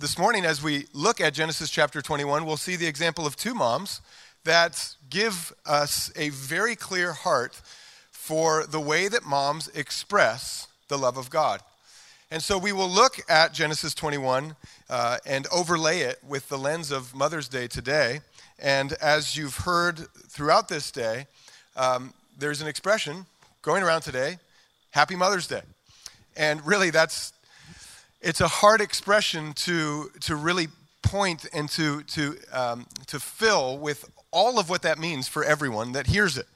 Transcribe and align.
this 0.00 0.16
morning, 0.16 0.44
as 0.44 0.62
we 0.62 0.86
look 0.92 1.20
at 1.20 1.34
Genesis 1.34 1.70
chapter 1.70 2.00
21, 2.00 2.46
we'll 2.46 2.56
see 2.56 2.76
the 2.76 2.86
example 2.86 3.26
of 3.26 3.34
two 3.34 3.52
moms 3.52 4.00
that 4.44 4.94
give 5.10 5.52
us 5.66 6.12
a 6.14 6.28
very 6.28 6.76
clear 6.76 7.12
heart 7.12 7.60
for 8.12 8.64
the 8.64 8.78
way 8.78 9.08
that 9.08 9.24
moms 9.24 9.66
express 9.74 10.68
the 10.86 10.96
love 10.96 11.16
of 11.16 11.30
God. 11.30 11.60
And 12.30 12.40
so 12.40 12.56
we 12.58 12.70
will 12.70 12.88
look 12.88 13.18
at 13.28 13.52
Genesis 13.52 13.92
21 13.92 14.54
uh, 14.88 15.18
and 15.26 15.48
overlay 15.52 16.02
it 16.02 16.20
with 16.22 16.48
the 16.48 16.58
lens 16.58 16.92
of 16.92 17.12
Mother's 17.12 17.48
Day 17.48 17.66
today. 17.66 18.20
And 18.60 18.92
as 19.02 19.36
you've 19.36 19.56
heard 19.56 20.06
throughout 20.28 20.68
this 20.68 20.92
day, 20.92 21.26
um, 21.76 22.14
there's 22.38 22.60
an 22.60 22.68
expression 22.68 23.26
going 23.62 23.82
around 23.82 24.02
today 24.02 24.38
Happy 24.92 25.16
Mother's 25.16 25.48
Day. 25.48 25.62
And 26.36 26.64
really, 26.64 26.90
that's 26.90 27.32
it's 28.20 28.40
a 28.40 28.48
hard 28.48 28.80
expression 28.80 29.52
to, 29.54 30.10
to 30.20 30.36
really 30.36 30.68
point 31.02 31.46
and 31.52 31.68
to, 31.70 32.02
to, 32.02 32.36
um, 32.52 32.86
to 33.06 33.20
fill 33.20 33.78
with 33.78 34.04
all 34.30 34.58
of 34.58 34.68
what 34.68 34.82
that 34.82 34.98
means 34.98 35.28
for 35.28 35.44
everyone 35.44 35.92
that 35.92 36.06
hears 36.06 36.36
it 36.36 36.46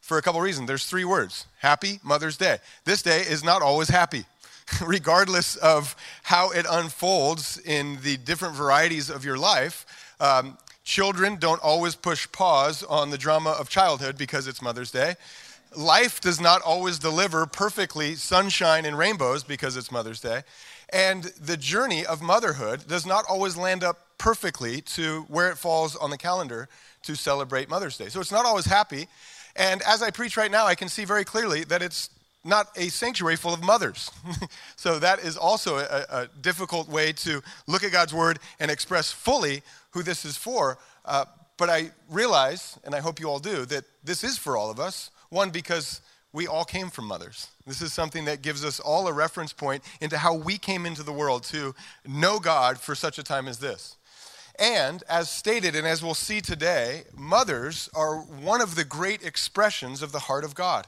for 0.00 0.18
a 0.18 0.22
couple 0.22 0.40
reasons. 0.40 0.66
There's 0.66 0.86
three 0.86 1.04
words 1.04 1.46
Happy 1.60 2.00
Mother's 2.02 2.36
Day. 2.36 2.58
This 2.84 3.02
day 3.02 3.20
is 3.20 3.42
not 3.42 3.62
always 3.62 3.88
happy, 3.88 4.24
regardless 4.84 5.56
of 5.56 5.96
how 6.24 6.50
it 6.50 6.66
unfolds 6.68 7.58
in 7.58 7.98
the 8.02 8.16
different 8.18 8.54
varieties 8.54 9.08
of 9.08 9.24
your 9.24 9.38
life. 9.38 9.86
Um, 10.20 10.58
children 10.84 11.36
don't 11.36 11.62
always 11.62 11.94
push 11.94 12.30
pause 12.32 12.82
on 12.82 13.10
the 13.10 13.18
drama 13.18 13.50
of 13.50 13.68
childhood 13.68 14.18
because 14.18 14.46
it's 14.46 14.60
Mother's 14.60 14.90
Day. 14.90 15.14
Life 15.74 16.20
does 16.20 16.40
not 16.40 16.60
always 16.62 16.98
deliver 16.98 17.46
perfectly 17.46 18.14
sunshine 18.16 18.84
and 18.84 18.98
rainbows 18.98 19.42
because 19.42 19.76
it's 19.76 19.90
Mother's 19.90 20.20
Day. 20.20 20.42
And 20.92 21.24
the 21.24 21.56
journey 21.56 22.04
of 22.04 22.20
motherhood 22.20 22.86
does 22.86 23.06
not 23.06 23.24
always 23.28 23.56
land 23.56 23.82
up 23.82 23.98
perfectly 24.18 24.82
to 24.82 25.22
where 25.22 25.50
it 25.50 25.56
falls 25.56 25.96
on 25.96 26.10
the 26.10 26.18
calendar 26.18 26.68
to 27.04 27.16
celebrate 27.16 27.68
Mother's 27.68 27.96
Day. 27.96 28.08
So 28.08 28.20
it's 28.20 28.30
not 28.30 28.44
always 28.44 28.66
happy. 28.66 29.08
And 29.56 29.82
as 29.82 30.02
I 30.02 30.10
preach 30.10 30.36
right 30.36 30.50
now, 30.50 30.66
I 30.66 30.74
can 30.74 30.88
see 30.88 31.04
very 31.04 31.24
clearly 31.24 31.64
that 31.64 31.82
it's 31.82 32.10
not 32.44 32.68
a 32.76 32.88
sanctuary 32.88 33.36
full 33.36 33.54
of 33.54 33.62
mothers. 33.62 34.10
so 34.76 34.98
that 34.98 35.20
is 35.20 35.36
also 35.36 35.78
a, 35.78 36.04
a, 36.10 36.28
difficult 36.40 36.88
way 36.88 37.12
to 37.12 37.40
look 37.66 37.84
at 37.84 37.92
God's 37.92 38.12
word 38.12 38.38
and 38.58 38.70
express 38.70 39.12
fully 39.12 39.62
who 39.90 40.02
this 40.02 40.24
is 40.24 40.36
for. 40.36 40.78
Uh, 41.04 41.24
but 41.56 41.70
I 41.70 41.90
realize, 42.10 42.78
and 42.84 42.94
I 42.94 43.00
hope 43.00 43.20
you 43.20 43.28
all 43.28 43.38
do, 43.38 43.64
that 43.66 43.84
this 44.02 44.24
is 44.24 44.38
for 44.38 44.56
all 44.56 44.70
of 44.70 44.80
us. 44.80 45.10
One, 45.28 45.50
because 45.50 46.00
we 46.32 46.46
all 46.46 46.64
came 46.64 46.88
from 46.88 47.06
mothers. 47.06 47.48
This 47.66 47.82
is 47.82 47.92
something 47.92 48.24
that 48.24 48.42
gives 48.42 48.64
us 48.64 48.80
all 48.80 49.06
a 49.06 49.12
reference 49.12 49.52
point 49.52 49.82
into 50.00 50.18
how 50.18 50.34
we 50.34 50.58
came 50.58 50.86
into 50.86 51.02
the 51.02 51.12
world 51.12 51.42
to 51.44 51.74
know 52.06 52.38
God 52.38 52.78
for 52.78 52.94
such 52.94 53.18
a 53.18 53.22
time 53.22 53.48
as 53.48 53.58
this. 53.58 53.96
And 54.58 55.02
as 55.08 55.30
stated, 55.30 55.74
and 55.76 55.86
as 55.86 56.02
we'll 56.02 56.14
see 56.14 56.40
today, 56.40 57.04
mothers 57.16 57.88
are 57.94 58.16
one 58.16 58.60
of 58.60 58.74
the 58.74 58.84
great 58.84 59.22
expressions 59.22 60.02
of 60.02 60.12
the 60.12 60.20
heart 60.20 60.44
of 60.44 60.54
God. 60.54 60.86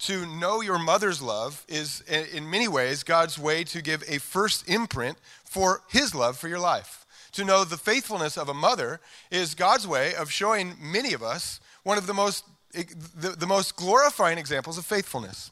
To 0.00 0.26
know 0.26 0.60
your 0.60 0.78
mother's 0.78 1.22
love 1.22 1.64
is, 1.68 2.02
in 2.02 2.50
many 2.50 2.68
ways, 2.68 3.02
God's 3.02 3.38
way 3.38 3.64
to 3.64 3.80
give 3.80 4.04
a 4.06 4.18
first 4.18 4.68
imprint 4.68 5.16
for 5.44 5.82
His 5.88 6.14
love 6.14 6.36
for 6.36 6.48
your 6.48 6.58
life. 6.58 7.06
To 7.32 7.44
know 7.44 7.64
the 7.64 7.76
faithfulness 7.76 8.36
of 8.36 8.48
a 8.48 8.54
mother 8.54 9.00
is 9.30 9.54
God's 9.54 9.86
way 9.86 10.14
of 10.14 10.30
showing 10.30 10.74
many 10.80 11.12
of 11.12 11.22
us 11.22 11.60
one 11.82 11.98
of 11.98 12.06
the 12.06 12.14
most 12.14 12.44
the, 12.84 13.30
the 13.30 13.46
most 13.46 13.76
glorifying 13.76 14.38
examples 14.38 14.78
of 14.78 14.84
faithfulness. 14.84 15.50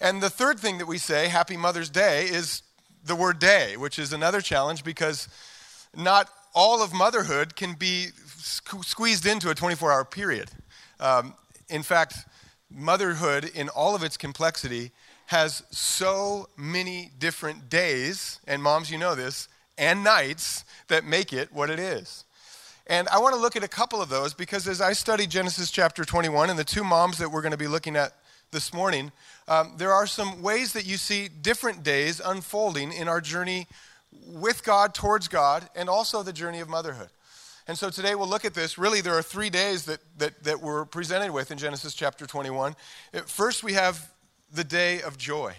And 0.00 0.22
the 0.22 0.30
third 0.30 0.60
thing 0.60 0.78
that 0.78 0.86
we 0.86 0.98
say, 0.98 1.28
Happy 1.28 1.56
Mother's 1.56 1.90
Day, 1.90 2.24
is 2.26 2.62
the 3.04 3.16
word 3.16 3.38
day, 3.38 3.76
which 3.76 3.98
is 3.98 4.12
another 4.12 4.40
challenge 4.40 4.84
because 4.84 5.28
not 5.96 6.28
all 6.54 6.82
of 6.82 6.92
motherhood 6.92 7.56
can 7.56 7.74
be 7.74 8.08
squeezed 8.26 9.26
into 9.26 9.50
a 9.50 9.54
24 9.54 9.92
hour 9.92 10.04
period. 10.04 10.50
Um, 11.00 11.34
in 11.68 11.82
fact, 11.82 12.26
motherhood, 12.70 13.44
in 13.54 13.68
all 13.68 13.94
of 13.94 14.02
its 14.02 14.16
complexity, 14.16 14.92
has 15.26 15.62
so 15.70 16.48
many 16.56 17.10
different 17.18 17.68
days, 17.68 18.40
and 18.46 18.62
moms, 18.62 18.90
you 18.90 18.98
know 18.98 19.14
this, 19.14 19.48
and 19.76 20.02
nights 20.02 20.64
that 20.88 21.04
make 21.04 21.32
it 21.32 21.52
what 21.52 21.70
it 21.70 21.78
is. 21.78 22.24
And 22.88 23.06
I 23.08 23.18
want 23.18 23.34
to 23.34 23.40
look 23.40 23.54
at 23.54 23.62
a 23.62 23.68
couple 23.68 24.00
of 24.00 24.08
those 24.08 24.32
because 24.32 24.66
as 24.66 24.80
I 24.80 24.94
study 24.94 25.26
Genesis 25.26 25.70
chapter 25.70 26.06
21 26.06 26.48
and 26.48 26.58
the 26.58 26.64
two 26.64 26.82
moms 26.82 27.18
that 27.18 27.30
we're 27.30 27.42
going 27.42 27.52
to 27.52 27.58
be 27.58 27.66
looking 27.66 27.96
at 27.96 28.14
this 28.50 28.72
morning, 28.72 29.12
um, 29.46 29.74
there 29.76 29.92
are 29.92 30.06
some 30.06 30.40
ways 30.40 30.72
that 30.72 30.86
you 30.86 30.96
see 30.96 31.28
different 31.28 31.82
days 31.82 32.18
unfolding 32.24 32.92
in 32.92 33.06
our 33.06 33.20
journey 33.20 33.66
with 34.26 34.64
God, 34.64 34.94
towards 34.94 35.28
God, 35.28 35.68
and 35.76 35.90
also 35.90 36.22
the 36.22 36.32
journey 36.32 36.60
of 36.60 36.68
motherhood. 36.70 37.10
And 37.66 37.76
so 37.76 37.90
today 37.90 38.14
we'll 38.14 38.26
look 38.26 38.46
at 38.46 38.54
this. 38.54 38.78
Really, 38.78 39.02
there 39.02 39.18
are 39.18 39.22
three 39.22 39.50
days 39.50 39.84
that, 39.84 40.00
that, 40.16 40.42
that 40.44 40.62
we're 40.62 40.86
presented 40.86 41.30
with 41.30 41.50
in 41.50 41.58
Genesis 41.58 41.92
chapter 41.92 42.26
21. 42.26 42.74
First, 43.26 43.62
we 43.62 43.74
have 43.74 44.10
the 44.50 44.64
day 44.64 45.02
of 45.02 45.18
joy. 45.18 45.52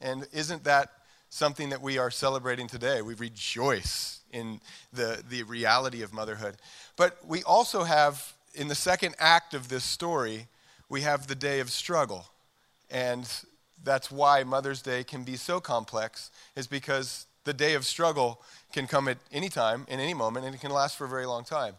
And 0.00 0.26
isn't 0.32 0.64
that 0.64 0.90
something 1.32 1.70
that 1.70 1.80
we 1.80 1.96
are 1.96 2.10
celebrating 2.10 2.68
today? 2.68 3.00
We 3.00 3.14
rejoice 3.14 4.20
in 4.32 4.60
the, 4.92 5.22
the 5.26 5.42
reality 5.44 6.02
of 6.02 6.12
motherhood. 6.12 6.56
But 6.94 7.16
we 7.26 7.42
also 7.44 7.84
have, 7.84 8.34
in 8.54 8.68
the 8.68 8.74
second 8.74 9.14
act 9.18 9.54
of 9.54 9.68
this 9.68 9.82
story, 9.82 10.46
we 10.90 11.00
have 11.00 11.26
the 11.26 11.34
day 11.34 11.60
of 11.60 11.70
struggle. 11.70 12.26
And 12.90 13.26
that's 13.82 14.10
why 14.10 14.44
Mother's 14.44 14.82
Day 14.82 15.04
can 15.04 15.24
be 15.24 15.36
so 15.36 15.58
complex, 15.58 16.30
is 16.54 16.66
because 16.66 17.24
the 17.44 17.54
day 17.54 17.72
of 17.72 17.86
struggle 17.86 18.42
can 18.74 18.86
come 18.86 19.08
at 19.08 19.16
any 19.32 19.48
time, 19.48 19.86
in 19.88 20.00
any 20.00 20.14
moment, 20.14 20.44
and 20.44 20.54
it 20.54 20.60
can 20.60 20.70
last 20.70 20.98
for 20.98 21.06
a 21.06 21.08
very 21.08 21.26
long 21.26 21.44
time. 21.44 21.76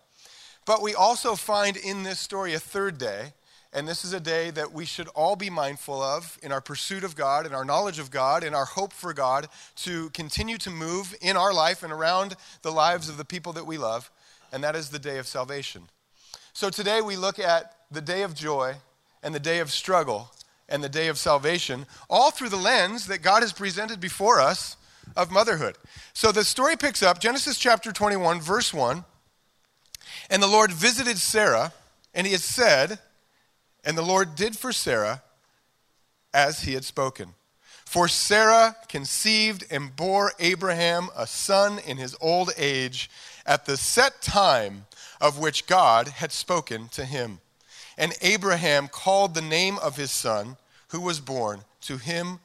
But 0.65 0.81
we 0.81 0.95
also 0.95 1.35
find 1.35 1.77
in 1.77 2.01
this 2.01 2.19
story 2.19 2.55
a 2.55 2.59
third 2.59 2.97
day 2.97 3.33
and 3.73 3.87
this 3.87 4.05
is 4.05 4.13
a 4.13 4.19
day 4.19 4.51
that 4.51 4.71
we 4.71 4.85
should 4.85 5.07
all 5.09 5.35
be 5.35 5.49
mindful 5.49 5.99
of 6.01 6.37
in 6.43 6.51
our 6.51 6.61
pursuit 6.61 7.03
of 7.03 7.15
God, 7.15 7.47
in 7.47 7.53
our 7.53 7.65
knowledge 7.65 7.97
of 7.97 8.11
God, 8.11 8.43
in 8.43 8.53
our 8.53 8.65
hope 8.65 8.93
for 8.93 9.13
God 9.13 9.47
to 9.77 10.11
continue 10.11 10.57
to 10.59 10.69
move 10.69 11.15
in 11.21 11.35
our 11.35 11.53
life 11.53 11.81
and 11.81 11.91
around 11.91 12.35
the 12.61 12.71
lives 12.71 13.09
of 13.09 13.17
the 13.17 13.25
people 13.25 13.53
that 13.53 13.65
we 13.65 13.79
love. 13.79 14.11
And 14.51 14.63
that 14.63 14.75
is 14.75 14.89
the 14.89 14.99
day 14.99 15.17
of 15.17 15.25
salvation. 15.25 15.89
So 16.53 16.69
today 16.69 17.01
we 17.01 17.17
look 17.17 17.39
at 17.39 17.73
the 17.89 18.01
day 18.01 18.21
of 18.21 18.35
joy 18.35 18.75
and 19.23 19.33
the 19.33 19.39
day 19.39 19.57
of 19.57 19.71
struggle 19.71 20.31
and 20.69 20.83
the 20.83 20.89
day 20.89 21.07
of 21.07 21.17
salvation, 21.17 21.87
all 22.09 22.29
through 22.29 22.49
the 22.49 22.57
lens 22.57 23.07
that 23.07 23.23
God 23.23 23.41
has 23.41 23.53
presented 23.53 23.99
before 23.99 24.39
us 24.39 24.77
of 25.15 25.31
motherhood. 25.31 25.77
So 26.13 26.31
the 26.31 26.43
story 26.43 26.77
picks 26.77 27.01
up 27.01 27.19
Genesis 27.19 27.57
chapter 27.57 27.91
21, 27.91 28.39
verse 28.39 28.71
1. 28.71 29.03
And 30.29 30.43
the 30.43 30.47
Lord 30.47 30.71
visited 30.71 31.17
Sarah, 31.17 31.73
and 32.13 32.27
he 32.27 32.33
had 32.33 32.41
said, 32.41 32.99
and 33.83 33.97
the 33.97 34.01
Lord 34.01 34.35
did 34.35 34.57
for 34.57 34.71
Sarah 34.71 35.23
as 36.33 36.61
he 36.61 36.73
had 36.73 36.85
spoken. 36.85 37.33
For 37.85 38.07
Sarah 38.07 38.75
conceived 38.87 39.65
and 39.69 39.95
bore 39.95 40.31
Abraham 40.39 41.09
a 41.15 41.27
son 41.27 41.79
in 41.79 41.97
his 41.97 42.15
old 42.19 42.51
age 42.57 43.09
at 43.45 43.65
the 43.65 43.77
set 43.77 44.21
time 44.21 44.85
of 45.21 45.37
which 45.37 45.67
God 45.67 46.07
had 46.07 46.31
spoken 46.31 46.87
to 46.89 47.05
him. 47.05 47.39
And 47.97 48.13
Abraham 48.21 48.87
called 48.87 49.35
the 49.35 49.41
name 49.41 49.77
of 49.77 49.97
his 49.97 50.11
son 50.11 50.57
who 50.89 51.01
was 51.01 51.19
born 51.19 51.63
to 51.81 51.97
him 51.97 52.39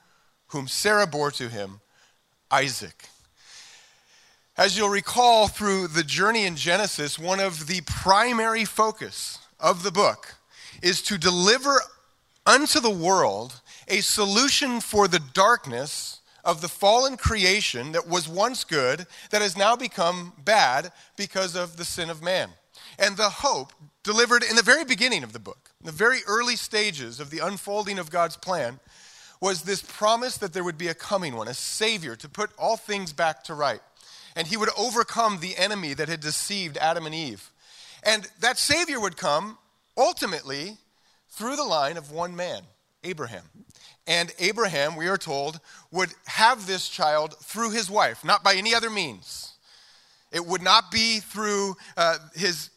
whom 0.49 0.69
Sarah 0.69 1.07
bore 1.07 1.31
to 1.33 1.49
him 1.49 1.81
Isaac. 2.51 3.09
As 4.57 4.77
you'll 4.77 4.89
recall 4.89 5.47
through 5.47 5.89
the 5.89 6.03
journey 6.03 6.45
in 6.45 6.57
Genesis, 6.57 7.19
one 7.19 7.39
of 7.39 7.69
the 7.69 7.81
primary 7.83 8.65
focus 8.65 9.39
of 9.61 9.83
the 9.83 9.93
book 9.93 10.35
is 10.83 11.03
to 11.03 11.19
deliver 11.19 11.81
unto 12.47 12.81
the 12.81 12.91
world 12.91 13.61
a 13.89 14.01
solution 14.01 14.81
for 14.81 15.09
the 15.09 15.21
darkness 15.35 16.21
of 16.45 16.61
the 16.61 16.69
fallen 16.69 17.17
creation 17.17 17.93
that 17.93 18.09
was 18.09 18.29
once 18.29 18.65
good, 18.65 19.07
that 19.31 19.43
has 19.43 19.57
now 19.57 19.77
become 19.77 20.33
bad 20.45 20.91
because 21.17 21.55
of 21.55 21.77
the 21.77 21.85
sin 21.85 22.09
of 22.09 22.23
man. 22.23 22.51
And 22.99 23.17
the 23.17 23.29
hope 23.29 23.73
delivered 24.03 24.43
in 24.43 24.57
the 24.57 24.63
very 24.63 24.85
beginning 24.85 25.23
of 25.23 25.33
the 25.33 25.39
book, 25.39 25.71
in 25.81 25.87
the 25.87 25.93
very 25.93 26.21
early 26.27 26.57
stages 26.57 27.21
of 27.21 27.31
the 27.31 27.41
unfolding 27.41 27.99
of 27.99 28.11
God's 28.11 28.37
plan, 28.37 28.81
was 29.41 29.63
this 29.63 29.83
promise 29.83 30.39
that 30.39 30.53
there 30.53 30.65
would 30.65 30.79
be 30.79 30.89
a 30.89 30.95
coming 30.95 31.37
one, 31.37 31.49
a 31.49 31.55
Savior 31.55 32.17
to 32.17 32.29
put 32.29 32.51
all 32.59 32.77
things 32.77 33.13
back 33.13 33.45
to 33.45 33.55
right. 33.55 33.81
And 34.35 34.47
he 34.47 34.57
would 34.57 34.71
overcome 34.77 35.39
the 35.41 35.57
enemy 35.57 35.95
that 35.95 36.09
had 36.09 36.21
deceived 36.21 36.77
Adam 36.77 37.07
and 37.07 37.15
Eve. 37.15 37.51
And 38.03 38.29
that 38.41 38.59
Savior 38.59 39.01
would 39.01 39.17
come 39.17 39.59
ultimately 39.99 40.79
through 41.29 41.57
the 41.57 41.65
line 41.65 41.97
of 41.97 42.11
one 42.11 42.35
man, 42.35 42.63
Abraham. 43.05 43.45
And 44.07 44.33
Abraham, 44.39 44.97
we 44.97 45.09
are 45.09 45.19
told, 45.19 45.61
would 45.91 46.11
have 46.27 46.67
this 46.67 46.89
child 46.89 47.37
through 47.43 47.73
his 47.73 47.91
wife, 47.91 48.25
not 48.25 48.43
by 48.43 48.55
any 48.55 48.75
other 48.75 48.89
means. 48.89 49.53
It 50.33 50.47
would 50.47 50.63
not 50.63 50.91
be 50.91 51.21
through 51.21 51.77
uh, 51.97 52.17
his 52.35 52.71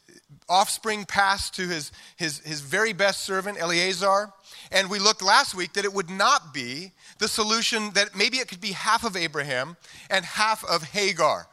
offspring 0.49 1.05
passed 1.05 1.55
to 1.55 1.67
his, 1.67 1.91
his, 2.17 2.39
his 2.39 2.61
very 2.61 2.91
best 2.91 3.21
servant, 3.21 3.57
Eleazar. 3.59 4.31
And 4.71 4.89
we 4.89 4.99
looked 4.99 5.21
last 5.21 5.55
week 5.55 5.73
that 5.73 5.85
it 5.85 5.93
would 5.93 6.09
not 6.09 6.53
be 6.53 6.91
the 7.19 7.27
solution 7.27 7.91
that 7.91 8.15
maybe 8.15 8.37
it 8.37 8.47
could 8.47 8.61
be 8.61 8.71
half 8.71 9.05
of 9.05 9.15
Abraham 9.15 9.77
and 10.09 10.25
half 10.25 10.65
of 10.65 10.83
Hagar. 10.83 11.47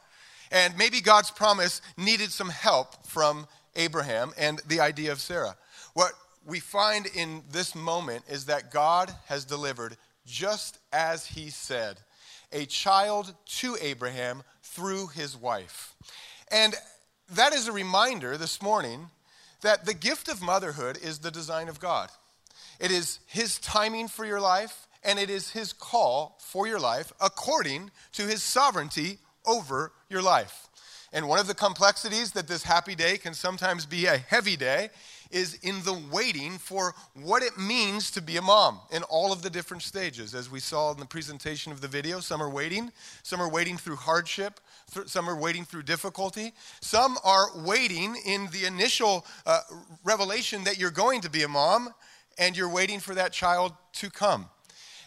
And 0.50 0.76
maybe 0.76 1.00
God's 1.00 1.30
promise 1.30 1.82
needed 1.96 2.32
some 2.32 2.48
help 2.48 3.06
from 3.06 3.46
Abraham 3.78 4.32
and 4.36 4.60
the 4.68 4.80
idea 4.80 5.12
of 5.12 5.20
Sarah. 5.20 5.56
What 5.94 6.12
we 6.44 6.60
find 6.60 7.06
in 7.06 7.42
this 7.50 7.74
moment 7.74 8.24
is 8.28 8.44
that 8.46 8.70
God 8.70 9.14
has 9.26 9.44
delivered 9.44 9.96
just 10.26 10.78
as 10.92 11.26
he 11.26 11.48
said 11.48 11.98
a 12.52 12.66
child 12.66 13.34
to 13.46 13.76
Abraham 13.80 14.42
through 14.62 15.08
his 15.08 15.36
wife. 15.36 15.94
And 16.50 16.74
that 17.30 17.52
is 17.52 17.68
a 17.68 17.72
reminder 17.72 18.36
this 18.36 18.62
morning 18.62 19.08
that 19.62 19.84
the 19.84 19.94
gift 19.94 20.28
of 20.28 20.40
motherhood 20.40 20.98
is 21.02 21.18
the 21.18 21.30
design 21.30 21.68
of 21.68 21.80
God. 21.80 22.10
It 22.80 22.90
is 22.90 23.18
his 23.26 23.58
timing 23.58 24.08
for 24.08 24.24
your 24.24 24.40
life, 24.40 24.86
and 25.02 25.18
it 25.18 25.30
is 25.30 25.50
his 25.50 25.72
call 25.72 26.38
for 26.40 26.66
your 26.66 26.78
life 26.78 27.12
according 27.20 27.90
to 28.12 28.22
his 28.22 28.42
sovereignty 28.42 29.18
over 29.46 29.92
your 30.08 30.22
life. 30.22 30.67
And 31.12 31.26
one 31.26 31.38
of 31.38 31.46
the 31.46 31.54
complexities 31.54 32.32
that 32.32 32.48
this 32.48 32.62
happy 32.62 32.94
day 32.94 33.16
can 33.16 33.32
sometimes 33.32 33.86
be 33.86 34.06
a 34.06 34.18
heavy 34.18 34.56
day 34.56 34.90
is 35.30 35.54
in 35.62 35.82
the 35.82 36.00
waiting 36.10 36.58
for 36.58 36.94
what 37.14 37.42
it 37.42 37.58
means 37.58 38.10
to 38.10 38.22
be 38.22 38.36
a 38.36 38.42
mom 38.42 38.80
in 38.90 39.02
all 39.04 39.32
of 39.32 39.42
the 39.42 39.50
different 39.50 39.82
stages. 39.82 40.34
As 40.34 40.50
we 40.50 40.60
saw 40.60 40.92
in 40.92 40.98
the 40.98 41.06
presentation 41.06 41.72
of 41.72 41.80
the 41.80 41.88
video, 41.88 42.20
some 42.20 42.42
are 42.42 42.50
waiting, 42.50 42.92
some 43.22 43.40
are 43.40 43.50
waiting 43.50 43.76
through 43.76 43.96
hardship, 43.96 44.60
some 45.06 45.28
are 45.28 45.38
waiting 45.38 45.64
through 45.64 45.82
difficulty, 45.82 46.52
some 46.80 47.18
are 47.24 47.48
waiting 47.56 48.16
in 48.26 48.48
the 48.52 48.64
initial 48.66 49.26
uh, 49.46 49.60
revelation 50.04 50.64
that 50.64 50.78
you're 50.78 50.90
going 50.90 51.20
to 51.20 51.30
be 51.30 51.42
a 51.42 51.48
mom 51.48 51.92
and 52.38 52.56
you're 52.56 52.72
waiting 52.72 53.00
for 53.00 53.14
that 53.14 53.32
child 53.32 53.72
to 53.92 54.10
come. 54.10 54.48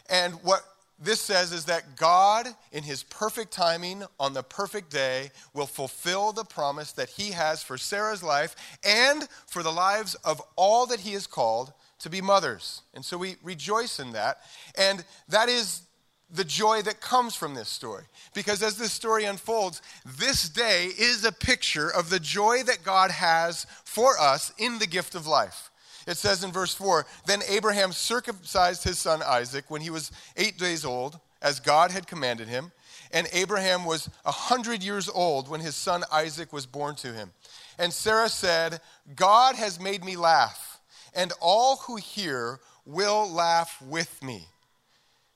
And 0.09 0.33
what 0.43 0.61
this 1.01 1.19
says 1.19 1.51
is 1.51 1.65
that 1.65 1.95
God, 1.95 2.47
in 2.71 2.83
his 2.83 3.01
perfect 3.03 3.51
timing, 3.51 4.03
on 4.19 4.33
the 4.33 4.43
perfect 4.43 4.91
day, 4.91 5.31
will 5.53 5.65
fulfill 5.65 6.31
the 6.31 6.43
promise 6.43 6.91
that 6.91 7.09
he 7.09 7.31
has 7.31 7.63
for 7.63 7.77
Sarah's 7.77 8.21
life 8.21 8.55
and 8.83 9.27
for 9.47 9.63
the 9.63 9.71
lives 9.71 10.13
of 10.23 10.41
all 10.55 10.85
that 10.85 10.99
he 10.99 11.13
has 11.13 11.25
called 11.25 11.73
to 11.99 12.09
be 12.09 12.21
mothers. 12.21 12.83
And 12.93 13.03
so 13.03 13.17
we 13.17 13.35
rejoice 13.41 13.99
in 13.99 14.11
that. 14.11 14.41
And 14.77 15.03
that 15.29 15.49
is 15.49 15.81
the 16.29 16.43
joy 16.43 16.83
that 16.83 17.01
comes 17.01 17.35
from 17.35 17.55
this 17.55 17.69
story. 17.69 18.05
Because 18.35 18.61
as 18.61 18.77
this 18.77 18.93
story 18.93 19.25
unfolds, 19.25 19.81
this 20.05 20.47
day 20.49 20.85
is 20.85 21.25
a 21.25 21.31
picture 21.31 21.89
of 21.89 22.09
the 22.09 22.19
joy 22.19 22.63
that 22.63 22.83
God 22.83 23.09
has 23.11 23.65
for 23.85 24.19
us 24.19 24.53
in 24.59 24.77
the 24.77 24.87
gift 24.87 25.15
of 25.15 25.25
life. 25.25 25.70
It 26.07 26.17
says 26.17 26.43
in 26.43 26.51
verse 26.51 26.73
4 26.73 27.05
Then 27.25 27.41
Abraham 27.47 27.91
circumcised 27.91 28.83
his 28.83 28.97
son 28.97 29.21
Isaac 29.23 29.65
when 29.69 29.81
he 29.81 29.89
was 29.89 30.11
eight 30.37 30.57
days 30.57 30.85
old, 30.85 31.19
as 31.41 31.59
God 31.59 31.91
had 31.91 32.07
commanded 32.07 32.47
him. 32.47 32.71
And 33.13 33.27
Abraham 33.33 33.83
was 33.83 34.09
a 34.25 34.31
hundred 34.31 34.83
years 34.83 35.09
old 35.09 35.49
when 35.49 35.59
his 35.59 35.75
son 35.75 36.03
Isaac 36.11 36.53
was 36.53 36.65
born 36.65 36.95
to 36.97 37.11
him. 37.13 37.31
And 37.77 37.91
Sarah 37.91 38.29
said, 38.29 38.79
God 39.15 39.55
has 39.55 39.79
made 39.79 40.03
me 40.03 40.15
laugh, 40.15 40.79
and 41.13 41.33
all 41.41 41.77
who 41.77 41.97
hear 41.97 42.59
will 42.85 43.29
laugh 43.29 43.81
with 43.81 44.23
me. 44.23 44.45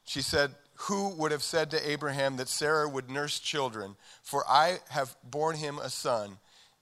She 0.05 0.21
said, 0.21 0.51
Who 0.75 1.09
would 1.15 1.31
have 1.31 1.43
said 1.43 1.71
to 1.71 1.89
Abraham 1.89 2.37
that 2.37 2.47
Sarah 2.47 2.87
would 2.87 3.09
nurse 3.09 3.39
children? 3.39 3.95
For 4.21 4.43
I 4.47 4.79
have 4.89 5.15
borne 5.23 5.57
him 5.57 5.79
a 5.79 5.89
son 5.89 6.37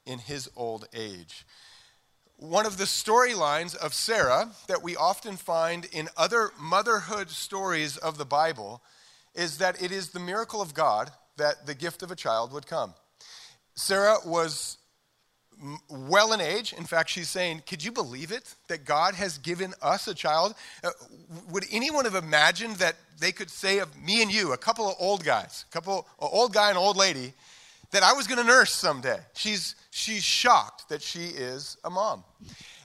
in 0.06 0.20
his 0.20 0.50
old 0.56 0.88
age 0.94 1.46
one 2.44 2.66
of 2.66 2.78
the 2.78 2.84
storylines 2.84 3.74
of 3.74 3.94
Sarah 3.94 4.52
that 4.68 4.84
we 4.84 4.98
often 4.98 5.38
find 5.38 5.86
in 5.94 6.10
other 6.18 6.52
motherhood 6.60 7.30
stories 7.30 7.96
of 7.96 8.18
the 8.18 8.26
Bible 8.26 8.82
is 9.34 9.60
that 9.60 9.82
it 9.82 9.94
is 9.94 10.10
the 10.10 10.20
miracle 10.20 10.62
of 10.62 10.74
God 10.74 11.10
that 11.38 11.66
the 11.66 11.74
gift 11.74 12.04
of 12.04 12.12
a 12.12 12.18
child 12.18 12.52
would 12.52 12.68
come. 12.68 12.96
Sarah 13.76 14.18
was 14.26 14.78
well 15.90 16.34
in 16.34 16.42
age. 16.42 16.74
In 16.74 16.84
fact, 16.84 17.10
she's 17.10 17.30
saying, 17.30 17.64
Could 17.66 17.82
you 17.82 17.94
believe 17.94 18.34
it 18.34 18.56
that 18.68 18.84
God 18.84 19.16
has 19.16 19.38
given 19.38 19.74
us 19.82 20.10
a 20.10 20.14
child? 20.14 20.54
Uh, 20.84 20.90
would 21.50 21.64
anyone 21.72 22.04
have 22.04 22.16
imagined 22.16 22.76
that 22.76 22.98
they 23.22 23.32
could 23.32 23.50
say 23.50 23.80
of 23.80 23.96
me 23.98 24.22
and 24.22 24.30
you, 24.30 24.52
a 24.52 24.58
couple 24.58 24.90
of 24.90 24.96
old 25.00 25.24
guys, 25.24 25.64
a 25.70 25.72
couple, 25.72 26.08
an 26.22 26.28
old 26.30 26.54
guy 26.54 26.68
and 26.68 26.78
an 26.78 26.84
old 26.84 26.98
lady, 26.98 27.34
that 27.94 28.04
I 28.04 28.14
was 28.14 28.28
going 28.28 28.40
to 28.40 28.44
nurse 28.44 28.74
someday? 28.74 29.20
She's 29.34 29.76
she's 29.92 30.24
shocked 30.24 30.90
that 30.90 31.02
she 31.02 31.26
is 31.26 31.78
a 31.84 31.90
mom. 31.90 32.24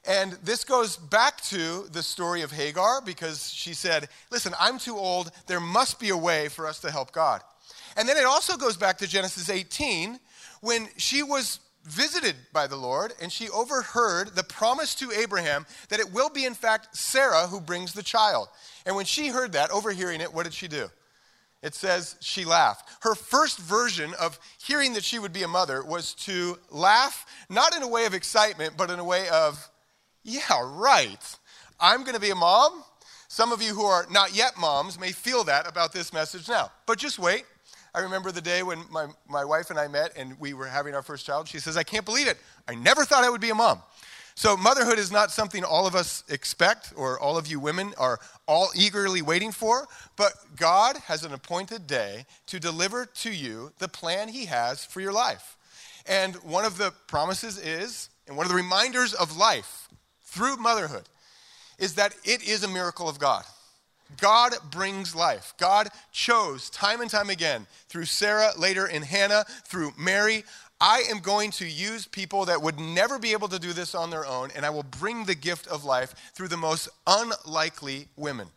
And 0.06 0.32
this 0.44 0.64
goes 0.64 0.96
back 0.96 1.40
to 1.42 1.86
the 1.92 2.02
story 2.02 2.42
of 2.42 2.52
Hagar 2.52 3.02
because 3.02 3.52
she 3.52 3.74
said, 3.74 4.08
Listen, 4.30 4.54
I'm 4.58 4.78
too 4.78 4.96
old. 4.96 5.30
There 5.46 5.60
must 5.60 5.98
be 5.98 6.10
a 6.10 6.16
way 6.16 6.48
for 6.48 6.66
us 6.66 6.80
to 6.80 6.90
help 6.90 7.12
God. 7.12 7.42
And 7.96 8.08
then 8.08 8.16
it 8.16 8.24
also 8.24 8.56
goes 8.56 8.76
back 8.76 8.98
to 8.98 9.06
Genesis 9.06 9.50
18 9.50 10.20
when 10.60 10.88
she 10.96 11.22
was 11.22 11.60
visited 11.84 12.36
by 12.52 12.66
the 12.66 12.76
Lord 12.76 13.12
and 13.20 13.32
she 13.32 13.48
overheard 13.48 14.34
the 14.34 14.42
promise 14.44 14.94
to 14.96 15.10
Abraham 15.10 15.66
that 15.88 16.00
it 16.00 16.12
will 16.12 16.30
be, 16.30 16.44
in 16.44 16.54
fact, 16.54 16.94
Sarah 16.96 17.46
who 17.46 17.60
brings 17.60 17.92
the 17.92 18.02
child. 18.02 18.48
And 18.86 18.94
when 18.94 19.06
she 19.06 19.28
heard 19.28 19.52
that, 19.52 19.70
overhearing 19.70 20.20
it, 20.20 20.32
what 20.32 20.44
did 20.44 20.54
she 20.54 20.68
do? 20.68 20.90
It 21.62 21.74
says 21.74 22.16
she 22.20 22.44
laughed. 22.44 22.88
Her 23.02 23.14
first 23.14 23.58
version 23.58 24.14
of 24.20 24.38
hearing 24.62 24.92
that 24.94 25.04
she 25.04 25.18
would 25.18 25.32
be 25.32 25.42
a 25.42 25.48
mother 25.48 25.84
was 25.84 26.14
to 26.14 26.58
laugh, 26.70 27.26
not 27.48 27.74
in 27.74 27.82
a 27.82 27.88
way 27.88 28.06
of 28.06 28.14
excitement, 28.14 28.74
but 28.76 28.90
in 28.90 28.98
a 28.98 29.04
way 29.04 29.28
of, 29.28 29.68
yeah, 30.22 30.60
right. 30.62 31.36
I'm 31.80 32.02
going 32.02 32.14
to 32.14 32.20
be 32.20 32.30
a 32.30 32.36
mom. 32.36 32.84
Some 33.28 33.52
of 33.52 33.60
you 33.60 33.74
who 33.74 33.84
are 33.84 34.06
not 34.10 34.34
yet 34.34 34.52
moms 34.58 34.98
may 34.98 35.12
feel 35.12 35.44
that 35.44 35.68
about 35.68 35.92
this 35.92 36.12
message 36.12 36.48
now. 36.48 36.70
But 36.86 36.98
just 36.98 37.18
wait. 37.18 37.44
I 37.94 38.00
remember 38.00 38.30
the 38.30 38.40
day 38.40 38.62
when 38.62 38.84
my, 38.90 39.06
my 39.28 39.44
wife 39.44 39.70
and 39.70 39.78
I 39.78 39.88
met 39.88 40.16
and 40.16 40.38
we 40.38 40.54
were 40.54 40.66
having 40.66 40.94
our 40.94 41.02
first 41.02 41.26
child. 41.26 41.48
She 41.48 41.58
says, 41.58 41.76
I 41.76 41.82
can't 41.82 42.04
believe 42.04 42.28
it. 42.28 42.38
I 42.68 42.74
never 42.74 43.04
thought 43.04 43.24
I 43.24 43.30
would 43.30 43.40
be 43.40 43.50
a 43.50 43.54
mom. 43.54 43.82
So, 44.38 44.56
motherhood 44.56 45.00
is 45.00 45.10
not 45.10 45.32
something 45.32 45.64
all 45.64 45.88
of 45.88 45.96
us 45.96 46.22
expect 46.28 46.92
or 46.94 47.18
all 47.18 47.36
of 47.36 47.48
you 47.48 47.58
women 47.58 47.92
are 47.98 48.20
all 48.46 48.68
eagerly 48.72 49.20
waiting 49.20 49.50
for, 49.50 49.88
but 50.14 50.32
God 50.54 50.96
has 51.06 51.24
an 51.24 51.32
appointed 51.32 51.88
day 51.88 52.24
to 52.46 52.60
deliver 52.60 53.04
to 53.04 53.32
you 53.32 53.72
the 53.80 53.88
plan 53.88 54.28
He 54.28 54.44
has 54.44 54.84
for 54.84 55.00
your 55.00 55.10
life. 55.10 55.56
And 56.06 56.36
one 56.36 56.64
of 56.64 56.78
the 56.78 56.92
promises 57.08 57.58
is, 57.58 58.10
and 58.28 58.36
one 58.36 58.46
of 58.46 58.50
the 58.50 58.54
reminders 58.54 59.12
of 59.12 59.36
life 59.36 59.88
through 60.22 60.56
motherhood, 60.56 61.08
is 61.80 61.94
that 61.94 62.14
it 62.22 62.48
is 62.48 62.62
a 62.62 62.68
miracle 62.68 63.08
of 63.08 63.18
God. 63.18 63.42
God 64.20 64.54
brings 64.70 65.16
life. 65.16 65.52
God 65.58 65.88
chose 66.12 66.70
time 66.70 67.00
and 67.00 67.10
time 67.10 67.28
again 67.28 67.66
through 67.88 68.06
Sarah, 68.06 68.52
later 68.56 68.86
in 68.86 69.02
Hannah, 69.02 69.44
through 69.64 69.92
Mary, 69.98 70.44
I 70.80 71.04
am 71.10 71.18
going 71.18 71.50
to 71.52 71.66
use 71.66 72.06
people 72.06 72.44
that 72.44 72.62
would 72.62 72.78
never 72.78 73.18
be 73.18 73.32
able 73.32 73.48
to 73.48 73.58
do 73.58 73.72
this 73.72 73.94
on 73.94 74.10
their 74.10 74.24
own, 74.24 74.50
and 74.54 74.64
I 74.64 74.70
will 74.70 74.84
bring 74.84 75.24
the 75.24 75.34
gift 75.34 75.66
of 75.66 75.84
life 75.84 76.14
through 76.34 76.48
the 76.48 76.56
most 76.56 76.88
unlikely 77.06 78.08
women. 78.16 78.48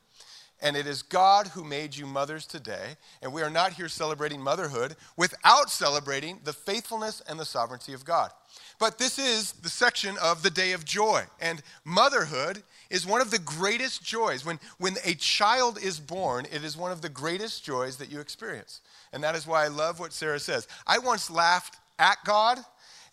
And 0.61 0.77
it 0.77 0.85
is 0.85 1.01
God 1.01 1.47
who 1.47 1.63
made 1.63 1.95
you 1.95 2.05
mothers 2.05 2.45
today. 2.45 2.95
And 3.23 3.33
we 3.33 3.41
are 3.41 3.49
not 3.49 3.73
here 3.73 3.89
celebrating 3.89 4.39
motherhood 4.39 4.95
without 5.17 5.71
celebrating 5.71 6.39
the 6.43 6.53
faithfulness 6.53 7.21
and 7.27 7.39
the 7.39 7.45
sovereignty 7.45 7.93
of 7.93 8.05
God. 8.05 8.29
But 8.77 8.99
this 8.99 9.17
is 9.17 9.53
the 9.53 9.69
section 9.69 10.17
of 10.21 10.43
the 10.43 10.51
day 10.51 10.73
of 10.73 10.85
joy. 10.85 11.23
And 11.39 11.63
motherhood 11.83 12.61
is 12.91 13.07
one 13.07 13.21
of 13.21 13.31
the 13.31 13.39
greatest 13.39 14.03
joys. 14.03 14.45
When, 14.45 14.59
when 14.77 14.97
a 15.03 15.15
child 15.15 15.79
is 15.81 15.99
born, 15.99 16.45
it 16.51 16.63
is 16.63 16.77
one 16.77 16.91
of 16.91 17.01
the 17.01 17.09
greatest 17.09 17.63
joys 17.63 17.97
that 17.97 18.11
you 18.11 18.19
experience. 18.19 18.81
And 19.13 19.23
that 19.23 19.35
is 19.35 19.47
why 19.47 19.65
I 19.65 19.69
love 19.69 19.99
what 19.99 20.13
Sarah 20.13 20.39
says. 20.39 20.67
I 20.85 20.99
once 20.99 21.31
laughed 21.31 21.77
at 22.01 22.17
God, 22.25 22.58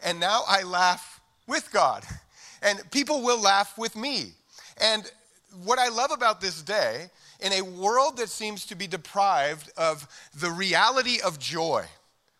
and 0.03 0.19
now 0.19 0.43
I 0.49 0.63
laugh 0.63 1.21
with 1.47 1.71
God. 1.71 2.05
And 2.63 2.91
people 2.91 3.23
will 3.23 3.41
laugh 3.41 3.79
with 3.79 3.95
me. 3.95 4.33
And 4.81 5.09
what 5.65 5.79
I 5.79 5.89
love 5.89 6.11
about 6.11 6.41
this 6.41 6.63
day, 6.63 7.11
in 7.41 7.53
a 7.53 7.63
world 7.63 8.17
that 8.17 8.31
seems 8.31 8.67
to 8.67 8.75
be 8.75 8.89
deprived 8.89 9.71
of 9.77 10.09
the 10.35 10.51
reality 10.51 11.21
of 11.25 11.39
joy, 11.39 11.85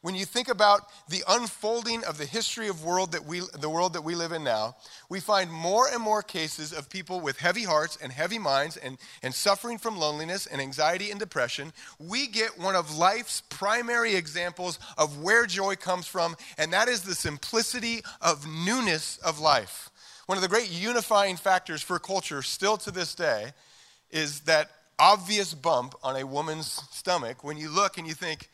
when 0.01 0.15
you 0.15 0.25
think 0.25 0.49
about 0.49 0.83
the 1.09 1.25
unfolding 1.29 2.05
of 2.05 2.19
the 2.19 2.25
history 2.25 2.69
of 2.69 2.85
world 2.85 3.13
that 3.13 3.25
we, 3.25 3.43
the 3.61 3.69
world 3.69 3.95
that 3.95 4.05
we 4.05 4.15
live 4.15 4.31
in 4.31 4.45
now, 4.45 4.77
we 5.09 5.19
find 5.19 5.51
more 5.51 5.89
and 5.89 6.01
more 6.01 6.23
cases 6.23 6.73
of 6.73 6.89
people 6.89 7.21
with 7.21 7.39
heavy 7.39 7.65
hearts 7.65 7.99
and 8.01 8.13
heavy 8.13 8.39
minds 8.39 8.77
and, 8.77 8.97
and 9.23 9.35
suffering 9.35 9.77
from 9.77 9.99
loneliness 9.99 10.47
and 10.47 10.61
anxiety 10.61 11.11
and 11.11 11.19
depression. 11.19 11.73
We 11.99 12.29
get 12.29 12.59
one 12.59 12.77
of 12.77 12.97
life's 12.97 13.43
primary 13.49 14.15
examples 14.15 14.79
of 14.97 15.21
where 15.21 15.47
joy 15.47 15.75
comes 15.75 16.07
from, 16.07 16.37
and 16.57 16.73
that 16.73 16.89
is 16.89 17.03
the 17.03 17.15
simplicity 17.15 18.03
of 18.21 18.47
newness 18.47 19.19
of 19.19 19.41
life. 19.41 19.91
One 20.27 20.39
of 20.39 20.43
the 20.43 20.49
great 20.49 20.71
unifying 20.71 21.37
factors 21.37 21.83
for 21.83 21.99
culture 21.99 22.43
still 22.43 22.77
to 22.79 22.93
this 22.93 23.15
day 23.17 23.53
is 24.11 24.41
that 24.41 24.71
obvious 24.99 25.55
bump 25.55 25.95
on 26.03 26.17
a 26.17 26.27
woman's 26.27 26.83
stomach 26.91 27.43
when 27.43 27.57
you 27.57 27.69
look 27.69 27.99
and 27.99 28.07
you 28.07 28.15
think, 28.15 28.49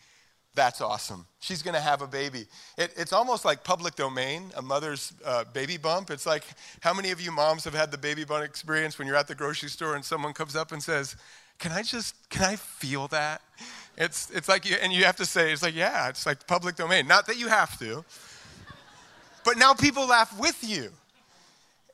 that's 0.54 0.80
awesome. 0.80 1.26
She's 1.40 1.62
going 1.62 1.74
to 1.74 1.80
have 1.80 2.00
a 2.00 2.06
baby. 2.06 2.46
It, 2.78 2.94
it's 2.96 3.12
almost 3.12 3.44
like 3.44 3.64
public 3.64 3.96
domain, 3.96 4.52
a 4.56 4.62
mother's 4.62 5.12
uh, 5.24 5.44
baby 5.52 5.76
bump. 5.76 6.10
It's 6.10 6.26
like 6.26 6.44
how 6.80 6.94
many 6.94 7.10
of 7.10 7.20
you 7.20 7.32
moms 7.32 7.64
have 7.64 7.74
had 7.74 7.90
the 7.90 7.98
baby 7.98 8.24
bump 8.24 8.44
experience 8.44 8.98
when 8.98 9.08
you're 9.08 9.16
at 9.16 9.26
the 9.26 9.34
grocery 9.34 9.68
store 9.68 9.96
and 9.96 10.04
someone 10.04 10.32
comes 10.32 10.54
up 10.54 10.72
and 10.72 10.82
says, 10.82 11.16
can 11.58 11.72
I 11.72 11.82
just, 11.82 12.28
can 12.30 12.44
I 12.44 12.56
feel 12.56 13.08
that? 13.08 13.42
It's, 13.96 14.30
it's 14.30 14.48
like, 14.48 14.68
you, 14.68 14.76
and 14.82 14.92
you 14.92 15.04
have 15.04 15.16
to 15.16 15.26
say, 15.26 15.52
it's 15.52 15.62
like, 15.62 15.74
yeah, 15.74 16.08
it's 16.08 16.26
like 16.26 16.46
public 16.46 16.76
domain. 16.76 17.06
Not 17.06 17.26
that 17.26 17.38
you 17.38 17.48
have 17.48 17.78
to, 17.78 18.04
but 19.44 19.56
now 19.56 19.74
people 19.74 20.06
laugh 20.06 20.38
with 20.38 20.58
you. 20.62 20.90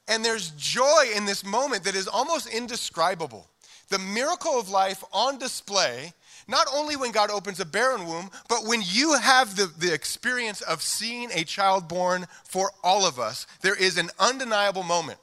And 0.09 0.25
there's 0.25 0.51
joy 0.51 1.05
in 1.15 1.25
this 1.25 1.45
moment 1.45 1.85
that 1.85 1.95
is 1.95 2.09
almost 2.09 2.47
indescribable. 2.49 3.47
The 3.91 3.99
miracle 3.99 4.59
of 4.59 4.71
life 4.71 5.05
on 5.13 5.39
display, 5.39 6.13
not 6.51 6.67
only 6.75 6.97
when 6.97 7.13
God 7.13 7.31
opens 7.31 7.61
a 7.61 7.65
barren 7.65 8.07
womb, 8.07 8.29
but 8.49 8.67
when 8.67 8.83
you 8.85 9.15
have 9.15 9.57
the, 9.57 9.67
the 9.79 9.95
experience 9.95 10.61
of 10.61 10.83
seeing 10.83 11.31
a 11.33 11.45
child 11.45 11.89
born 11.89 12.27
for 12.45 12.73
all 12.83 13.07
of 13.07 13.19
us, 13.19 13.47
there 13.63 13.75
is 13.75 13.97
an 13.97 14.11
undeniable 14.19 14.83
moment 14.83 15.19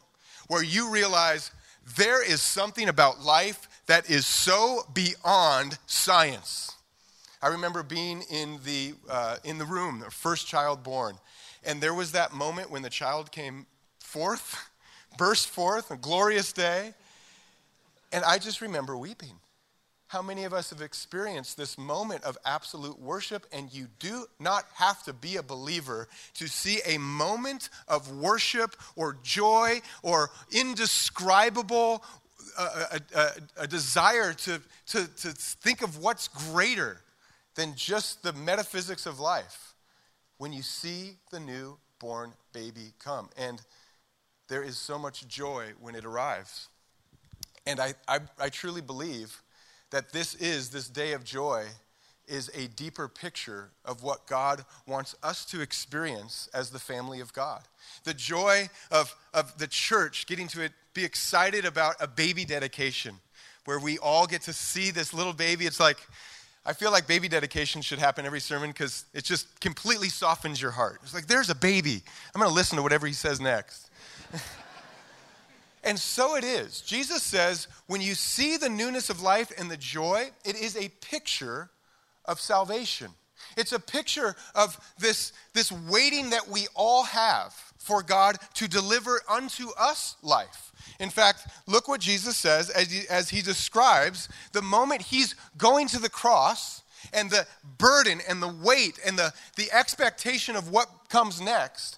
where 0.47 0.63
you 0.63 0.89
realize 0.89 1.51
there 1.97 2.23
is 2.23 2.41
something 2.41 2.87
about 2.87 3.21
life 3.21 3.67
that 3.87 4.09
is 4.09 4.25
so 4.25 4.83
beyond 4.93 5.77
science. 5.85 6.73
I 7.41 7.49
remember 7.49 7.83
being 7.83 8.23
in 8.29 8.59
the, 8.65 8.93
uh, 9.09 9.37
in 9.43 9.57
the 9.57 9.65
room, 9.65 9.99
the 9.99 10.09
first 10.09 10.47
child 10.47 10.83
born, 10.83 11.17
and 11.63 11.81
there 11.81 11.93
was 11.93 12.13
that 12.13 12.33
moment 12.33 12.71
when 12.71 12.81
the 12.81 12.89
child 12.89 13.31
came 13.31 13.65
forth, 13.99 14.69
burst 15.17 15.47
forth, 15.47 15.91
a 15.91 15.97
glorious 15.97 16.53
day, 16.53 16.93
and 18.11 18.23
I 18.23 18.37
just 18.37 18.61
remember 18.61 18.97
weeping. 18.97 19.33
How 20.07 20.21
many 20.21 20.45
of 20.45 20.53
us 20.53 20.69
have 20.69 20.81
experienced 20.81 21.57
this 21.57 21.77
moment 21.77 22.23
of 22.23 22.37
absolute 22.45 22.99
worship? 22.99 23.45
And 23.51 23.73
you 23.73 23.87
do 23.99 24.25
not 24.39 24.65
have 24.75 25.03
to 25.03 25.13
be 25.13 25.35
a 25.35 25.43
believer 25.43 26.07
to 26.35 26.47
see 26.47 26.79
a 26.85 26.97
moment 26.97 27.69
of 27.89 28.09
worship 28.11 28.75
or 28.95 29.17
joy 29.21 29.81
or 30.03 30.29
indescribable 30.51 32.03
a, 32.57 33.01
a, 33.15 33.29
a 33.57 33.67
desire 33.67 34.33
to, 34.33 34.61
to, 34.87 35.07
to 35.07 35.31
think 35.31 35.81
of 35.81 35.97
what's 35.97 36.27
greater 36.27 37.01
than 37.55 37.75
just 37.75 38.23
the 38.23 38.33
metaphysics 38.33 39.05
of 39.05 39.19
life 39.19 39.73
when 40.37 40.53
you 40.53 40.61
see 40.61 41.15
the 41.31 41.39
newborn 41.39 42.31
baby 42.53 42.93
come. 42.99 43.29
And 43.37 43.61
there 44.47 44.63
is 44.63 44.77
so 44.77 44.97
much 44.97 45.27
joy 45.27 45.73
when 45.79 45.95
it 45.95 46.05
arrives. 46.05 46.69
And 47.65 47.79
I, 47.79 47.95
I, 48.07 48.19
I, 48.39 48.49
truly 48.49 48.81
believe 48.81 49.41
that 49.91 50.11
this 50.11 50.35
is, 50.35 50.69
this 50.69 50.89
day 50.89 51.13
of 51.13 51.23
joy, 51.23 51.65
is 52.27 52.51
a 52.53 52.67
deeper 52.67 53.07
picture 53.07 53.69
of 53.85 54.03
what 54.03 54.27
God 54.27 54.65
wants 54.85 55.15
us 55.23 55.45
to 55.45 55.61
experience 55.61 56.49
as 56.53 56.69
the 56.69 56.79
family 56.79 57.21
of 57.21 57.31
God. 57.33 57.61
The 58.03 58.13
joy 58.13 58.69
of, 58.91 59.15
of 59.33 59.57
the 59.57 59.67
church 59.67 60.27
getting 60.27 60.47
to 60.49 60.69
be 60.93 61.05
excited 61.05 61.63
about 61.65 61.95
a 62.01 62.07
baby 62.07 62.43
dedication 62.43 63.15
where 63.65 63.79
we 63.79 63.97
all 63.99 64.27
get 64.27 64.41
to 64.43 64.53
see 64.53 64.91
this 64.91 65.13
little 65.13 65.33
baby. 65.33 65.65
It's 65.65 65.79
like, 65.79 65.97
I 66.65 66.73
feel 66.73 66.91
like 66.91 67.07
baby 67.07 67.29
dedication 67.29 67.81
should 67.81 67.99
happen 67.99 68.25
every 68.25 68.41
sermon 68.41 68.71
because 68.71 69.05
it 69.13 69.23
just 69.23 69.59
completely 69.61 70.09
softens 70.09 70.61
your 70.61 70.71
heart. 70.71 70.99
It's 71.03 71.13
like, 71.13 71.27
there's 71.27 71.49
a 71.49 71.55
baby. 71.55 72.01
I'm 72.35 72.41
going 72.41 72.49
to 72.49 72.55
listen 72.55 72.75
to 72.75 72.83
whatever 72.83 73.07
he 73.07 73.13
says 73.13 73.39
next. 73.39 73.89
and 75.87 75.97
so 75.97 76.35
it 76.35 76.43
is. 76.43 76.81
Jesus 76.81 77.23
says, 77.23 77.69
when 77.87 78.01
you 78.01 78.13
see 78.13 78.57
the 78.57 78.67
newness 78.67 79.09
of 79.09 79.21
life 79.21 79.53
and 79.57 79.71
the 79.71 79.77
joy, 79.77 80.31
it 80.43 80.57
is 80.57 80.75
a 80.75 80.89
picture 81.01 81.69
of 82.25 82.41
salvation. 82.41 83.11
It's 83.55 83.71
a 83.71 83.79
picture 83.79 84.35
of 84.53 84.77
this, 84.99 85.31
this 85.53 85.71
waiting 85.71 86.31
that 86.31 86.49
we 86.49 86.67
all 86.75 87.03
have 87.03 87.53
for 87.77 88.03
God 88.03 88.35
to 88.55 88.67
deliver 88.67 89.21
unto 89.29 89.69
us 89.79 90.17
life. 90.21 90.73
In 90.99 91.09
fact, 91.09 91.47
look 91.67 91.87
what 91.87 92.01
Jesus 92.01 92.35
says 92.35 92.69
as 92.69 92.91
he, 92.91 93.07
as 93.09 93.29
he 93.29 93.41
describes 93.41 94.27
the 94.51 94.61
moment 94.61 95.03
he's 95.03 95.35
going 95.57 95.87
to 95.87 95.99
the 95.99 96.09
cross 96.09 96.83
and 97.13 97.29
the 97.29 97.47
burden 97.77 98.19
and 98.27 98.43
the 98.43 98.53
weight 98.61 98.99
and 99.05 99.17
the, 99.17 99.31
the 99.55 99.71
expectation 99.71 100.57
of 100.57 100.69
what 100.69 100.89
comes 101.07 101.39
next 101.39 101.96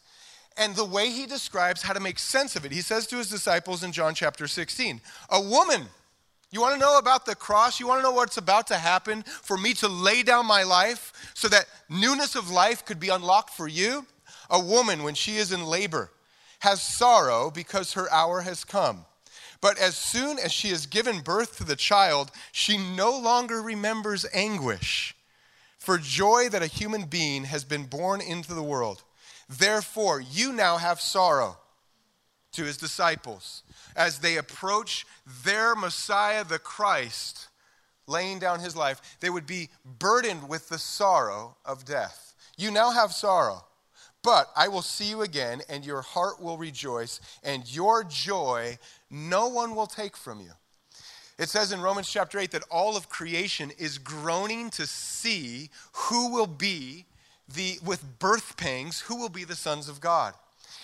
and 0.59 0.75
the 0.75 0.85
way 0.85 1.09
he 1.09 1.25
describes 1.25 1.81
how 1.81 1.93
to 1.93 1.99
make 1.99 2.19
sense 2.19 2.55
of 2.55 2.65
it. 2.65 2.71
He 2.71 2.81
says 2.81 3.07
to 3.07 3.17
his 3.17 3.29
disciples 3.29 3.83
in 3.83 3.91
John 3.91 4.13
chapter 4.13 4.45
16, 4.45 5.01
A 5.31 5.41
woman 5.41 5.87
you 6.51 6.61
want 6.61 6.73
to 6.73 6.79
know 6.79 6.97
about 6.97 7.25
the 7.25 7.35
cross? 7.35 7.79
You 7.79 7.87
want 7.87 7.99
to 7.99 8.03
know 8.03 8.11
what's 8.11 8.37
about 8.37 8.67
to 8.67 8.75
happen 8.75 9.21
for 9.21 9.55
me 9.55 9.73
to 9.75 9.87
lay 9.87 10.23
down 10.23 10.47
my 10.47 10.63
life 10.63 11.31
so 11.35 11.47
that 11.47 11.67
newness 11.89 12.35
of 12.35 12.49
life 12.49 12.85
could 12.85 12.99
be 12.99 13.09
unlocked 13.09 13.51
for 13.51 13.67
you? 13.67 14.05
A 14.49 14.59
woman, 14.59 15.03
when 15.03 15.13
she 15.13 15.37
is 15.37 15.51
in 15.51 15.63
labor, 15.63 16.09
has 16.59 16.81
sorrow 16.81 17.51
because 17.51 17.93
her 17.93 18.11
hour 18.11 18.41
has 18.41 18.63
come. 18.63 19.05
But 19.61 19.77
as 19.77 19.95
soon 19.95 20.39
as 20.39 20.51
she 20.51 20.69
has 20.69 20.87
given 20.87 21.19
birth 21.19 21.57
to 21.57 21.63
the 21.63 21.75
child, 21.75 22.31
she 22.51 22.77
no 22.77 23.15
longer 23.15 23.61
remembers 23.61 24.25
anguish 24.33 25.15
for 25.77 25.99
joy 25.99 26.49
that 26.49 26.63
a 26.63 26.67
human 26.67 27.05
being 27.05 27.43
has 27.43 27.63
been 27.63 27.85
born 27.85 28.21
into 28.21 28.55
the 28.55 28.63
world. 28.63 29.03
Therefore, 29.49 30.21
you 30.21 30.53
now 30.53 30.77
have 30.77 31.01
sorrow 31.01 31.57
to 32.51 32.63
his 32.63 32.77
disciples 32.77 33.63
as 33.95 34.19
they 34.19 34.37
approach 34.37 35.05
their 35.43 35.75
Messiah, 35.75 36.43
the 36.43 36.59
Christ, 36.59 37.47
laying 38.07 38.39
down 38.39 38.59
his 38.59 38.75
life, 38.75 39.01
they 39.19 39.29
would 39.29 39.45
be 39.45 39.69
burdened 39.85 40.47
with 40.47 40.69
the 40.69 40.77
sorrow 40.77 41.57
of 41.65 41.85
death. 41.85 42.33
You 42.57 42.71
now 42.71 42.91
have 42.91 43.11
sorrow, 43.11 43.65
but 44.23 44.49
I 44.55 44.67
will 44.67 44.81
see 44.81 45.09
you 45.09 45.21
again, 45.21 45.61
and 45.69 45.85
your 45.85 46.01
heart 46.01 46.41
will 46.41 46.57
rejoice, 46.57 47.19
and 47.43 47.73
your 47.73 48.03
joy 48.03 48.77
no 49.09 49.47
one 49.47 49.75
will 49.75 49.87
take 49.87 50.17
from 50.17 50.39
you. 50.39 50.51
It 51.37 51.49
says 51.49 51.71
in 51.71 51.81
Romans 51.81 52.09
chapter 52.09 52.37
8 52.37 52.51
that 52.51 52.63
all 52.69 52.97
of 52.97 53.07
creation 53.07 53.71
is 53.77 53.97
groaning 53.97 54.69
to 54.71 54.85
see 54.85 55.69
who 55.93 56.33
will 56.33 56.47
be 56.47 57.05
the, 57.55 57.79
with 57.83 58.19
birth 58.19 58.57
pangs, 58.57 59.01
who 59.01 59.15
will 59.15 59.29
be 59.29 59.43
the 59.43 59.55
sons 59.55 59.89
of 59.89 60.01
God. 60.01 60.33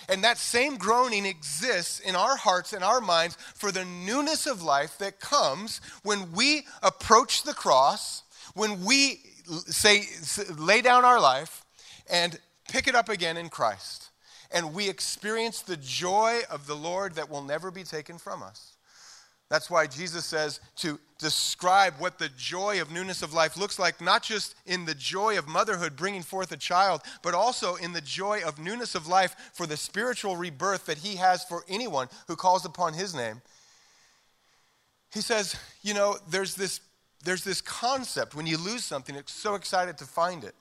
And 0.08 0.22
that 0.22 0.38
same 0.38 0.76
groaning 0.76 1.26
exists 1.26 2.00
in 2.00 2.14
our 2.14 2.36
hearts 2.36 2.72
and 2.72 2.84
our 2.84 3.00
minds 3.00 3.36
for 3.54 3.72
the 3.72 3.84
newness 3.84 4.46
of 4.46 4.62
life 4.62 4.98
that 4.98 5.20
comes 5.20 5.80
when 6.02 6.32
we 6.32 6.66
approach 6.82 7.42
the 7.42 7.54
cross, 7.54 8.22
when 8.54 8.84
we 8.84 9.20
say, 9.66 10.04
lay 10.56 10.80
down 10.80 11.04
our 11.04 11.20
life 11.20 11.64
and 12.08 12.38
pick 12.68 12.86
it 12.86 12.94
up 12.94 13.08
again 13.08 13.36
in 13.36 13.48
Christ. 13.48 14.10
And 14.52 14.74
we 14.74 14.88
experience 14.88 15.60
the 15.60 15.76
joy 15.76 16.40
of 16.50 16.66
the 16.66 16.76
Lord 16.76 17.16
that 17.16 17.28
will 17.28 17.42
never 17.42 17.70
be 17.70 17.82
taken 17.82 18.18
from 18.18 18.42
us. 18.42 18.76
That's 19.48 19.70
why 19.70 19.86
Jesus 19.86 20.24
says 20.24 20.60
to 20.76 20.98
describe 21.18 21.94
what 21.98 22.18
the 22.18 22.28
joy 22.36 22.80
of 22.80 22.90
newness 22.90 23.22
of 23.22 23.32
life 23.32 23.56
looks 23.56 23.78
like, 23.78 24.00
not 24.00 24.22
just 24.22 24.54
in 24.66 24.84
the 24.84 24.94
joy 24.94 25.38
of 25.38 25.46
motherhood, 25.46 25.96
bringing 25.96 26.22
forth 26.22 26.50
a 26.50 26.56
child, 26.56 27.00
but 27.22 27.32
also 27.32 27.76
in 27.76 27.92
the 27.92 28.00
joy 28.00 28.40
of 28.44 28.58
newness 28.58 28.94
of 28.94 29.06
life 29.06 29.36
for 29.54 29.66
the 29.66 29.76
spiritual 29.76 30.36
rebirth 30.36 30.86
that 30.86 30.98
He 30.98 31.16
has 31.16 31.44
for 31.44 31.64
anyone 31.68 32.08
who 32.26 32.34
calls 32.34 32.64
upon 32.64 32.94
His 32.94 33.14
name. 33.14 33.40
He 35.14 35.20
says, 35.20 35.54
you 35.82 35.94
know, 35.94 36.16
there's 36.28 36.56
this, 36.56 36.80
there's 37.24 37.44
this 37.44 37.60
concept 37.60 38.34
when 38.34 38.46
you 38.46 38.58
lose 38.58 38.84
something, 38.84 39.14
it's 39.14 39.32
so 39.32 39.54
excited 39.54 39.96
to 39.98 40.04
find 40.04 40.42
it. 40.42 40.54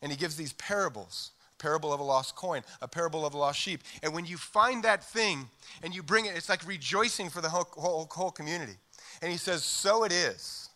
And 0.00 0.10
He 0.10 0.16
gives 0.16 0.36
these 0.36 0.54
parables 0.54 1.32
parable 1.62 1.92
of 1.92 2.00
a 2.00 2.02
lost 2.02 2.34
coin, 2.34 2.62
a 2.80 2.88
parable 2.88 3.24
of 3.24 3.34
a 3.34 3.38
lost 3.38 3.60
sheep. 3.60 3.82
And 4.02 4.12
when 4.12 4.26
you 4.26 4.36
find 4.36 4.82
that 4.82 5.04
thing 5.04 5.48
and 5.82 5.94
you 5.94 6.02
bring 6.02 6.26
it, 6.26 6.36
it's 6.36 6.48
like 6.48 6.66
rejoicing 6.66 7.30
for 7.30 7.40
the 7.40 7.48
whole, 7.48 7.68
whole, 7.70 8.08
whole 8.10 8.32
community. 8.32 8.74
And 9.22 9.30
he 9.30 9.38
says, 9.38 9.64
So 9.64 10.02
it 10.02 10.12
is 10.12 10.68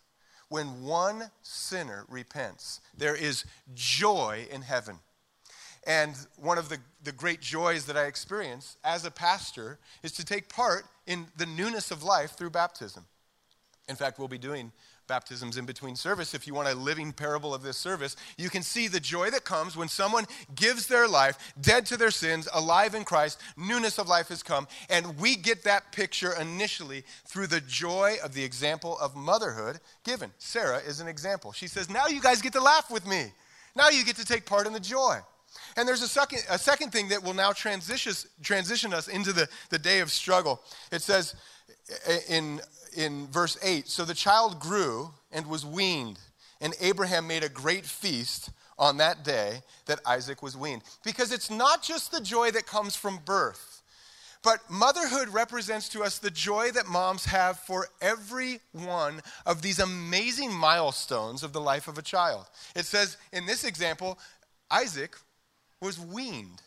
when 0.47 0.83
one 0.83 1.29
sinner 1.43 2.05
repents, 2.07 2.79
there 2.97 3.15
is 3.15 3.43
joy 3.75 4.47
in 4.49 4.61
heaven. 4.61 4.99
And 5.85 6.15
one 6.37 6.57
of 6.57 6.69
the, 6.69 6.77
the 7.03 7.11
great 7.11 7.41
joys 7.41 7.85
that 7.85 7.97
I 7.97 8.05
experience 8.05 8.77
as 8.83 9.05
a 9.05 9.11
pastor 9.11 9.79
is 10.03 10.13
to 10.13 10.25
take 10.25 10.49
part 10.49 10.83
in 11.05 11.27
the 11.37 11.45
newness 11.45 11.91
of 11.91 12.03
life 12.03 12.31
through 12.31 12.51
baptism. 12.51 13.05
In 13.89 13.95
fact, 13.95 14.19
we'll 14.19 14.27
be 14.27 14.37
doing 14.37 14.71
baptisms 15.07 15.57
in 15.57 15.65
between 15.65 15.95
service, 15.95 16.33
if 16.33 16.45
you 16.45 16.53
want 16.53 16.67
a 16.67 16.75
living 16.75 17.11
parable 17.11 17.53
of 17.53 17.63
this 17.63 17.77
service, 17.77 18.15
you 18.37 18.49
can 18.49 18.63
see 18.63 18.87
the 18.87 18.99
joy 18.99 19.29
that 19.29 19.43
comes 19.43 19.75
when 19.75 19.87
someone 19.87 20.25
gives 20.55 20.87
their 20.87 21.07
life, 21.07 21.53
dead 21.61 21.85
to 21.87 21.97
their 21.97 22.11
sins, 22.11 22.47
alive 22.53 22.95
in 22.95 23.03
Christ, 23.03 23.39
newness 23.55 23.97
of 23.97 24.07
life 24.07 24.27
has 24.29 24.43
come. 24.43 24.67
And 24.89 25.17
we 25.19 25.35
get 25.35 25.63
that 25.63 25.91
picture 25.91 26.33
initially 26.39 27.03
through 27.25 27.47
the 27.47 27.61
joy 27.61 28.15
of 28.23 28.33
the 28.33 28.43
example 28.43 28.97
of 28.99 29.15
motherhood 29.15 29.79
given. 30.03 30.31
Sarah 30.37 30.79
is 30.79 30.99
an 30.99 31.07
example. 31.07 31.51
She 31.51 31.67
says, 31.67 31.89
Now 31.89 32.07
you 32.07 32.21
guys 32.21 32.41
get 32.41 32.53
to 32.53 32.61
laugh 32.61 32.91
with 32.91 33.07
me. 33.07 33.31
Now 33.75 33.89
you 33.89 34.03
get 34.03 34.15
to 34.17 34.25
take 34.25 34.45
part 34.45 34.67
in 34.67 34.73
the 34.73 34.79
joy. 34.79 35.19
And 35.75 35.87
there's 35.87 36.01
a 36.01 36.07
second, 36.07 36.39
a 36.49 36.57
second 36.57 36.91
thing 36.91 37.09
that 37.09 37.23
will 37.23 37.33
now 37.33 37.51
transition, 37.51 38.13
transition 38.41 38.93
us 38.93 39.07
into 39.07 39.33
the, 39.33 39.47
the 39.69 39.79
day 39.79 39.99
of 39.99 40.11
struggle. 40.11 40.61
It 40.91 41.01
says 41.01 41.35
in 42.29 42.59
in 42.97 43.27
verse 43.27 43.57
8 43.63 43.87
So 43.87 44.03
the 44.03 44.13
child 44.13 44.59
grew 44.59 45.11
and 45.31 45.47
was 45.47 45.65
weaned, 45.65 46.19
and 46.59 46.73
Abraham 46.81 47.27
made 47.27 47.43
a 47.43 47.49
great 47.49 47.85
feast 47.85 48.49
on 48.77 48.97
that 48.97 49.23
day 49.23 49.61
that 49.85 50.01
Isaac 50.05 50.43
was 50.43 50.57
weaned. 50.57 50.81
Because 51.03 51.31
it's 51.31 51.49
not 51.49 51.81
just 51.81 52.11
the 52.11 52.21
joy 52.21 52.51
that 52.51 52.67
comes 52.67 52.95
from 52.95 53.19
birth, 53.23 53.81
But 54.43 54.69
motherhood 54.69 55.29
represents 55.29 55.89
to 55.89 56.03
us 56.03 56.19
the 56.19 56.31
joy 56.31 56.71
that 56.71 56.87
moms 56.87 57.25
have 57.25 57.59
for 57.59 57.87
every 58.01 58.61
one 58.71 59.21
of 59.45 59.61
these 59.61 59.79
amazing 59.79 60.53
milestones 60.53 61.43
of 61.43 61.53
the 61.53 61.59
life 61.59 61.87
of 61.87 61.97
a 61.97 62.03
child. 62.03 62.45
It 62.75 62.85
says 62.85 63.17
in 63.33 63.45
this 63.45 63.63
example, 63.63 64.17
Isaac 64.69 65.17
was 65.81 65.99
weaned. 65.99 66.61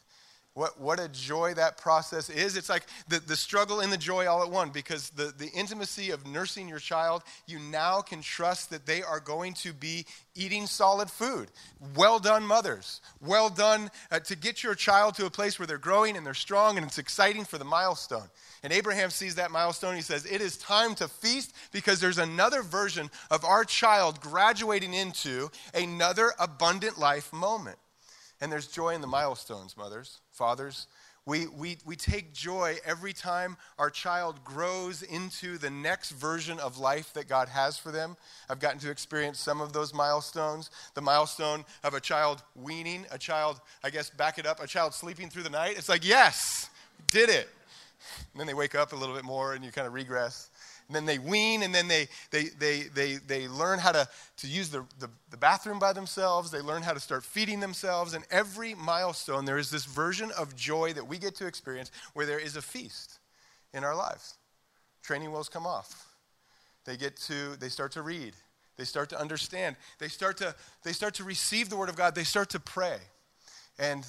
What, 0.54 0.80
what 0.80 0.98
a 0.98 1.08
joy 1.08 1.54
that 1.54 1.78
process 1.78 2.28
is. 2.28 2.56
It's 2.56 2.68
like 2.68 2.84
the, 3.08 3.20
the 3.20 3.36
struggle 3.36 3.80
and 3.80 3.92
the 3.92 3.96
joy 3.96 4.26
all 4.26 4.42
at 4.42 4.50
one 4.50 4.70
because 4.70 5.10
the, 5.10 5.32
the 5.38 5.48
intimacy 5.54 6.10
of 6.10 6.26
nursing 6.26 6.68
your 6.68 6.80
child, 6.80 7.22
you 7.46 7.60
now 7.60 8.00
can 8.00 8.20
trust 8.20 8.70
that 8.70 8.84
they 8.84 9.00
are 9.00 9.20
going 9.20 9.54
to 9.54 9.72
be 9.72 10.06
eating 10.34 10.66
solid 10.66 11.08
food. 11.08 11.52
Well 11.94 12.18
done, 12.18 12.44
mothers. 12.44 13.00
Well 13.20 13.48
done 13.48 13.92
uh, 14.10 14.18
to 14.20 14.36
get 14.36 14.64
your 14.64 14.74
child 14.74 15.14
to 15.14 15.26
a 15.26 15.30
place 15.30 15.58
where 15.58 15.68
they're 15.68 15.78
growing 15.78 16.16
and 16.16 16.26
they're 16.26 16.34
strong 16.34 16.76
and 16.76 16.84
it's 16.84 16.98
exciting 16.98 17.44
for 17.44 17.58
the 17.58 17.64
milestone. 17.64 18.28
And 18.64 18.72
Abraham 18.72 19.10
sees 19.10 19.36
that 19.36 19.52
milestone. 19.52 19.94
He 19.94 20.02
says, 20.02 20.26
It 20.26 20.40
is 20.40 20.56
time 20.56 20.96
to 20.96 21.06
feast 21.06 21.54
because 21.70 22.00
there's 22.00 22.18
another 22.18 22.62
version 22.62 23.08
of 23.30 23.44
our 23.44 23.64
child 23.64 24.20
graduating 24.20 24.94
into 24.94 25.50
another 25.74 26.32
abundant 26.40 26.98
life 26.98 27.32
moment. 27.32 27.78
And 28.40 28.50
there's 28.50 28.66
joy 28.66 28.94
in 28.94 29.02
the 29.02 29.06
milestones, 29.06 29.76
mothers, 29.76 30.18
fathers. 30.40 30.86
We, 31.26 31.48
we, 31.48 31.76
we 31.84 31.96
take 31.96 32.32
joy 32.32 32.78
every 32.82 33.12
time 33.12 33.58
our 33.78 33.90
child 33.90 34.42
grows 34.42 35.02
into 35.02 35.58
the 35.58 35.68
next 35.68 36.12
version 36.12 36.58
of 36.58 36.78
life 36.78 37.12
that 37.12 37.28
God 37.28 37.48
has 37.48 37.76
for 37.76 37.92
them. 37.92 38.16
I've 38.48 38.58
gotten 38.58 38.80
to 38.80 38.90
experience 38.90 39.38
some 39.38 39.60
of 39.60 39.74
those 39.74 39.92
milestones. 39.92 40.70
The 40.94 41.02
milestone 41.02 41.66
of 41.84 41.92
a 41.92 42.00
child 42.00 42.42
weaning, 42.56 43.04
a 43.10 43.18
child, 43.18 43.60
I 43.84 43.90
guess, 43.90 44.08
back 44.08 44.38
it 44.38 44.46
up, 44.46 44.62
a 44.62 44.66
child 44.66 44.94
sleeping 44.94 45.28
through 45.28 45.42
the 45.42 45.50
night. 45.50 45.76
It's 45.76 45.90
like, 45.90 46.08
yes, 46.08 46.70
did 47.10 47.28
it. 47.28 47.50
And 48.32 48.40
then 48.40 48.46
they 48.46 48.54
wake 48.54 48.74
up 48.74 48.94
a 48.94 48.96
little 48.96 49.14
bit 49.14 49.24
more 49.24 49.52
and 49.52 49.62
you 49.62 49.70
kind 49.72 49.86
of 49.86 49.92
regress 49.92 50.48
and 50.90 50.96
then 50.96 51.06
they 51.06 51.20
wean, 51.20 51.62
and 51.62 51.72
then 51.72 51.86
they, 51.86 52.08
they, 52.32 52.46
they, 52.58 52.82
they, 52.92 53.14
they 53.14 53.46
learn 53.46 53.78
how 53.78 53.92
to, 53.92 54.08
to 54.38 54.46
use 54.48 54.70
the, 54.70 54.84
the, 54.98 55.08
the 55.30 55.36
bathroom 55.36 55.78
by 55.78 55.92
themselves. 55.92 56.50
They 56.50 56.60
learn 56.60 56.82
how 56.82 56.92
to 56.92 56.98
start 56.98 57.22
feeding 57.22 57.60
themselves. 57.60 58.12
And 58.12 58.24
every 58.28 58.74
milestone, 58.74 59.44
there 59.44 59.56
is 59.56 59.70
this 59.70 59.84
version 59.84 60.32
of 60.36 60.56
joy 60.56 60.92
that 60.94 61.06
we 61.06 61.16
get 61.16 61.36
to 61.36 61.46
experience 61.46 61.92
where 62.14 62.26
there 62.26 62.40
is 62.40 62.56
a 62.56 62.62
feast 62.62 63.20
in 63.72 63.84
our 63.84 63.94
lives. 63.94 64.34
Training 65.00 65.30
wheels 65.30 65.48
come 65.48 65.64
off. 65.64 66.08
They 66.86 66.96
get 66.96 67.16
to, 67.18 67.54
they 67.54 67.68
start 67.68 67.92
to 67.92 68.02
read. 68.02 68.34
They 68.76 68.84
start 68.84 69.10
to 69.10 69.20
understand. 69.20 69.76
They 70.00 70.08
start 70.08 70.38
to, 70.38 70.56
they 70.82 70.92
start 70.92 71.14
to 71.14 71.24
receive 71.24 71.70
the 71.70 71.76
word 71.76 71.88
of 71.88 71.94
God. 71.94 72.16
They 72.16 72.24
start 72.24 72.50
to 72.50 72.58
pray. 72.58 72.98
And 73.78 74.04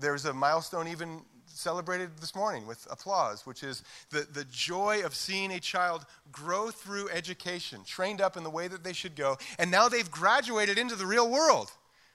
there's 0.00 0.24
a 0.24 0.34
milestone 0.34 0.88
even 0.88 1.22
celebrated 1.54 2.10
this 2.18 2.34
morning 2.34 2.66
with 2.66 2.86
applause, 2.90 3.46
which 3.46 3.62
is 3.62 3.82
the, 4.10 4.26
the 4.32 4.44
joy 4.44 5.02
of 5.04 5.14
seeing 5.14 5.52
a 5.52 5.60
child 5.60 6.04
grow 6.32 6.70
through 6.70 7.08
education, 7.10 7.80
trained 7.84 8.20
up 8.20 8.36
in 8.36 8.42
the 8.42 8.50
way 8.50 8.68
that 8.68 8.84
they 8.84 8.92
should 8.92 9.16
go, 9.16 9.36
and 9.58 9.70
now 9.70 9.88
they've 9.88 10.10
graduated 10.10 10.78
into 10.78 10.96
the 10.96 11.06
real 11.06 11.30
world. 11.30 11.70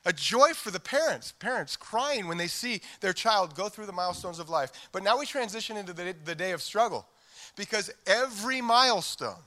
A 0.05 0.13
joy 0.13 0.53
for 0.53 0.72
the 0.72 0.79
parents, 0.79 1.34
parents 1.34 1.75
crying 1.75 2.27
when 2.27 2.38
they 2.38 2.48
see 2.48 2.81
their 3.01 3.13
child 3.13 3.55
go 3.55 3.67
through 3.67 3.86
the 3.86 3.91
milestones 3.91 4.39
of 4.39 4.50
life. 4.50 4.72
But 4.91 5.03
now 5.03 5.19
we 5.19 5.25
transition 5.25 5.75
into 5.75 5.91
the, 5.91 6.15
the 6.24 6.36
day 6.36 6.51
of 6.51 6.62
struggle 6.62 7.05
because 7.58 7.91
every 8.08 8.62
milestone 8.62 9.43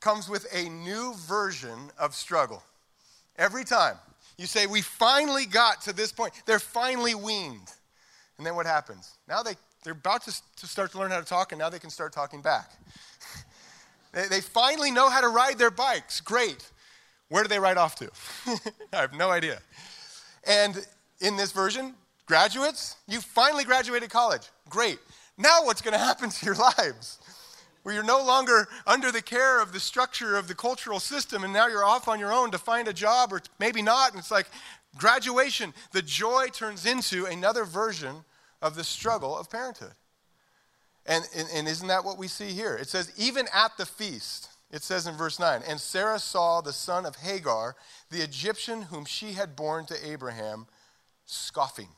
comes 0.00 0.28
with 0.28 0.46
a 0.54 0.68
new 0.70 1.14
version 1.14 1.90
of 1.98 2.14
struggle. 2.14 2.62
Every 3.36 3.64
time. 3.64 3.96
You 4.38 4.46
say, 4.46 4.66
We 4.66 4.82
finally 4.82 5.46
got 5.46 5.82
to 5.82 5.92
this 5.92 6.12
point. 6.12 6.32
They're 6.46 6.60
finally 6.60 7.14
weaned. 7.14 7.72
And 8.38 8.46
then 8.46 8.54
what 8.54 8.66
happens? 8.66 9.18
Now 9.28 9.42
they, 9.42 9.54
they're 9.84 9.92
about 9.92 10.24
to, 10.24 10.34
to 10.56 10.66
start 10.66 10.92
to 10.92 10.98
learn 10.98 11.10
how 11.10 11.18
to 11.18 11.26
talk, 11.26 11.52
and 11.52 11.58
now 11.58 11.68
they 11.68 11.80
can 11.80 11.90
start 11.90 12.12
talking 12.12 12.40
back. 12.40 12.70
they, 14.12 14.28
they 14.28 14.40
finally 14.40 14.90
know 14.90 15.10
how 15.10 15.20
to 15.20 15.28
ride 15.28 15.58
their 15.58 15.72
bikes. 15.72 16.20
Great. 16.20 16.70
Where 17.28 17.42
do 17.42 17.48
they 17.48 17.58
ride 17.58 17.76
off 17.76 17.96
to? 17.96 18.10
I 18.92 19.00
have 19.00 19.12
no 19.12 19.30
idea. 19.30 19.58
And 20.46 20.86
in 21.20 21.36
this 21.36 21.52
version, 21.52 21.94
graduates, 22.26 22.96
you 23.06 23.20
finally 23.20 23.64
graduated 23.64 24.08
college. 24.10 24.42
Great. 24.68 24.98
Now 25.36 25.64
what's 25.64 25.82
going 25.82 25.92
to 25.92 25.98
happen 25.98 26.30
to 26.30 26.46
your 26.46 26.54
lives? 26.78 27.18
Where 27.82 27.94
you're 27.94 28.04
no 28.04 28.22
longer 28.22 28.68
under 28.86 29.10
the 29.10 29.22
care 29.22 29.62
of 29.62 29.72
the 29.72 29.80
structure 29.80 30.36
of 30.36 30.48
the 30.48 30.54
cultural 30.54 31.00
system, 31.00 31.44
and 31.44 31.52
now 31.52 31.68
you're 31.68 31.84
off 31.84 32.08
on 32.08 32.18
your 32.20 32.32
own 32.32 32.50
to 32.50 32.58
find 32.58 32.86
a 32.88 32.92
job, 32.92 33.32
or 33.32 33.40
maybe 33.58 33.82
not. 33.82 34.10
And 34.10 34.18
it's 34.18 34.30
like 34.30 34.46
graduation, 34.96 35.74
the 35.92 36.02
joy 36.02 36.46
turns 36.52 36.86
into 36.86 37.26
another 37.26 37.64
version 37.64 38.24
of 38.62 38.74
the 38.74 38.84
struggle 38.84 39.36
of 39.36 39.50
parenthood. 39.50 39.94
And, 41.06 41.24
and, 41.34 41.48
and, 41.54 41.66
isn't 41.66 41.88
that 41.88 42.04
what 42.04 42.18
we 42.18 42.28
see 42.28 42.50
here? 42.50 42.76
It 42.76 42.88
says, 42.88 43.12
even 43.16 43.46
at 43.54 43.76
the 43.78 43.86
feast, 43.86 44.50
it 44.70 44.82
says 44.82 45.06
in 45.06 45.14
verse 45.14 45.38
9, 45.38 45.62
and 45.66 45.80
Sarah 45.80 46.18
saw 46.18 46.60
the 46.60 46.72
son 46.72 47.06
of 47.06 47.16
Hagar, 47.16 47.76
the 48.10 48.22
Egyptian 48.22 48.82
whom 48.82 49.06
she 49.06 49.32
had 49.32 49.56
borne 49.56 49.86
to 49.86 50.10
Abraham, 50.10 50.66
scoffing. 51.24 51.88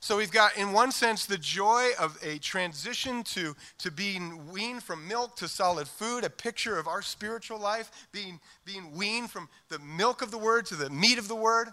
So 0.00 0.16
we've 0.16 0.30
got, 0.30 0.56
in 0.56 0.72
one 0.72 0.92
sense, 0.92 1.26
the 1.26 1.38
joy 1.38 1.90
of 1.98 2.18
a 2.22 2.38
transition 2.38 3.24
to, 3.24 3.56
to 3.78 3.90
being 3.90 4.48
weaned 4.50 4.82
from 4.82 5.08
milk 5.08 5.36
to 5.36 5.48
solid 5.48 5.88
food, 5.88 6.24
a 6.24 6.30
picture 6.30 6.78
of 6.78 6.86
our 6.86 7.02
spiritual 7.02 7.58
life, 7.58 7.90
being, 8.12 8.40
being 8.64 8.92
weaned 8.92 9.30
from 9.30 9.48
the 9.68 9.78
milk 9.80 10.22
of 10.22 10.30
the 10.30 10.38
word 10.38 10.66
to 10.66 10.76
the 10.76 10.90
meat 10.90 11.18
of 11.18 11.26
the 11.26 11.34
word. 11.34 11.68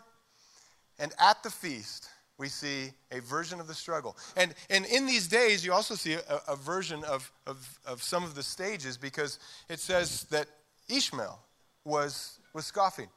And 1.00 1.12
at 1.20 1.44
the 1.44 1.50
feast, 1.50 2.10
we 2.38 2.50
see 2.50 2.92
a 3.12 3.22
version 3.22 3.60
of 3.60 3.68
the 3.68 3.74
struggle. 3.74 4.18
And, 4.36 4.54
and 4.70 4.86
in 4.86 5.06
these 5.06 5.28
days, 5.28 5.66
you 5.66 5.74
also 5.74 5.96
see 5.96 6.14
a, 6.14 6.22
a 6.48 6.56
version 6.56 7.04
of, 7.06 7.32
of, 7.48 7.80
of 7.86 8.04
some 8.04 8.24
of 8.24 8.36
the 8.36 8.44
stages 8.44 8.98
because 8.98 9.40
it 9.70 9.80
says 9.80 10.24
that 10.32 10.48
Ishmael 10.90 11.40
was, 11.86 12.40
was 12.54 12.66
scoffing. 12.66 13.08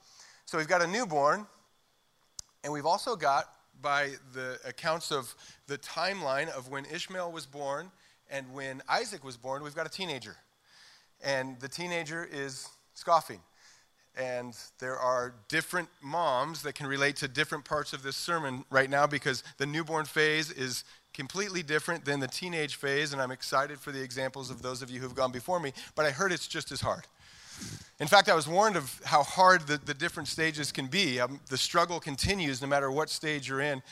So 0.47 0.57
we've 0.57 0.69
got 0.69 0.83
a 0.83 0.87
newborn, 0.87 1.47
and 2.65 2.73
we've 2.73 2.87
also 2.87 3.17
got, 3.17 3.53
by 3.81 4.13
the 4.33 4.59
accounts 4.65 5.11
of 5.13 5.35
the 5.67 5.79
timeline 5.79 6.49
of 6.51 6.69
when 6.69 6.85
Ishmael 6.85 7.31
was 7.33 7.47
born 7.47 7.91
and 8.31 8.53
when 8.53 8.83
Isaac 8.89 9.25
was 9.25 9.37
born, 9.37 9.63
we've 9.63 9.75
got 9.75 9.87
a 9.87 9.91
teenager. 9.91 10.37
And 11.23 11.59
the 11.61 11.69
teenager 11.69 12.29
is 12.31 12.69
scoffing. 12.95 13.41
And 14.19 14.57
there 14.81 14.99
are 14.99 15.33
different 15.49 15.89
moms 16.03 16.63
that 16.63 16.75
can 16.75 16.89
relate 16.89 17.17
to 17.17 17.29
different 17.29 17.65
parts 17.65 17.93
of 17.93 18.03
this 18.03 18.17
sermon 18.17 18.65
right 18.69 18.91
now 18.91 19.07
because 19.07 19.45
the 19.59 19.67
newborn 19.67 20.07
phase 20.07 20.51
is 20.51 20.83
completely 21.15 21.63
different 21.63 22.05
than 22.05 22.19
the 22.19 22.27
teenage 22.27 22.77
phase. 22.77 23.13
And 23.13 23.23
I'm 23.23 23.31
excited 23.31 23.79
for 23.79 23.93
the 23.93 24.03
examples 24.03 24.51
of 24.51 24.61
those 24.61 24.83
of 24.83 24.91
you 24.91 25.01
who've 25.01 25.15
gone 25.15 25.31
before 25.31 25.61
me. 25.61 25.73
But 25.95 26.05
I 26.05 26.11
heard 26.11 26.33
it's 26.33 26.49
just 26.49 26.73
as 26.73 26.81
hard. 26.81 27.07
In 28.01 28.07
fact, 28.07 28.29
I 28.29 28.35
was 28.35 28.47
warned 28.47 28.77
of 28.77 29.01
how 29.05 29.23
hard 29.23 29.67
the, 29.67 29.79
the 29.79 29.95
different 29.95 30.29
stages 30.29 30.73
can 30.73 30.87
be. 30.87 31.21
Um, 31.21 31.41
the 31.49 31.59
struggle 31.59 32.01
continues 32.01 32.61
no 32.61 32.69
matter 32.69 32.91
what 32.91 33.11
stage 33.11 33.49
you're 33.49 33.61
in. 33.61 33.83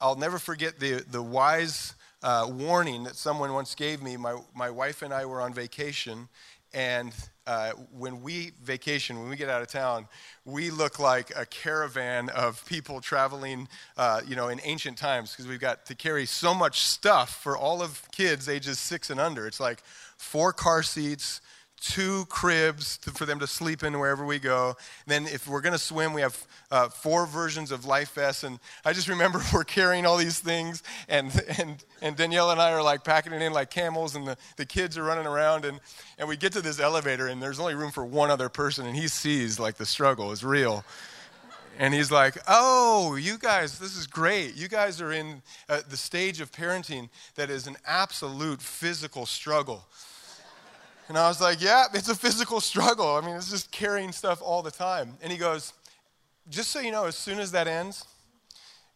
I'll 0.00 0.16
never 0.16 0.38
forget 0.38 0.78
the, 0.78 1.04
the 1.10 1.22
wise 1.22 1.94
uh, 2.22 2.46
warning 2.50 3.04
that 3.04 3.16
someone 3.16 3.52
once 3.52 3.74
gave 3.74 4.02
me. 4.02 4.16
My, 4.16 4.38
my 4.54 4.68
wife 4.68 5.02
and 5.02 5.12
I 5.12 5.24
were 5.24 5.40
on 5.40 5.54
vacation, 5.54 6.28
and 6.74 7.12
uh, 7.46 7.70
when 7.96 8.22
we 8.22 8.52
vacation, 8.62 9.20
when 9.20 9.28
we 9.28 9.36
get 9.36 9.48
out 9.48 9.62
of 9.62 9.68
town, 9.68 10.08
we 10.44 10.70
look 10.70 10.98
like 10.98 11.30
a 11.36 11.46
caravan 11.46 12.28
of 12.30 12.64
people 12.66 13.00
traveling, 13.00 13.68
uh, 13.96 14.20
you 14.26 14.34
know, 14.34 14.48
in 14.48 14.60
ancient 14.64 14.98
times 14.98 15.30
because 15.30 15.46
we've 15.46 15.60
got 15.60 15.86
to 15.86 15.94
carry 15.94 16.26
so 16.26 16.52
much 16.52 16.80
stuff 16.80 17.42
for 17.42 17.56
all 17.56 17.82
of 17.82 18.10
kids 18.10 18.48
ages 18.48 18.78
six 18.78 19.10
and 19.10 19.20
under. 19.20 19.46
It's 19.46 19.60
like 19.60 19.82
four 20.16 20.52
car 20.52 20.82
seats, 20.82 21.40
two 21.80 22.24
cribs 22.26 22.98
to, 22.98 23.10
for 23.10 23.26
them 23.26 23.38
to 23.38 23.46
sleep 23.46 23.82
in 23.82 23.98
wherever 23.98 24.24
we 24.24 24.38
go. 24.38 24.76
And 25.06 25.26
then 25.26 25.32
if 25.32 25.46
we're 25.46 25.60
going 25.60 25.72
to 25.72 25.78
swim, 25.78 26.12
we 26.12 26.20
have 26.20 26.46
uh, 26.70 26.88
four 26.88 27.26
versions 27.26 27.70
of 27.70 27.84
life 27.84 28.14
vests. 28.14 28.44
And 28.44 28.58
I 28.84 28.92
just 28.92 29.08
remember 29.08 29.40
we're 29.52 29.64
carrying 29.64 30.06
all 30.06 30.16
these 30.16 30.40
things, 30.40 30.82
and, 31.08 31.30
and, 31.58 31.84
and 32.02 32.16
Danielle 32.16 32.50
and 32.50 32.60
I 32.60 32.72
are 32.72 32.82
like 32.82 33.04
packing 33.04 33.32
it 33.32 33.42
in 33.42 33.52
like 33.52 33.70
camels, 33.70 34.16
and 34.16 34.26
the, 34.26 34.36
the 34.56 34.66
kids 34.66 34.96
are 34.98 35.02
running 35.02 35.26
around. 35.26 35.64
And, 35.64 35.80
and 36.18 36.28
we 36.28 36.36
get 36.36 36.52
to 36.52 36.60
this 36.60 36.80
elevator, 36.80 37.26
and 37.28 37.42
there's 37.42 37.60
only 37.60 37.74
room 37.74 37.90
for 37.90 38.04
one 38.04 38.30
other 38.30 38.48
person, 38.48 38.86
and 38.86 38.96
he 38.96 39.08
sees 39.08 39.58
like 39.58 39.76
the 39.76 39.86
struggle 39.86 40.32
is 40.32 40.42
real. 40.42 40.84
And 41.78 41.92
he's 41.92 42.10
like, 42.10 42.38
Oh, 42.48 43.16
you 43.16 43.36
guys, 43.38 43.78
this 43.78 43.96
is 43.96 44.06
great. 44.06 44.56
You 44.56 44.68
guys 44.68 45.00
are 45.00 45.12
in 45.12 45.42
uh, 45.68 45.82
the 45.88 45.96
stage 45.96 46.40
of 46.40 46.50
parenting 46.50 47.10
that 47.34 47.50
is 47.50 47.66
an 47.66 47.76
absolute 47.86 48.62
physical 48.62 49.26
struggle. 49.26 49.84
And 51.08 51.16
I 51.16 51.28
was 51.28 51.40
like, 51.40 51.62
yeah, 51.62 51.84
it's 51.94 52.08
a 52.08 52.14
physical 52.14 52.60
struggle. 52.60 53.16
I 53.16 53.20
mean, 53.20 53.36
it's 53.36 53.50
just 53.50 53.70
carrying 53.70 54.10
stuff 54.10 54.42
all 54.42 54.62
the 54.62 54.70
time. 54.70 55.16
And 55.22 55.30
he 55.30 55.38
goes, 55.38 55.72
just 56.48 56.70
so 56.70 56.80
you 56.80 56.90
know, 56.90 57.04
as 57.04 57.16
soon 57.16 57.38
as 57.38 57.52
that 57.52 57.68
ends, 57.68 58.04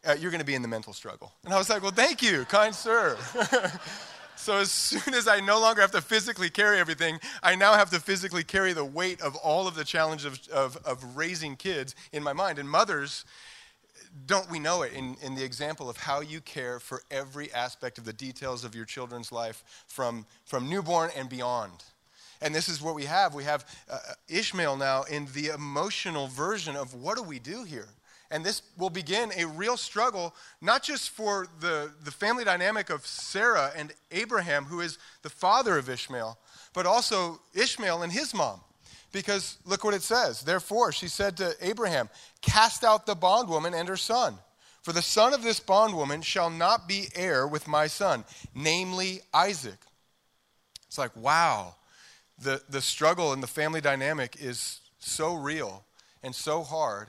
uh, 0.05 0.17
you're 0.19 0.31
going 0.31 0.41
to 0.41 0.47
be 0.47 0.55
in 0.55 0.63
the 0.63 0.69
mental 0.69 0.93
struggle. 0.93 1.33
And 1.45 1.55
I 1.55 1.59
was 1.59 1.69
like, 1.69 1.83
well, 1.83 1.93
thank 1.93 2.23
you, 2.23 2.45
kind 2.47 2.75
sir. 2.75 3.17
so 4.37 4.57
as 4.57 4.71
soon 4.71 5.15
as 5.15 5.29
I 5.29 5.41
no 5.41 5.61
longer 5.61 5.83
have 5.83 5.93
to 5.93 6.01
physically 6.01 6.51
carry 6.51 6.79
everything, 6.79 7.21
I 7.43 7.55
now 7.55 7.75
have 7.75 7.91
to 7.91 8.01
physically 8.01 8.43
carry 8.43 8.73
the 8.73 8.85
weight 8.85 9.21
of 9.21 9.37
all 9.37 9.69
of 9.69 9.75
the 9.75 9.85
challenge 9.85 10.25
of, 10.25 10.41
of, 10.49 10.77
of 10.85 11.17
raising 11.17 11.55
kids 11.55 11.95
in 12.13 12.23
my 12.23 12.33
mind. 12.33 12.59
And 12.59 12.69
mothers, 12.69 13.25
don't 14.27 14.51
we 14.51 14.59
know 14.59 14.83
it 14.83 14.93
in, 14.95 15.17
in 15.23 15.35
the 15.35 15.45
example 15.45 15.89
of 15.89 15.97
how 15.97 16.21
you 16.21 16.41
care 16.41 16.81
for 16.81 17.03
every 17.11 17.53
aspect 17.53 17.99
of 17.99 18.05
the 18.05 18.13
details 18.13 18.65
of 18.65 18.75
your 18.75 18.85
children's 18.85 19.31
life 19.31 19.85
from, 19.87 20.27
from 20.45 20.69
newborn 20.69 21.11
and 21.17 21.29
beyond? 21.29 21.85
And 22.41 22.55
this 22.55 22.69
is 22.69 22.81
what 22.81 22.95
we 22.95 23.05
have. 23.05 23.35
We 23.35 23.45
have 23.45 23.67
uh, 23.91 23.99
Ishmael 24.29 24.77
now 24.77 25.03
in 25.03 25.27
the 25.35 25.49
emotional 25.49 26.27
version 26.29 26.77
of 26.77 26.95
what 26.95 27.17
do 27.17 27.23
we 27.23 27.39
do 27.39 27.65
here? 27.65 27.89
And 28.31 28.45
this 28.45 28.63
will 28.79 28.91
begin 28.91 29.33
a 29.37 29.45
real 29.45 29.77
struggle, 29.77 30.35
not 30.61 30.83
just 30.83 31.11
for 31.11 31.49
the, 31.59 31.91
the 32.05 32.13
family 32.13 32.45
dynamic 32.45 32.89
of 32.89 33.05
Sarah 33.05 33.73
and 33.77 33.93
Abraham, 34.13 34.65
who 34.65 34.81
is 34.81 34.99
the 35.23 35.31
father 35.31 35.77
of 35.77 35.89
Ishmael, 35.89 36.39
but 36.73 36.87
also 36.87 37.41
Ishmael 37.55 38.03
and 38.03 38.13
his 38.13 38.33
mom. 38.33 38.61
Because 39.13 39.59
look 39.65 39.83
what 39.83 39.95
it 39.95 40.03
says. 40.03 40.43
Therefore, 40.43 40.93
she 40.93 41.09
said 41.09 41.37
to 41.39 41.57
Abraham, 41.61 42.09
Cast 42.41 42.85
out 42.85 43.07
the 43.07 43.17
bondwoman 43.17 43.75
and 43.75 43.89
her 43.89 43.97
son. 43.97 44.39
For 44.83 44.93
the 44.93 45.03
son 45.03 45.35
of 45.35 45.43
this 45.43 45.61
bondwoman 45.61 46.23
shall 46.23 46.49
not 46.49 46.89
be 46.89 47.09
heir 47.15 47.47
with 47.47 47.67
my 47.67 47.89
son, 47.89 48.25
namely 48.55 49.21
Isaac. 49.35 49.79
It's 50.87 50.97
like, 50.97 51.15
wow, 51.17 51.75
the, 52.41 52.63
the 52.69 52.81
struggle 52.81 53.33
and 53.33 53.43
the 53.43 53.47
family 53.47 53.81
dynamic 53.81 54.37
is 54.41 54.81
so 54.99 55.35
real 55.35 55.85
and 56.23 56.35
so 56.35 56.63
hard. 56.63 57.09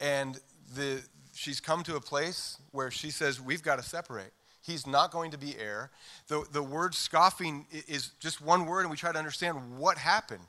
And 0.00 0.40
the, 0.74 1.02
she's 1.34 1.60
come 1.60 1.82
to 1.84 1.96
a 1.96 2.00
place 2.00 2.58
where 2.72 2.90
she 2.90 3.10
says, 3.10 3.40
We've 3.40 3.62
got 3.62 3.76
to 3.76 3.82
separate. 3.82 4.32
He's 4.60 4.86
not 4.86 5.10
going 5.10 5.30
to 5.30 5.38
be 5.38 5.56
heir. 5.58 5.90
The, 6.26 6.44
the 6.52 6.62
word 6.62 6.94
scoffing 6.94 7.66
is 7.70 8.10
just 8.20 8.42
one 8.42 8.66
word, 8.66 8.82
and 8.82 8.90
we 8.90 8.98
try 8.98 9.12
to 9.12 9.18
understand 9.18 9.78
what 9.78 9.96
happened. 9.96 10.44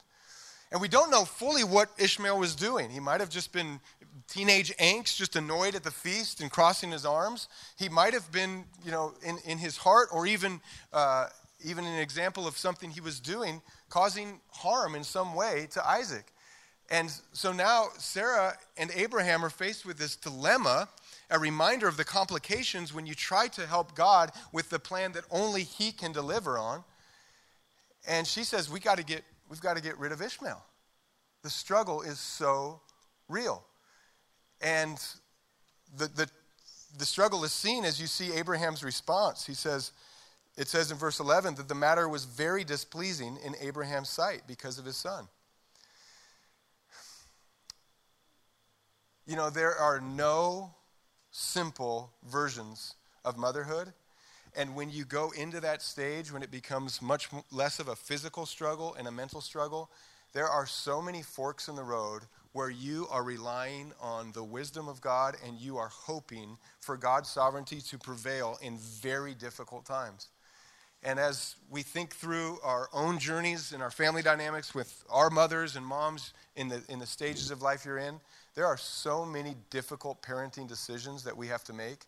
And 0.72 0.82
we 0.82 0.90
don't 0.90 1.10
know 1.10 1.24
fully 1.24 1.64
what 1.64 1.90
Ishmael 1.98 2.38
was 2.38 2.54
doing. 2.54 2.90
He 2.90 3.00
might 3.00 3.22
have 3.22 3.30
just 3.30 3.54
been 3.54 3.80
teenage 4.28 4.76
angst, 4.78 5.16
just 5.16 5.36
annoyed 5.36 5.74
at 5.74 5.84
the 5.84 5.92
feast 5.92 6.42
and 6.42 6.52
crossing 6.52 6.92
his 6.92 7.06
arms. 7.06 7.48
He 7.78 7.88
might 7.90 8.14
have 8.14 8.30
been, 8.32 8.66
you 8.84 8.92
know, 8.92 9.14
in, 9.26 9.38
in 9.46 9.58
his 9.58 9.78
heart, 9.78 10.10
or 10.12 10.28
even, 10.28 10.60
uh, 10.94 11.28
even 11.64 11.86
an 11.86 12.00
example 12.00 12.46
of 12.46 12.58
something 12.58 12.92
he 12.92 13.02
was 13.02 13.20
doing, 13.20 13.62
causing 13.90 14.40
harm 14.52 14.96
in 14.96 15.04
some 15.04 15.34
way 15.36 15.68
to 15.72 15.88
Isaac. 15.88 16.26
And 16.92 17.12
so 17.34 17.52
now 17.52 17.88
Sarah 17.98 18.56
and 18.78 18.90
Abraham 18.96 19.46
are 19.46 19.50
faced 19.50 19.86
with 19.86 19.98
this 19.98 20.16
dilemma, 20.16 20.90
a 21.30 21.38
reminder 21.38 21.88
of 21.88 21.98
the 21.98 22.04
complications 22.04 22.94
when 22.94 23.06
you 23.06 23.14
try 23.14 23.48
to 23.50 23.68
help 23.68 23.96
God 23.96 24.32
with 24.52 24.70
the 24.70 24.80
plan 24.80 25.12
that 25.12 25.24
only 25.30 25.64
He 25.64 25.92
can 25.92 26.12
deliver 26.12 26.58
on. 26.58 26.84
And 28.08 28.26
she 28.26 28.44
says, 28.44 28.70
we 28.70 28.80
got 28.80 28.98
to 28.98 29.04
get, 29.04 29.24
We've 29.50 29.62
got 29.62 29.78
to 29.78 29.82
get 29.82 29.98
rid 29.98 30.12
of 30.12 30.22
Ishmael. 30.22 30.64
The 31.42 31.50
struggle 31.50 32.04
is 32.04 32.20
so 32.20 32.82
real. 33.28 33.64
And 34.62 35.02
the, 35.98 36.06
the, 36.08 36.30
the 36.98 37.06
struggle 37.06 37.44
is 37.44 37.52
seen 37.52 37.84
as 37.84 38.00
you 38.00 38.06
see 38.06 38.32
Abraham's 38.34 38.84
response. 38.84 39.46
He 39.46 39.56
says, 39.56 39.92
it 40.60 40.68
says 40.68 40.92
in 40.92 40.98
verse 40.98 41.22
11 41.22 41.56
that 41.56 41.70
the 41.70 41.74
matter 41.74 42.10
was 42.10 42.26
very 42.26 42.66
displeasing 42.66 43.38
in 43.46 43.56
Abraham's 43.62 44.10
sight 44.10 44.42
because 44.46 44.78
of 44.78 44.84
his 44.84 44.98
son. 44.98 45.30
You 49.26 49.38
know, 49.38 49.50
there 49.50 49.74
are 49.74 50.02
no 50.02 50.76
simple 51.32 52.12
versions 52.30 52.96
of 53.24 53.38
motherhood. 53.38 53.94
And 54.54 54.76
when 54.76 54.90
you 54.92 55.06
go 55.06 55.32
into 55.32 55.62
that 55.62 55.82
stage, 55.82 56.30
when 56.30 56.44
it 56.44 56.52
becomes 56.52 57.02
much 57.02 57.30
less 57.52 57.80
of 57.80 57.88
a 57.88 57.96
physical 57.96 58.46
struggle 58.46 58.96
and 58.96 59.08
a 59.08 59.12
mental 59.12 59.40
struggle, 59.40 59.90
there 60.34 60.50
are 60.50 60.66
so 60.66 61.02
many 61.02 61.22
forks 61.22 61.70
in 61.70 61.76
the 61.76 61.84
road 61.84 62.24
where 62.52 62.70
you 62.70 63.08
are 63.10 63.24
relying 63.24 63.94
on 64.02 64.34
the 64.34 64.44
wisdom 64.44 64.90
of 64.90 65.00
God 65.00 65.38
and 65.46 65.58
you 65.58 65.78
are 65.78 65.88
hoping 65.88 66.58
for 66.82 66.98
God's 66.98 67.30
sovereignty 67.30 67.80
to 67.80 67.98
prevail 67.98 68.58
in 68.62 68.78
very 68.78 69.34
difficult 69.34 69.86
times. 69.86 70.28
And 71.04 71.18
as 71.18 71.56
we 71.70 71.82
think 71.82 72.14
through 72.14 72.60
our 72.64 72.90
own 72.94 73.20
journeys 73.20 73.72
and 73.72 73.82
our 73.82 73.92
family 73.92 74.22
dynamics 74.22 74.76
with 74.76 75.04
our 75.10 75.30
mothers 75.30 75.76
and 75.76 75.86
moms 75.86 76.34
in 76.56 76.68
the, 76.68 76.82
in 76.90 77.00
the 77.00 77.06
stages 77.06 77.52
of 77.52 77.62
life 77.62 77.86
you're 77.86 77.98
in, 77.98 78.20
there 78.56 78.66
are 78.66 78.78
so 78.78 79.26
many 79.26 79.56
difficult 79.70 80.22
parenting 80.22 80.68
decisions 80.68 81.24
that 81.24 81.38
we 81.38 81.48
have 81.48 81.64
to 81.64 81.74
make, 81.74 82.00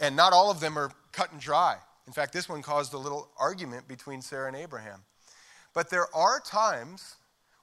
and 0.00 0.16
not 0.16 0.32
all 0.32 0.50
of 0.50 0.58
them 0.58 0.76
are 0.76 0.90
cut 1.12 1.30
and 1.30 1.40
dry. 1.40 1.76
In 2.06 2.12
fact, 2.12 2.32
this 2.32 2.48
one 2.48 2.62
caused 2.62 2.92
a 2.92 2.98
little 2.98 3.28
argument 3.38 3.86
between 3.86 4.20
Sarah 4.20 4.48
and 4.48 4.56
Abraham. 4.56 5.00
But 5.72 5.90
there 5.90 6.12
are 6.14 6.40
times 6.40 7.16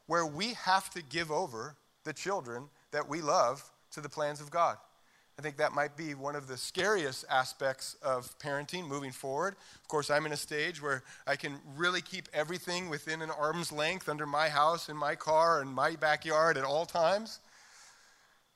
where 0.08 0.26
we 0.26 0.54
have 0.54 0.90
to 0.92 1.02
give 1.04 1.32
over 1.32 1.76
the 2.04 2.14
children 2.14 2.70
that 2.92 3.08
we 3.08 3.22
love 3.22 3.70
to 3.92 4.02
the 4.02 4.10
plans 4.10 4.42
of 4.42 4.50
God. 4.50 4.78
I 5.42 5.44
think 5.44 5.58
that 5.58 5.74
might 5.74 5.98
be 5.98 6.14
one 6.14 6.36
of 6.36 6.48
the 6.48 6.56
scariest 6.56 7.26
aspects 7.28 7.96
of 8.04 8.38
parenting 8.38 8.88
moving 8.88 9.12
forward. 9.12 9.56
Of 9.82 9.88
course, 9.88 10.12
I'm 10.12 10.28
in 10.28 10.34
a 10.34 10.38
stage 10.38 10.80
where 10.80 11.02
I 11.26 11.36
can 11.36 11.58
really 11.76 12.00
keep 12.00 12.30
everything 12.32 12.90
within 12.90 13.24
an 13.24 13.32
arm's 13.32 13.72
length 13.72 14.08
under 14.08 14.28
my 14.28 14.50
house, 14.50 14.88
in 14.88 14.96
my 14.96 15.16
car, 15.16 15.64
in 15.64 15.68
my 15.68 15.96
backyard 15.96 16.60
at 16.60 16.64
all 16.64 16.86
times. 16.86 17.40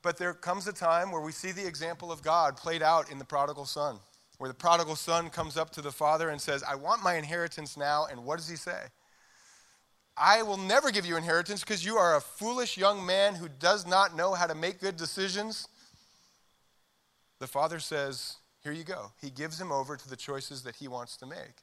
But 0.04 0.20
there 0.20 0.36
comes 0.36 0.68
a 0.68 0.74
time 0.74 1.12
where 1.12 1.22
we 1.22 1.32
see 1.32 1.52
the 1.52 1.66
example 1.66 2.12
of 2.12 2.22
God 2.22 2.56
played 2.56 2.84
out 2.84 3.12
in 3.12 3.18
the 3.18 3.26
prodigal 3.26 3.66
son, 3.66 3.98
where 4.38 4.48
the 4.48 4.54
prodigal 4.54 4.96
son 4.96 5.32
comes 5.32 5.58
up 5.58 5.72
to 5.72 5.82
the 5.82 5.92
father 5.92 6.30
and 6.30 6.40
says, 6.40 6.62
I 6.62 6.76
want 6.76 7.02
my 7.02 7.16
inheritance 7.16 7.78
now. 7.78 8.06
And 8.12 8.26
what 8.26 8.38
does 8.38 8.48
he 8.48 8.58
say? 8.58 8.84
I 10.16 10.44
will 10.44 10.58
never 10.58 10.92
give 10.92 11.08
you 11.08 11.18
inheritance 11.18 11.62
because 11.62 11.84
you 11.84 11.98
are 11.98 12.16
a 12.16 12.22
foolish 12.22 12.78
young 12.78 13.04
man 13.04 13.34
who 13.34 13.50
does 13.50 13.88
not 13.88 14.16
know 14.16 14.36
how 14.36 14.46
to 14.46 14.54
make 14.54 14.80
good 14.80 14.98
decisions. 14.98 15.68
The 17.46 17.52
father 17.52 17.80
says, 17.80 18.38
Here 18.64 18.72
you 18.72 18.84
go. 18.84 19.12
He 19.22 19.30
gives 19.30 19.62
him 19.62 19.72
over 19.72 19.96
to 19.96 20.10
the 20.10 20.16
choices 20.16 20.64
that 20.64 20.78
he 20.78 20.88
wants 20.88 21.16
to 21.18 21.28
make. 21.28 21.62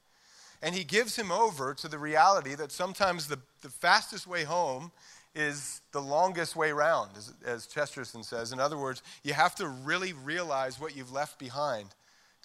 And 0.63 0.77
he 0.77 0.85
gives 0.85 1.17
him 1.17 1.33
over 1.33 1.75
to 1.75 1.89
the 1.89 1.99
reality 1.99 2.55
that 2.55 2.71
sometimes 2.71 3.27
the, 3.27 3.41
the 3.63 3.69
fastest 3.69 4.29
way 4.29 4.45
home 4.45 4.93
is 5.35 5.81
the 5.91 6.01
longest 6.01 6.55
way 6.55 6.71
round, 6.71 7.11
as, 7.17 7.35
as 7.45 7.67
Chesterton 7.67 8.23
says. 8.23 8.53
In 8.53 8.61
other 8.61 8.79
words, 8.79 9.03
you 9.25 9.33
have 9.33 9.57
to 9.57 9.67
really 9.67 10.13
realize 10.13 10.79
what 10.79 10.97
you've 10.97 11.11
left 11.11 11.37
behind 11.41 11.89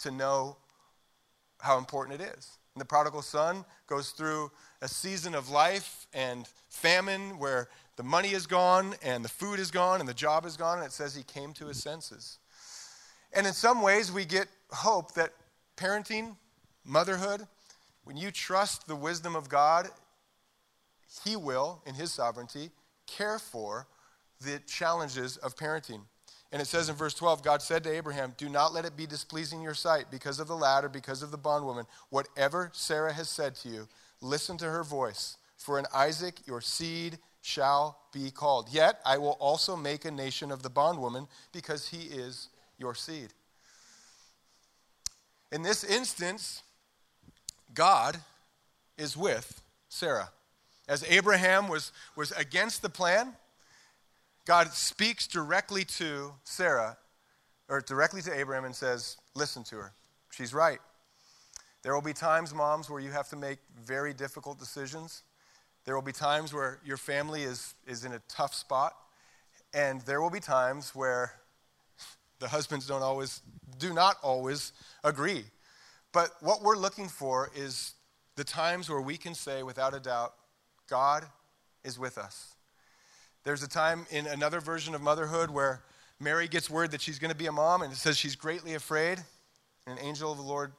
to 0.00 0.10
know 0.10 0.56
how 1.60 1.78
important 1.78 2.20
it 2.20 2.34
is. 2.36 2.58
And 2.74 2.80
the 2.80 2.86
prodigal 2.86 3.22
son 3.22 3.64
goes 3.86 4.10
through 4.10 4.50
a 4.82 4.88
season 4.88 5.36
of 5.36 5.48
life 5.48 6.08
and 6.12 6.48
famine 6.70 7.38
where 7.38 7.68
the 7.94 8.02
money 8.02 8.32
is 8.32 8.48
gone 8.48 8.96
and 9.00 9.24
the 9.24 9.28
food 9.28 9.60
is 9.60 9.70
gone 9.70 10.00
and 10.00 10.08
the 10.08 10.14
job 10.14 10.44
is 10.44 10.56
gone, 10.56 10.78
and 10.78 10.86
it 10.88 10.92
says 10.92 11.14
he 11.14 11.22
came 11.22 11.52
to 11.52 11.66
his 11.66 11.80
senses. 11.80 12.40
And 13.32 13.46
in 13.46 13.52
some 13.52 13.82
ways, 13.82 14.10
we 14.10 14.24
get 14.24 14.48
hope 14.70 15.14
that 15.14 15.32
parenting, 15.76 16.36
motherhood, 16.84 17.46
when 18.04 18.16
you 18.16 18.30
trust 18.30 18.86
the 18.86 18.96
wisdom 18.96 19.36
of 19.36 19.48
God, 19.48 19.88
He 21.24 21.36
will, 21.36 21.82
in 21.86 21.94
His 21.94 22.12
sovereignty, 22.12 22.70
care 23.06 23.38
for 23.38 23.86
the 24.40 24.60
challenges 24.66 25.36
of 25.38 25.56
parenting. 25.56 26.00
And 26.50 26.62
it 26.62 26.66
says 26.66 26.88
in 26.88 26.96
verse 26.96 27.12
12, 27.14 27.42
God 27.42 27.60
said 27.60 27.84
to 27.84 27.94
Abraham, 27.94 28.34
Do 28.38 28.48
not 28.48 28.72
let 28.72 28.86
it 28.86 28.96
be 28.96 29.06
displeasing 29.06 29.60
your 29.60 29.74
sight 29.74 30.06
because 30.10 30.40
of 30.40 30.48
the 30.48 30.56
lad 30.56 30.84
or 30.84 30.88
because 30.88 31.22
of 31.22 31.30
the 31.30 31.36
bondwoman. 31.36 31.84
Whatever 32.08 32.70
Sarah 32.72 33.12
has 33.12 33.28
said 33.28 33.54
to 33.56 33.68
you, 33.68 33.88
listen 34.22 34.56
to 34.58 34.64
her 34.64 34.82
voice. 34.82 35.36
For 35.58 35.78
in 35.78 35.84
Isaac 35.94 36.46
your 36.46 36.62
seed 36.62 37.18
shall 37.42 37.98
be 38.12 38.30
called. 38.30 38.68
Yet 38.70 39.00
I 39.04 39.18
will 39.18 39.36
also 39.40 39.76
make 39.76 40.04
a 40.04 40.10
nation 40.10 40.50
of 40.50 40.62
the 40.62 40.70
bondwoman 40.70 41.28
because 41.52 41.88
he 41.88 42.04
is 42.04 42.48
your 42.78 42.94
seed. 42.94 43.32
In 45.50 45.62
this 45.62 45.84
instance, 45.84 46.62
God 47.74 48.18
is 48.96 49.16
with 49.16 49.62
Sarah. 49.88 50.30
As 50.88 51.04
Abraham 51.08 51.68
was, 51.68 51.92
was 52.16 52.32
against 52.32 52.82
the 52.82 52.88
plan, 52.88 53.34
God 54.46 54.72
speaks 54.72 55.26
directly 55.26 55.84
to 55.84 56.32
Sarah, 56.44 56.96
or 57.68 57.80
directly 57.80 58.22
to 58.22 58.32
Abraham, 58.32 58.64
and 58.64 58.74
says, 58.74 59.16
Listen 59.34 59.62
to 59.64 59.76
her. 59.76 59.92
She's 60.30 60.54
right. 60.54 60.78
There 61.82 61.94
will 61.94 62.02
be 62.02 62.12
times, 62.12 62.54
moms, 62.54 62.90
where 62.90 63.00
you 63.00 63.10
have 63.10 63.28
to 63.28 63.36
make 63.36 63.58
very 63.84 64.12
difficult 64.12 64.58
decisions. 64.58 65.22
There 65.84 65.94
will 65.94 66.02
be 66.02 66.12
times 66.12 66.52
where 66.52 66.80
your 66.84 66.96
family 66.96 67.42
is, 67.42 67.74
is 67.86 68.04
in 68.04 68.12
a 68.12 68.20
tough 68.28 68.54
spot. 68.54 68.94
And 69.72 70.00
there 70.02 70.20
will 70.20 70.30
be 70.30 70.40
times 70.40 70.94
where 70.94 71.32
the 72.40 72.48
husbands 72.48 72.86
don't 72.86 73.02
always, 73.02 73.42
do 73.78 73.92
not 73.92 74.16
always 74.22 74.72
agree. 75.04 75.44
But 76.12 76.30
what 76.40 76.62
we're 76.62 76.76
looking 76.76 77.08
for 77.08 77.50
is 77.54 77.94
the 78.36 78.44
times 78.44 78.88
where 78.88 79.00
we 79.00 79.16
can 79.16 79.34
say 79.34 79.62
without 79.62 79.94
a 79.94 80.00
doubt, 80.00 80.34
God 80.88 81.24
is 81.84 81.98
with 81.98 82.18
us. 82.18 82.54
There's 83.44 83.62
a 83.62 83.68
time 83.68 84.06
in 84.10 84.26
another 84.26 84.60
version 84.60 84.94
of 84.94 85.00
motherhood 85.00 85.50
where 85.50 85.82
Mary 86.20 86.48
gets 86.48 86.68
word 86.68 86.90
that 86.90 87.00
she's 87.00 87.18
going 87.18 87.30
to 87.30 87.36
be 87.36 87.46
a 87.46 87.52
mom, 87.52 87.82
and 87.82 87.92
it 87.92 87.96
says 87.96 88.18
she's 88.18 88.36
greatly 88.36 88.74
afraid. 88.74 89.18
And 89.86 89.98
an 89.98 90.04
angel 90.04 90.30
of 90.32 90.38
the 90.38 90.44
Lord 90.44 90.72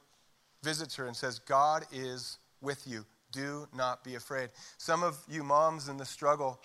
visits 0.62 0.94
her 0.96 1.06
and 1.06 1.16
says, 1.16 1.38
God 1.38 1.84
is 1.92 2.38
with 2.60 2.86
you. 2.86 3.04
Do 3.32 3.66
not 3.74 4.04
be 4.04 4.16
afraid. 4.16 4.50
Some 4.76 5.02
of 5.02 5.18
you 5.28 5.42
moms 5.42 5.88
in 5.88 5.96
the 5.96 6.04
struggle, 6.04 6.60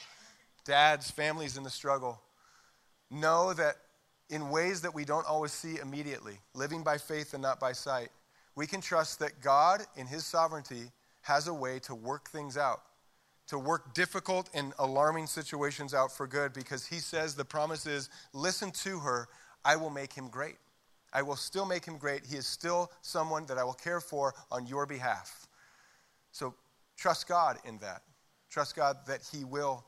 dads, 0.65 1.09
families 1.09 1.57
in 1.57 1.63
the 1.63 1.69
struggle, 1.69 2.21
know 3.09 3.53
that 3.53 3.75
in 4.29 4.49
ways 4.49 4.81
that 4.81 4.93
we 4.93 5.05
don't 5.05 5.25
always 5.27 5.51
see 5.51 5.77
immediately, 5.79 6.39
living 6.53 6.83
by 6.83 6.97
faith 6.97 7.33
and 7.33 7.41
not 7.41 7.59
by 7.59 7.71
sight, 7.71 8.09
we 8.55 8.65
can 8.65 8.81
trust 8.81 9.19
that 9.19 9.41
God, 9.41 9.81
in 9.95 10.07
His 10.07 10.25
sovereignty, 10.25 10.91
has 11.21 11.47
a 11.47 11.53
way 11.53 11.79
to 11.79 11.95
work 11.95 12.29
things 12.29 12.57
out, 12.57 12.81
to 13.47 13.59
work 13.59 13.93
difficult 13.93 14.49
and 14.53 14.73
alarming 14.79 15.27
situations 15.27 15.93
out 15.93 16.11
for 16.11 16.27
good, 16.27 16.53
because 16.53 16.85
He 16.85 16.99
says 16.99 17.35
the 17.35 17.45
promise 17.45 17.85
is 17.85 18.09
listen 18.33 18.71
to 18.71 18.99
her, 18.99 19.27
I 19.63 19.75
will 19.75 19.89
make 19.89 20.13
him 20.13 20.29
great. 20.29 20.57
I 21.11 21.21
will 21.21 21.35
still 21.35 21.65
make 21.65 21.85
him 21.85 21.97
great. 21.97 22.25
He 22.25 22.35
is 22.35 22.45
still 22.45 22.91
someone 23.01 23.45
that 23.47 23.57
I 23.57 23.63
will 23.63 23.73
care 23.73 23.99
for 23.99 24.33
on 24.51 24.67
your 24.67 24.85
behalf. 24.85 25.47
So 26.31 26.53
trust 26.97 27.27
God 27.27 27.57
in 27.65 27.77
that. 27.79 28.01
Trust 28.49 28.75
God 28.75 28.97
that 29.07 29.21
He 29.31 29.43
will 29.43 29.85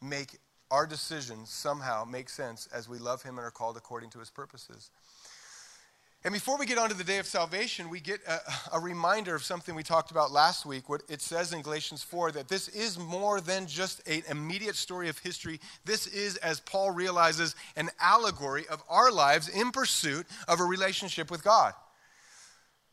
make 0.00 0.38
our 0.70 0.86
decisions 0.86 1.50
somehow 1.50 2.04
make 2.04 2.28
sense 2.28 2.68
as 2.72 2.88
we 2.88 2.98
love 2.98 3.22
Him 3.22 3.38
and 3.38 3.46
are 3.46 3.50
called 3.50 3.76
according 3.76 4.10
to 4.10 4.18
His 4.18 4.30
purposes. 4.30 4.90
And 6.22 6.34
before 6.34 6.58
we 6.58 6.66
get 6.66 6.76
on 6.76 6.90
to 6.90 6.94
the 6.94 7.02
day 7.02 7.16
of 7.16 7.24
salvation, 7.24 7.88
we 7.88 7.98
get 7.98 8.20
a, 8.28 8.40
a, 8.74 8.78
reminder 8.78 9.34
of 9.34 9.42
something 9.42 9.74
we 9.74 9.82
talked 9.82 10.10
about 10.10 10.30
last 10.30 10.66
week. 10.66 10.86
What 10.86 11.02
it 11.08 11.22
says 11.22 11.54
in 11.54 11.62
Galatians 11.62 12.02
4 12.02 12.32
that 12.32 12.46
this 12.46 12.68
is 12.68 12.98
more 12.98 13.40
than 13.40 13.66
just 13.66 14.06
an 14.06 14.22
immediate 14.28 14.76
story 14.76 15.08
of 15.08 15.18
history. 15.18 15.60
This 15.86 16.06
is, 16.06 16.36
as 16.36 16.60
Paul 16.60 16.90
realizes, 16.90 17.54
an 17.74 17.88
allegory 17.98 18.66
of 18.68 18.82
our 18.90 19.10
lives 19.10 19.48
in 19.48 19.70
pursuit 19.70 20.26
of 20.46 20.60
a 20.60 20.64
relationship 20.64 21.30
with 21.30 21.42
God. 21.42 21.72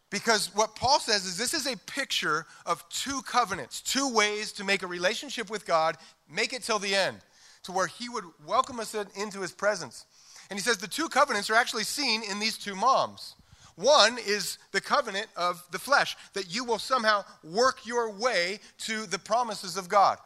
Because 0.10 0.56
what 0.56 0.78
Paul 0.78 1.02
says 1.02 1.26
is 1.26 1.38
this 1.38 1.54
is 1.54 1.68
a 1.68 1.78
picture 1.80 2.46
of 2.66 2.88
two 2.88 3.22
covenants, 3.24 3.82
two 3.82 4.10
ways 4.14 4.54
to 4.54 4.64
make 4.64 4.84
a 4.84 4.88
relationship 4.88 5.50
with 5.50 5.66
God, 5.66 5.98
make 6.30 6.54
it 6.54 6.64
till 6.64 6.80
the 6.80 6.96
end, 6.96 7.18
to 7.64 7.72
where 7.72 7.88
he 7.88 8.10
would 8.10 8.26
welcome 8.46 8.80
us 8.80 8.96
into 9.16 9.42
his 9.42 9.52
presence. 9.52 10.06
And 10.50 10.58
he 10.58 10.64
says 10.64 10.78
the 10.78 10.88
two 10.88 11.10
covenants 11.10 11.50
are 11.50 11.56
actually 11.56 11.84
seen 11.84 12.24
in 12.24 12.40
these 12.40 12.58
two 12.58 12.76
moms. 12.76 13.36
One 13.76 14.18
is 14.18 14.58
the 14.72 14.82
covenant 14.82 15.28
of 15.36 15.64
the 15.72 15.78
flesh, 15.78 16.18
that 16.34 16.54
you 16.54 16.64
will 16.64 16.80
somehow 16.80 17.26
work 17.44 17.86
your 17.86 18.10
way 18.10 18.60
to 18.80 19.06
the 19.06 19.20
promises 19.20 19.78
of 19.78 19.88
God. 19.88 20.18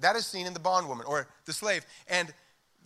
That 0.00 0.16
is 0.16 0.26
seen 0.26 0.46
in 0.46 0.54
the 0.54 0.60
bondwoman 0.60 1.06
or 1.06 1.28
the 1.44 1.52
slave. 1.52 1.84
And 2.08 2.32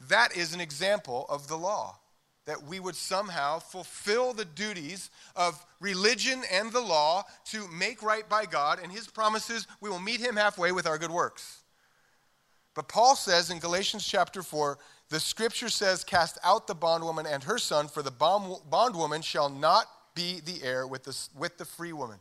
that 0.09 0.37
is 0.37 0.55
an 0.55 0.61
example 0.61 1.27
of 1.29 1.47
the 1.47 1.57
law, 1.57 1.99
that 2.47 2.65
we 2.65 2.81
would 2.81 2.97
somehow 2.97 3.61
fulfill 3.61 4.33
the 4.33 4.45
duties 4.45 5.11
of 5.37 5.65
religion 5.81 6.43
and 6.53 6.73
the 6.73 6.81
law 6.81 7.25
to 7.47 7.69
make 7.69 8.03
right 8.03 8.29
by 8.29 8.45
God 8.45 8.81
and 8.83 8.91
his 8.91 9.07
promises. 9.07 9.67
We 9.81 9.89
will 9.89 10.01
meet 10.01 10.21
him 10.21 10.37
halfway 10.37 10.73
with 10.73 10.87
our 10.87 10.99
good 10.99 11.11
works. 11.11 11.63
But 12.79 12.87
Paul 12.87 13.17
says 13.17 13.51
in 13.51 13.59
Galatians 13.59 14.07
chapter 14.07 14.41
4 14.41 14.79
the 15.09 15.19
scripture 15.19 15.69
says, 15.69 16.05
Cast 16.05 16.39
out 16.45 16.69
the 16.69 16.77
bondwoman 16.77 17.27
and 17.27 17.43
her 17.43 17.59
son, 17.59 17.89
for 17.89 18.05
the 18.05 18.13
bondwoman 18.13 19.21
shall 19.21 19.49
not 19.49 19.87
be 20.15 20.39
the 20.39 20.63
heir 20.63 20.87
with 20.87 21.03
the, 21.03 21.19
with 21.37 21.59
the 21.59 21.65
free 21.65 21.93
woman. 21.93 22.21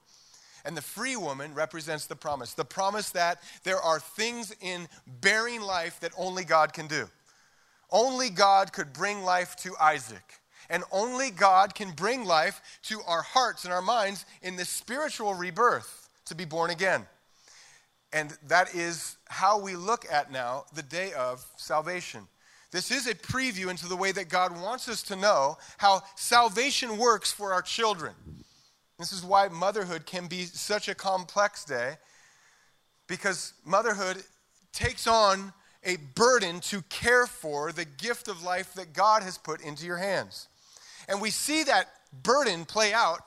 And 0.65 0.75
the 0.75 0.81
free 0.81 1.15
woman 1.15 1.53
represents 1.53 2.07
the 2.07 2.15
promise 2.15 2.55
the 2.55 2.65
promise 2.65 3.11
that 3.11 3.43
there 3.65 3.77
are 3.77 3.99
things 3.99 4.51
in 4.59 4.87
bearing 5.21 5.61
life 5.61 5.99
that 5.99 6.11
only 6.17 6.43
God 6.43 6.73
can 6.73 6.87
do. 6.87 7.07
Only 7.91 8.31
God 8.31 8.73
could 8.73 8.93
bring 8.93 9.21
life 9.21 9.55
to 9.57 9.75
Isaac. 9.79 10.39
And 10.71 10.83
only 10.91 11.29
God 11.29 11.75
can 11.75 11.91
bring 11.91 12.25
life 12.25 12.79
to 12.85 13.01
our 13.05 13.21
hearts 13.21 13.63
and 13.63 13.71
our 13.71 13.83
minds 13.83 14.25
in 14.41 14.55
this 14.55 14.69
spiritual 14.69 15.35
rebirth 15.35 16.09
to 16.25 16.33
be 16.33 16.45
born 16.45 16.71
again. 16.71 17.05
And 18.13 18.37
that 18.47 18.73
is 18.73 19.17
how 19.25 19.59
we 19.59 19.75
look 19.75 20.05
at 20.09 20.31
now 20.31 20.65
the 20.73 20.83
day 20.83 21.13
of 21.13 21.45
salvation. 21.57 22.27
This 22.71 22.91
is 22.91 23.07
a 23.07 23.15
preview 23.15 23.69
into 23.69 23.87
the 23.87 23.95
way 23.95 24.11
that 24.11 24.29
God 24.29 24.59
wants 24.61 24.87
us 24.89 25.01
to 25.03 25.15
know 25.15 25.57
how 25.77 26.01
salvation 26.15 26.97
works 26.97 27.31
for 27.31 27.53
our 27.53 27.61
children. 27.61 28.13
This 28.99 29.13
is 29.13 29.23
why 29.23 29.47
motherhood 29.47 30.05
can 30.05 30.27
be 30.27 30.45
such 30.45 30.87
a 30.89 30.95
complex 30.95 31.63
day, 31.63 31.95
because 33.07 33.53
motherhood 33.63 34.23
takes 34.73 35.07
on 35.07 35.53
a 35.83 35.97
burden 36.15 36.59
to 36.59 36.81
care 36.83 37.27
for 37.27 37.71
the 37.71 37.85
gift 37.85 38.27
of 38.27 38.43
life 38.43 38.73
that 38.73 38.93
God 38.93 39.23
has 39.23 39.37
put 39.37 39.61
into 39.61 39.85
your 39.85 39.97
hands. 39.97 40.47
And 41.07 41.21
we 41.21 41.29
see 41.29 41.63
that 41.63 41.89
burden 42.23 42.65
play 42.65 42.93
out 42.93 43.21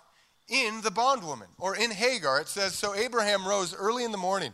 in 0.48 0.80
the 0.82 0.90
bondwoman 0.90 1.48
or 1.58 1.76
in 1.76 1.90
Hagar. 1.90 2.40
It 2.40 2.48
says 2.48 2.74
So 2.74 2.94
Abraham 2.94 3.46
rose 3.46 3.74
early 3.74 4.04
in 4.04 4.12
the 4.12 4.18
morning 4.18 4.52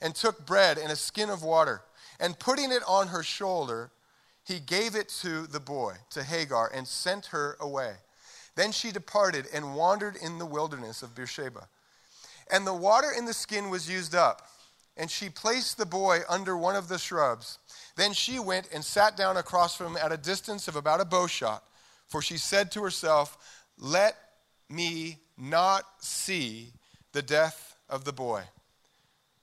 and 0.00 0.14
took 0.14 0.46
bread 0.46 0.78
and 0.78 0.92
a 0.92 0.96
skin 0.96 1.30
of 1.30 1.42
water, 1.42 1.82
and 2.20 2.38
putting 2.38 2.72
it 2.72 2.82
on 2.86 3.08
her 3.08 3.22
shoulder, 3.22 3.90
he 4.44 4.60
gave 4.60 4.94
it 4.94 5.08
to 5.20 5.46
the 5.46 5.60
boy, 5.60 5.94
to 6.10 6.22
Hagar, 6.22 6.70
and 6.74 6.86
sent 6.86 7.26
her 7.26 7.56
away. 7.60 7.94
Then 8.56 8.72
she 8.72 8.90
departed 8.90 9.46
and 9.52 9.76
wandered 9.76 10.16
in 10.16 10.38
the 10.38 10.46
wilderness 10.46 11.02
of 11.02 11.14
Beersheba. 11.14 11.68
And 12.50 12.66
the 12.66 12.74
water 12.74 13.08
in 13.16 13.24
the 13.24 13.34
skin 13.34 13.70
was 13.70 13.90
used 13.90 14.14
up, 14.14 14.48
and 14.96 15.10
she 15.10 15.28
placed 15.28 15.78
the 15.78 15.86
boy 15.86 16.20
under 16.28 16.56
one 16.56 16.74
of 16.74 16.88
the 16.88 16.98
shrubs. 16.98 17.58
Then 17.96 18.12
she 18.12 18.38
went 18.38 18.68
and 18.72 18.84
sat 18.84 19.16
down 19.16 19.36
across 19.36 19.76
from 19.76 19.88
him 19.88 19.98
at 20.02 20.12
a 20.12 20.16
distance 20.16 20.66
of 20.66 20.76
about 20.76 21.00
a 21.00 21.04
bow 21.04 21.26
shot, 21.26 21.62
for 22.06 22.22
she 22.22 22.38
said 22.38 22.72
to 22.72 22.82
herself, 22.82 23.36
Let 23.78 24.16
me 24.68 25.18
not 25.36 25.84
see 26.00 26.72
the 27.12 27.22
death 27.22 27.76
of 27.88 28.04
the 28.04 28.12
boy. 28.12 28.42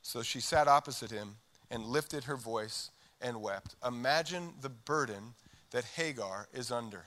So 0.06 0.22
she 0.22 0.40
sat 0.40 0.68
opposite 0.68 1.10
him 1.10 1.38
and 1.72 1.84
lifted 1.84 2.26
her 2.26 2.38
voice 2.38 2.92
and 3.22 3.42
wept. 3.42 3.76
Imagine 3.84 4.54
the 4.62 4.70
burden 4.70 5.34
that 5.72 5.84
Hagar 5.84 6.48
is 6.54 6.72
under. 6.72 7.06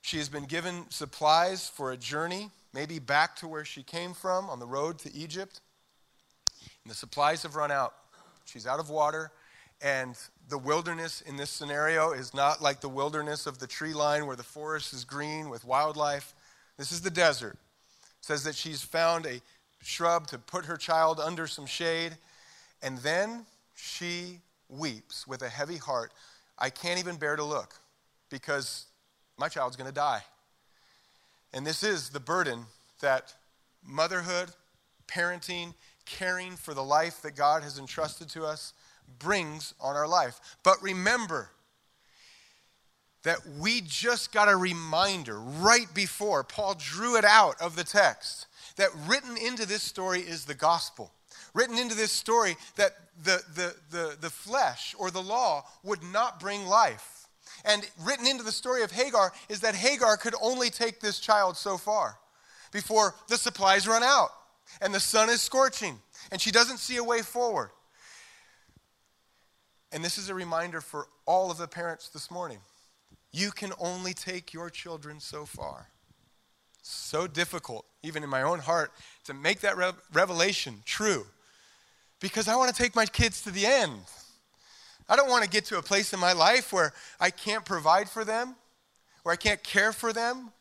She 0.00 0.18
has 0.18 0.28
been 0.28 0.44
given 0.44 0.88
supplies 0.90 1.68
for 1.68 1.90
a 1.90 1.96
journey, 1.96 2.52
maybe 2.72 3.00
back 3.00 3.34
to 3.36 3.48
where 3.48 3.64
she 3.64 3.82
came 3.82 4.14
from 4.14 4.48
on 4.48 4.60
the 4.60 4.66
road 4.66 5.00
to 5.00 5.12
Egypt. 5.12 5.62
And 6.84 6.92
the 6.92 6.94
supplies 6.94 7.42
have 7.42 7.56
run 7.56 7.72
out. 7.72 7.92
She's 8.44 8.68
out 8.68 8.78
of 8.78 8.88
water. 8.88 9.32
And 9.82 10.16
the 10.48 10.58
wilderness 10.58 11.22
in 11.22 11.36
this 11.36 11.50
scenario 11.50 12.12
is 12.12 12.32
not 12.32 12.62
like 12.62 12.82
the 12.82 12.88
wilderness 12.88 13.48
of 13.48 13.58
the 13.58 13.66
tree 13.66 13.94
line 13.94 14.28
where 14.28 14.36
the 14.36 14.44
forest 14.44 14.92
is 14.92 15.04
green 15.04 15.50
with 15.50 15.64
wildlife. 15.64 16.36
This 16.78 16.92
is 16.92 17.00
the 17.00 17.10
desert. 17.10 17.58
It 18.20 18.26
says 18.26 18.44
that 18.44 18.54
she's 18.54 18.80
found 18.80 19.26
a 19.26 19.40
shrub 19.84 20.26
to 20.28 20.38
put 20.38 20.64
her 20.64 20.76
child 20.76 21.20
under 21.20 21.46
some 21.46 21.66
shade. 21.66 22.16
And 22.82 22.98
then 22.98 23.46
she 23.74 24.40
weeps 24.68 25.26
with 25.26 25.42
a 25.42 25.48
heavy 25.48 25.76
heart, 25.76 26.12
I 26.58 26.70
can't 26.70 26.98
even 26.98 27.16
bear 27.16 27.36
to 27.36 27.44
look 27.44 27.74
because 28.30 28.86
my 29.38 29.48
child's 29.48 29.76
going 29.76 29.88
to 29.88 29.94
die. 29.94 30.22
And 31.52 31.66
this 31.66 31.82
is 31.82 32.08
the 32.08 32.20
burden 32.20 32.64
that 33.00 33.34
motherhood, 33.86 34.50
parenting, 35.06 35.74
caring 36.06 36.56
for 36.56 36.74
the 36.74 36.82
life 36.82 37.22
that 37.22 37.36
God 37.36 37.62
has 37.62 37.78
entrusted 37.78 38.28
to 38.30 38.44
us 38.44 38.72
brings 39.18 39.74
on 39.80 39.96
our 39.96 40.08
life. 40.08 40.40
But 40.62 40.82
remember 40.82 41.50
that 43.22 43.38
we 43.58 43.80
just 43.80 44.32
got 44.32 44.48
a 44.48 44.56
reminder 44.56 45.38
right 45.38 45.92
before 45.94 46.44
Paul 46.44 46.76
drew 46.78 47.16
it 47.16 47.24
out 47.24 47.60
of 47.60 47.76
the 47.76 47.84
text 47.84 48.46
that 48.76 48.90
written 49.06 49.36
into 49.36 49.66
this 49.66 49.82
story 49.82 50.20
is 50.20 50.44
the 50.44 50.54
gospel 50.54 51.12
written 51.54 51.78
into 51.78 51.94
this 51.94 52.12
story 52.12 52.56
that 52.76 52.92
the, 53.22 53.42
the, 53.54 53.74
the, 53.90 54.16
the 54.20 54.30
flesh 54.30 54.94
or 54.98 55.10
the 55.10 55.22
law 55.22 55.64
would 55.82 56.02
not 56.02 56.40
bring 56.40 56.66
life. 56.66 57.28
And 57.64 57.88
written 58.02 58.26
into 58.26 58.42
the 58.42 58.52
story 58.52 58.82
of 58.82 58.90
Hagar 58.90 59.32
is 59.48 59.60
that 59.60 59.74
Hagar 59.74 60.16
could 60.16 60.34
only 60.42 60.70
take 60.70 61.00
this 61.00 61.18
child 61.18 61.56
so 61.56 61.78
far 61.78 62.18
before 62.72 63.14
the 63.28 63.38
supplies 63.38 63.86
run 63.86 64.02
out 64.02 64.30
and 64.82 64.92
the 64.92 65.00
sun 65.00 65.30
is 65.30 65.40
scorching 65.40 65.98
and 66.32 66.40
she 66.40 66.50
doesn't 66.50 66.78
see 66.78 66.96
a 66.96 67.04
way 67.04 67.22
forward. 67.22 67.70
And 69.92 70.04
this 70.04 70.18
is 70.18 70.28
a 70.28 70.34
reminder 70.34 70.80
for 70.80 71.06
all 71.24 71.50
of 71.50 71.58
the 71.58 71.68
parents 71.68 72.08
this 72.08 72.30
morning. 72.30 72.58
You 73.30 73.52
can 73.52 73.72
only 73.78 74.12
take 74.12 74.52
your 74.52 74.68
children 74.68 75.20
so 75.20 75.46
far. 75.46 75.88
So 76.86 77.26
difficult, 77.26 77.86
even 78.02 78.22
in 78.22 78.28
my 78.28 78.42
own 78.42 78.58
heart, 78.58 78.92
to 79.24 79.32
make 79.32 79.60
that 79.60 79.78
re- 79.78 79.92
revelation 80.12 80.82
true 80.84 81.24
because 82.20 82.46
I 82.46 82.56
want 82.56 82.74
to 82.74 82.80
take 82.80 82.94
my 82.94 83.06
kids 83.06 83.40
to 83.42 83.50
the 83.50 83.64
end. 83.64 84.00
I 85.08 85.16
don't 85.16 85.30
want 85.30 85.44
to 85.44 85.48
get 85.48 85.64
to 85.66 85.78
a 85.78 85.82
place 85.82 86.12
in 86.12 86.20
my 86.20 86.34
life 86.34 86.74
where 86.74 86.92
I 87.18 87.30
can't 87.30 87.64
provide 87.64 88.10
for 88.10 88.22
them, 88.22 88.54
where 89.22 89.32
I 89.32 89.36
can't 89.36 89.62
care 89.62 89.92
for 89.92 90.12
them. 90.12 90.52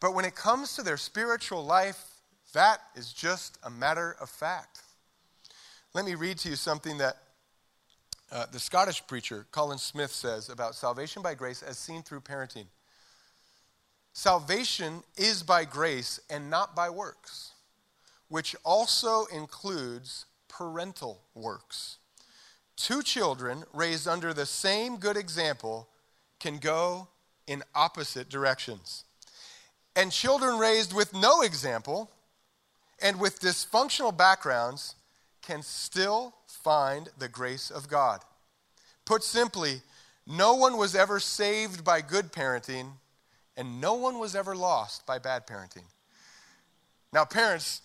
But 0.00 0.14
when 0.14 0.24
it 0.24 0.34
comes 0.34 0.76
to 0.76 0.82
their 0.82 0.96
spiritual 0.96 1.62
life, 1.62 2.02
that 2.54 2.80
is 2.96 3.12
just 3.12 3.58
a 3.62 3.68
matter 3.68 4.16
of 4.18 4.30
fact. 4.30 4.80
Let 5.92 6.06
me 6.06 6.14
read 6.14 6.38
to 6.38 6.48
you 6.48 6.56
something 6.56 6.96
that 6.98 7.18
uh, 8.32 8.46
the 8.50 8.60
Scottish 8.60 9.06
preacher 9.06 9.46
Colin 9.52 9.76
Smith 9.76 10.10
says 10.10 10.48
about 10.48 10.74
salvation 10.74 11.20
by 11.20 11.34
grace 11.34 11.62
as 11.62 11.76
seen 11.76 12.02
through 12.02 12.20
parenting. 12.20 12.64
Salvation 14.12 15.02
is 15.16 15.42
by 15.42 15.64
grace 15.64 16.20
and 16.28 16.50
not 16.50 16.74
by 16.74 16.90
works 16.90 17.52
which 18.30 18.54
also 18.64 19.26
includes 19.26 20.24
parental 20.48 21.20
works. 21.34 21.98
two 22.76 23.02
children 23.02 23.64
raised 23.74 24.08
under 24.08 24.32
the 24.32 24.46
same 24.46 24.96
good 24.96 25.16
example 25.16 25.86
can 26.38 26.56
go 26.56 27.08
in 27.46 27.62
opposite 27.74 28.30
directions. 28.30 29.04
And 29.94 30.10
children 30.10 30.58
raised 30.58 30.94
with 30.94 31.12
no 31.12 31.42
example 31.42 32.10
and 33.02 33.20
with 33.20 33.40
dysfunctional 33.40 34.16
backgrounds 34.16 34.94
can 35.42 35.62
still 35.62 36.34
find 36.46 37.10
the 37.18 37.28
grace 37.28 37.70
of 37.70 37.88
God. 37.88 38.20
Put 39.04 39.24
simply, 39.24 39.82
no 40.26 40.54
one 40.54 40.78
was 40.78 40.94
ever 40.94 41.18
saved 41.18 41.84
by 41.84 42.00
good 42.00 42.32
parenting, 42.32 42.92
and 43.60 43.78
no 43.78 43.92
one 43.92 44.18
was 44.18 44.34
ever 44.34 44.56
lost 44.56 45.04
by 45.04 45.18
bad 45.18 45.46
parenting. 45.46 45.84
Now, 47.12 47.26
parents, 47.26 47.82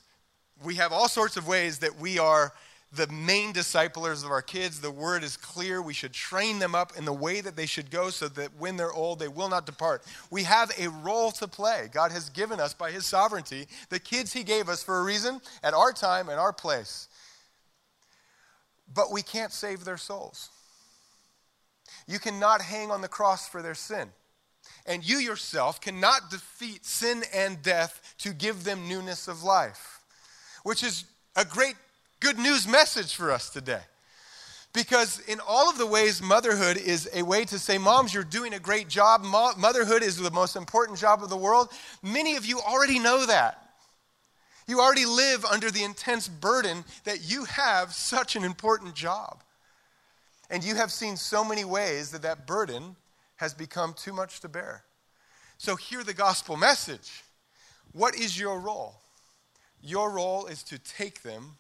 we 0.64 0.76
have 0.76 0.94
all 0.94 1.10
sorts 1.10 1.36
of 1.36 1.50
ways 1.50 1.80
that 1.80 2.00
we 2.00 2.18
are 2.18 2.54
the 2.94 3.08
main 3.08 3.52
disciplers 3.52 4.24
of 4.24 4.32
our 4.32 4.42
kids. 4.42 4.80
The 4.80 4.90
word 4.90 5.22
is 5.22 5.36
clear. 5.36 5.82
We 5.82 5.94
should 5.94 6.14
train 6.14 6.60
them 6.60 6.76
up 6.76 6.94
in 6.98 7.04
the 7.04 7.12
way 7.12 7.42
that 7.42 7.58
they 7.58 7.66
should 7.66 7.92
go 7.92 8.10
so 8.10 8.30
that 8.30 8.52
when 8.58 8.78
they're 8.78 8.94
old, 8.94 9.20
they 9.20 9.28
will 9.28 9.50
not 9.50 9.66
depart. 9.66 10.04
We 10.32 10.44
have 10.44 10.72
a 10.80 10.88
role 10.88 11.32
to 11.34 11.48
play. 11.48 11.90
God 11.92 12.14
has 12.14 12.30
given 12.30 12.62
us, 12.62 12.74
by 12.74 12.92
His 12.92 13.06
sovereignty, 13.06 13.68
the 13.90 14.00
kids 14.00 14.32
He 14.32 14.44
gave 14.44 14.70
us 14.70 14.82
for 14.82 15.00
a 15.00 15.04
reason, 15.04 15.42
at 15.62 15.74
our 15.74 15.92
time 15.92 16.30
and 16.30 16.40
our 16.40 16.54
place. 16.54 17.10
But 18.94 19.12
we 19.12 19.22
can't 19.22 19.52
save 19.52 19.84
their 19.84 19.98
souls. 19.98 20.52
You 22.08 22.20
cannot 22.20 22.62
hang 22.62 22.92
on 22.92 23.02
the 23.02 23.10
cross 23.10 23.50
for 23.50 23.62
their 23.62 23.76
sin. 23.76 24.08
And 24.86 25.08
you 25.08 25.18
yourself 25.18 25.82
cannot 25.82 26.30
defeat 26.30 26.86
sin 26.86 27.24
and 27.34 27.62
death 27.62 28.16
to 28.20 28.34
give 28.34 28.64
them 28.64 28.88
newness 28.88 29.28
of 29.28 29.44
life, 29.44 30.02
which 30.64 30.84
is 30.84 31.06
a 31.36 31.44
great 31.44 31.76
good 32.20 32.38
news 32.38 32.68
message 32.68 33.16
for 33.16 33.32
us 33.32 33.50
today. 33.50 33.82
Because 34.74 35.20
in 35.22 35.40
all 35.48 35.70
of 35.70 35.78
the 35.78 35.88
ways, 35.88 36.22
motherhood 36.22 36.76
is 36.76 37.10
a 37.14 37.24
way 37.24 37.46
to 37.46 37.58
say, 37.58 37.78
Moms, 37.78 38.14
you're 38.14 38.26
doing 38.26 38.54
a 38.54 38.60
great 38.60 38.90
job. 38.90 39.24
Motherhood 39.24 40.04
is 40.04 40.18
the 40.18 40.32
most 40.32 40.58
important 40.58 41.00
job 41.00 41.24
of 41.24 41.30
the 41.30 41.38
world. 41.38 41.70
Many 42.04 42.36
of 42.36 42.46
you 42.46 42.60
already 42.60 43.00
know 43.00 43.26
that. 43.26 43.62
You 44.68 44.82
already 44.82 45.06
live 45.06 45.46
under 45.46 45.72
the 45.72 45.84
intense 45.84 46.28
burden 46.28 46.84
that 47.06 47.30
you 47.30 47.46
have 47.46 47.94
such 47.94 48.36
an 48.36 48.44
important 48.44 48.96
job. 48.96 49.44
And 50.50 50.64
you 50.64 50.76
have 50.76 50.92
seen 50.92 51.16
so 51.16 51.46
many 51.46 51.64
ways 51.64 52.12
that 52.12 52.24
that 52.24 52.46
burden 52.46 52.98
has 53.38 53.54
become 53.54 53.94
too 53.94 54.14
much 54.14 54.40
to 54.42 54.50
bear. 54.50 54.84
So, 55.58 55.76
hear 55.76 56.04
the 56.04 56.14
gospel 56.14 56.58
message. 56.58 57.24
What 57.92 58.16
is 58.16 58.40
your 58.40 58.60
role? 58.60 58.96
Your 59.82 60.12
role 60.12 60.48
is 60.48 60.64
to 60.64 60.80
take 60.80 61.22
them 61.22 61.58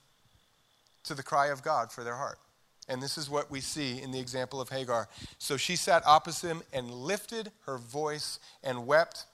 to 1.06 1.14
the 1.14 1.24
cry 1.24 1.48
of 1.48 1.64
God 1.64 1.92
for 1.92 2.04
their 2.04 2.16
heart. 2.16 2.40
And 2.88 3.02
this 3.02 3.18
is 3.18 3.30
what 3.30 3.50
we 3.50 3.62
see 3.62 4.02
in 4.02 4.12
the 4.12 4.20
example 4.20 4.62
of 4.62 4.70
Hagar. 4.70 5.08
So 5.38 5.58
she 5.58 5.76
sat 5.76 6.04
opposite 6.06 6.50
him 6.50 6.62
and 6.74 6.92
lifted 6.92 7.52
her 7.66 7.78
voice 7.78 8.40
and 8.64 8.86
wept. 8.86 9.26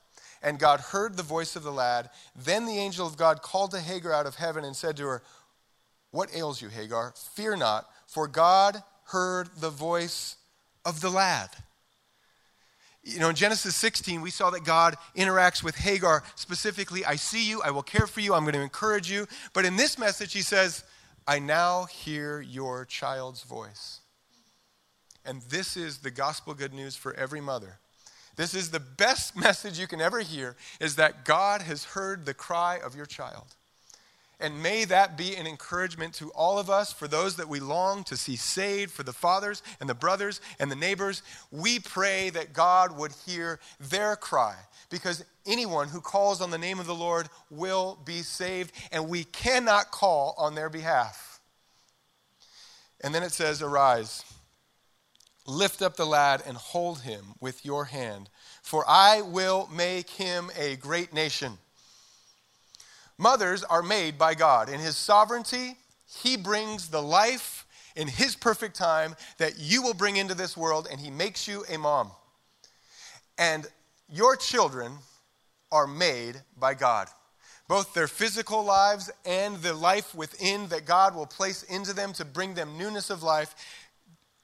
And 0.44 0.58
God 0.58 0.80
heard 0.80 1.18
the 1.18 1.24
voice 1.24 1.56
of 1.56 1.64
the 1.64 1.72
lad. 1.72 2.10
Then 2.36 2.66
the 2.66 2.78
angel 2.78 3.06
of 3.06 3.18
God 3.18 3.42
called 3.42 3.72
to 3.72 3.80
Hagar 3.80 4.14
out 4.14 4.26
of 4.26 4.36
heaven 4.36 4.64
and 4.64 4.76
said 4.76 4.98
to 4.98 5.06
her, 5.06 5.22
What 6.12 6.36
ails 6.36 6.62
you, 6.62 6.70
Hagar? 6.70 7.14
Fear 7.34 7.58
not, 7.58 7.88
for 8.08 8.28
God 8.28 8.84
heard 9.06 9.50
the 9.58 9.70
voice 9.70 10.38
of 10.86 11.02
the 11.02 11.10
lad. 11.10 11.50
You 13.04 13.20
know, 13.20 13.30
in 13.30 13.36
Genesis 13.36 13.76
16, 13.76 14.22
we 14.22 14.30
saw 14.30 14.52
that 14.52 14.64
God 14.64 14.96
interacts 15.16 15.64
with 15.64 15.76
Hagar 15.76 16.24
specifically. 16.36 17.04
I 17.04 17.16
see 17.16 17.50
you, 17.50 17.62
I 17.64 17.72
will 17.72 17.82
care 17.82 18.06
for 18.06 18.20
you, 18.20 18.34
I'm 18.34 18.44
going 18.44 18.54
to 18.54 18.62
encourage 18.62 19.10
you. 19.10 19.28
But 19.54 19.66
in 19.66 19.76
this 19.76 19.98
message, 19.98 20.34
he 20.34 20.42
says, 20.42 20.84
I 21.28 21.40
now 21.40 21.86
hear 21.86 22.42
your 22.42 22.86
child's 22.86 23.44
voice. 23.44 24.02
And 25.26 25.42
this 25.44 25.78
is 25.78 26.00
the 26.00 26.12
gospel 26.12 26.54
good 26.54 26.74
news 26.74 26.96
for 26.96 27.14
every 27.16 27.42
mother. 27.42 27.80
This 28.36 28.54
is 28.54 28.72
the 28.72 28.80
best 28.80 29.36
message 29.36 29.80
you 29.80 29.88
can 29.88 30.02
ever 30.02 30.20
hear 30.20 30.56
is 30.80 30.96
that 30.96 31.26
God 31.26 31.62
has 31.62 31.84
heard 31.84 32.26
the 32.26 32.34
cry 32.34 32.80
of 32.84 32.96
your 32.96 33.06
child. 33.06 33.56
And 34.42 34.64
may 34.64 34.86
that 34.86 35.18
be 35.18 35.36
an 35.36 35.46
encouragement 35.46 36.16
to 36.16 36.32
all 36.32 36.58
of 36.58 36.70
us, 36.70 36.92
for 36.92 37.08
those 37.08 37.36
that 37.36 37.48
we 37.48 37.60
long 37.60 38.04
to 38.06 38.18
see 38.18 38.36
saved, 38.36 38.92
for 38.92 39.04
the 39.04 39.14
fathers 39.14 39.62
and 39.80 39.88
the 39.88 39.94
brothers 39.94 40.42
and 40.60 40.72
the 40.72 40.76
neighbors. 40.76 41.22
We 41.52 41.80
pray 41.80 42.32
that 42.32 42.52
God 42.52 42.98
would 42.98 43.12
hear 43.26 43.60
their 43.80 44.16
cry 44.16 44.56
because 44.90 45.24
anyone 45.46 45.90
who 45.90 46.02
calls 46.02 46.42
on 46.42 46.50
the 46.50 46.58
name 46.58 46.80
of 46.80 46.88
the 46.88 46.96
Lord 46.96 47.30
will 47.50 48.00
be 48.04 48.24
saved, 48.24 48.72
and 48.92 49.08
we 49.08 49.24
cannot 49.26 49.92
call 49.92 50.36
on 50.38 50.56
their 50.56 50.70
behalf. 50.70 51.40
And 53.04 53.14
then 53.14 53.24
it 53.24 53.32
says, 53.32 53.62
Arise, 53.62 54.24
lift 55.46 55.82
up 55.82 55.96
the 55.96 56.06
lad, 56.06 56.42
and 56.46 56.58
hold 56.58 57.02
him 57.02 57.34
with 57.40 57.66
your 57.66 57.86
hand, 57.86 58.30
for 58.64 58.84
I 58.88 59.22
will 59.22 59.70
make 59.72 60.10
him 60.10 60.50
a 60.58 60.76
great 60.78 61.14
nation 61.14 61.58
Mothers 63.18 63.64
are 63.64 63.84
made 63.84 64.18
by 64.18 64.34
God. 64.34 64.70
In 64.70 64.80
His 64.80 64.98
sovereignty, 64.98 65.78
He 66.22 66.38
brings 66.38 66.90
the 66.90 67.02
life 67.02 67.66
in 67.96 68.08
His 68.08 68.36
perfect 68.36 68.76
time 68.76 69.16
that 69.38 69.60
you 69.60 69.82
will 69.82 69.94
bring 69.94 70.18
into 70.18 70.36
this 70.36 70.56
world, 70.56 70.88
and 70.90 71.00
He 71.00 71.12
makes 71.12 71.48
you 71.48 71.64
a 71.70 71.78
mom. 71.78 72.12
And 73.38 73.66
your 74.10 74.36
children 74.36 74.94
are 75.72 75.88
made 75.88 76.42
by 76.58 76.74
God. 76.74 77.08
Both 77.68 77.94
their 77.94 78.08
physical 78.08 78.64
lives 78.66 79.10
and 79.26 79.56
the 79.58 79.74
life 79.74 80.14
within 80.14 80.68
that 80.68 80.86
God 80.86 81.16
will 81.16 81.26
place 81.26 81.64
into 81.64 81.94
them 81.94 82.12
to 82.14 82.26
bring 82.26 82.54
them 82.54 82.78
newness 82.78 83.10
of 83.10 83.24
life. 83.24 83.56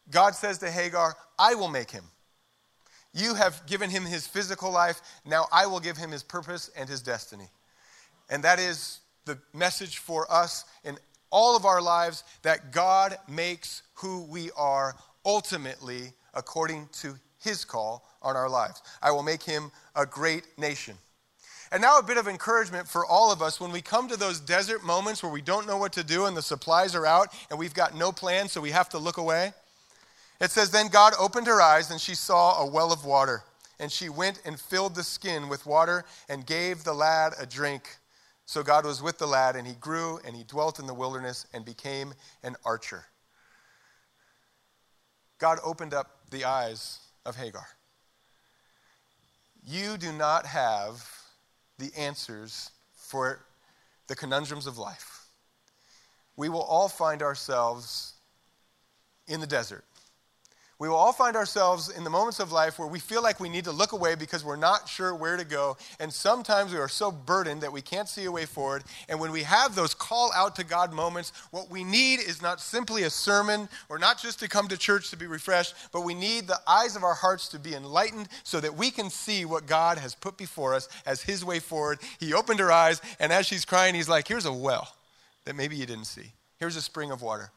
God 0.10 0.34
says 0.34 0.60
to 0.60 0.72
Hagar, 0.72 1.16
I 1.38 1.56
will 1.56 1.68
make 1.68 1.92
him. 1.92 2.06
You 3.14 3.34
have 3.34 3.66
given 3.66 3.90
him 3.90 4.06
his 4.06 4.26
physical 4.26 4.72
life. 4.72 5.02
Now 5.26 5.48
I 5.52 5.66
will 5.66 5.82
give 5.82 5.98
him 5.98 6.12
his 6.12 6.24
purpose 6.24 6.70
and 6.78 6.88
his 6.88 7.02
destiny. 7.02 7.50
And 8.30 8.44
that 8.44 8.60
is 8.60 9.00
the 9.26 9.38
message 9.54 9.98
for 9.98 10.32
us 10.32 10.66
in 10.84 10.98
all 11.30 11.56
of 11.56 11.66
our 11.66 11.82
lives 11.82 12.24
that 12.44 12.72
God 12.72 13.18
makes 13.28 13.84
who 13.96 14.24
we 14.24 14.50
are 14.56 14.96
ultimately 15.26 16.14
according 16.34 16.88
to 17.02 17.16
his 17.44 17.66
call 17.66 18.08
on 18.22 18.36
our 18.36 18.50
lives. 18.50 18.82
I 19.02 19.12
will 19.12 19.24
make 19.24 19.44
him 19.44 19.72
a 19.96 20.06
great 20.06 20.44
nation. 20.58 20.98
And 21.72 21.82
now, 21.82 22.00
a 22.00 22.04
bit 22.04 22.18
of 22.18 22.30
encouragement 22.30 22.88
for 22.88 23.06
all 23.06 23.32
of 23.32 23.42
us 23.42 23.60
when 23.60 23.74
we 23.74 23.82
come 23.82 24.08
to 24.08 24.16
those 24.16 24.40
desert 24.40 24.86
moments 24.86 25.22
where 25.22 25.32
we 25.32 25.42
don't 25.42 25.68
know 25.68 25.78
what 25.78 25.92
to 25.94 26.04
do 26.04 26.26
and 26.26 26.38
the 26.38 26.42
supplies 26.42 26.96
are 26.96 27.06
out 27.06 27.34
and 27.50 27.60
we've 27.60 27.74
got 27.74 27.94
no 27.94 28.14
plan, 28.14 28.48
so 28.48 28.62
we 28.62 28.72
have 28.72 28.88
to 28.90 28.98
look 28.98 29.18
away. 29.18 29.52
It 30.40 30.52
says, 30.52 30.72
Then 30.72 30.88
God 30.88 31.14
opened 31.20 31.48
her 31.48 31.62
eyes 31.62 31.92
and 31.92 32.00
she 32.00 32.16
saw 32.16 32.62
a 32.62 32.66
well 32.66 32.94
of 32.94 33.04
water. 33.04 33.44
And 33.80 33.92
she 33.92 34.10
went 34.10 34.42
and 34.46 34.60
filled 34.60 34.96
the 34.96 35.04
skin 35.04 35.50
with 35.50 35.66
water 35.66 36.06
and 36.30 36.46
gave 36.46 36.84
the 36.84 36.94
lad 36.94 37.34
a 37.40 37.46
drink. 37.46 37.98
So 38.48 38.64
God 38.64 38.86
was 38.86 39.04
with 39.04 39.18
the 39.18 39.28
lad, 39.28 39.58
and 39.58 39.68
he 39.68 39.74
grew, 39.74 40.22
and 40.26 40.34
he 40.34 40.46
dwelt 40.46 40.80
in 40.80 40.88
the 40.88 40.94
wilderness 40.94 41.46
and 41.54 41.66
became 41.66 42.14
an 42.44 42.56
archer. 42.64 43.04
God 45.38 45.60
opened 45.66 45.94
up 45.94 46.22
the 46.32 46.46
eyes 46.46 47.00
of 47.26 47.36
Hagar. 47.36 47.68
You 49.66 49.98
do 49.98 50.14
not 50.14 50.46
have 50.46 51.06
the 51.78 51.92
answers 51.98 52.72
for 52.96 53.44
the 54.08 54.16
conundrums 54.16 54.66
of 54.66 54.78
life. 54.78 55.26
We 56.38 56.48
will 56.48 56.62
all 56.62 56.88
find 56.88 57.22
ourselves 57.22 58.14
in 59.28 59.42
the 59.42 59.48
desert 59.48 59.84
we 60.80 60.88
will 60.88 60.96
all 60.96 61.12
find 61.12 61.36
ourselves 61.36 61.90
in 61.90 62.04
the 62.04 62.10
moments 62.10 62.40
of 62.40 62.52
life 62.52 62.78
where 62.78 62.88
we 62.88 63.00
feel 63.00 63.24
like 63.24 63.40
we 63.40 63.50
need 63.50 63.64
to 63.64 63.72
look 63.72 63.94
away 63.94 64.14
because 64.14 64.46
we're 64.46 64.56
not 64.56 64.88
sure 64.88 65.16
where 65.16 65.36
to 65.36 65.44
go. 65.44 65.76
And 66.00 66.14
sometimes 66.14 66.72
we 66.72 66.78
are 66.78 66.88
so 66.88 67.12
burdened 67.12 67.62
that 67.62 67.74
we 67.74 67.82
can't 67.82 68.08
see 68.08 68.26
a 68.26 68.32
way 68.32 68.46
forward. 68.46 68.84
And 69.10 69.20
when 69.20 69.32
we 69.32 69.42
have 69.42 69.74
those 69.74 69.96
call 69.96 70.32
out 70.36 70.56
to 70.58 70.64
God 70.64 70.94
moments, 70.94 71.34
what 71.50 71.72
we 71.72 71.84
need 71.84 72.20
is 72.20 72.44
not 72.44 72.62
simply 72.62 73.04
a 73.04 73.10
sermon 73.10 73.68
or 73.90 73.98
not 73.98 74.22
just 74.22 74.40
to 74.42 74.48
come 74.48 74.68
to 74.68 74.78
church 74.78 75.10
to 75.10 75.18
be 75.18 75.26
refreshed, 75.26 75.74
but 75.92 76.02
we 76.02 76.14
need 76.14 76.46
the 76.46 76.62
eyes 76.68 76.96
of 76.96 77.04
our 77.04 77.16
hearts 77.16 77.48
to 77.50 77.60
be 77.60 77.74
enlightened 77.74 78.30
so 78.44 78.60
that 78.60 78.78
we 78.78 78.92
can 78.92 79.10
see 79.10 79.46
what 79.46 79.66
God 79.66 79.98
has 79.98 80.14
put 80.14 80.38
before 80.38 80.76
us 80.76 80.90
as 81.08 81.24
His 81.24 81.44
way 81.44 81.60
forward. 81.60 81.98
He 82.20 82.36
opened 82.36 82.60
her 82.60 82.72
eyes, 82.72 83.02
and 83.20 83.34
as 83.34 83.48
she's 83.48 83.66
crying, 83.66 83.96
He's 83.96 84.10
like, 84.10 84.28
Here's 84.28 84.46
a 84.46 84.54
well 84.54 84.94
that 85.46 85.56
maybe 85.56 85.76
you 85.76 85.88
didn't 85.88 86.06
see. 86.06 86.34
Here's 86.60 86.76
a 86.76 86.82
spring 86.84 87.10
of 87.10 87.24
water. 87.24 87.50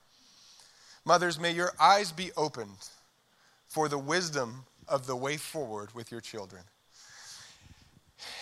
Mothers, 1.04 1.38
may 1.38 1.52
your 1.52 1.72
eyes 1.78 2.12
be 2.12 2.30
opened 2.34 2.78
for 3.70 3.88
the 3.88 3.98
wisdom 3.98 4.64
of 4.88 5.06
the 5.06 5.14
way 5.14 5.36
forward 5.36 5.94
with 5.94 6.10
your 6.10 6.20
children. 6.20 6.62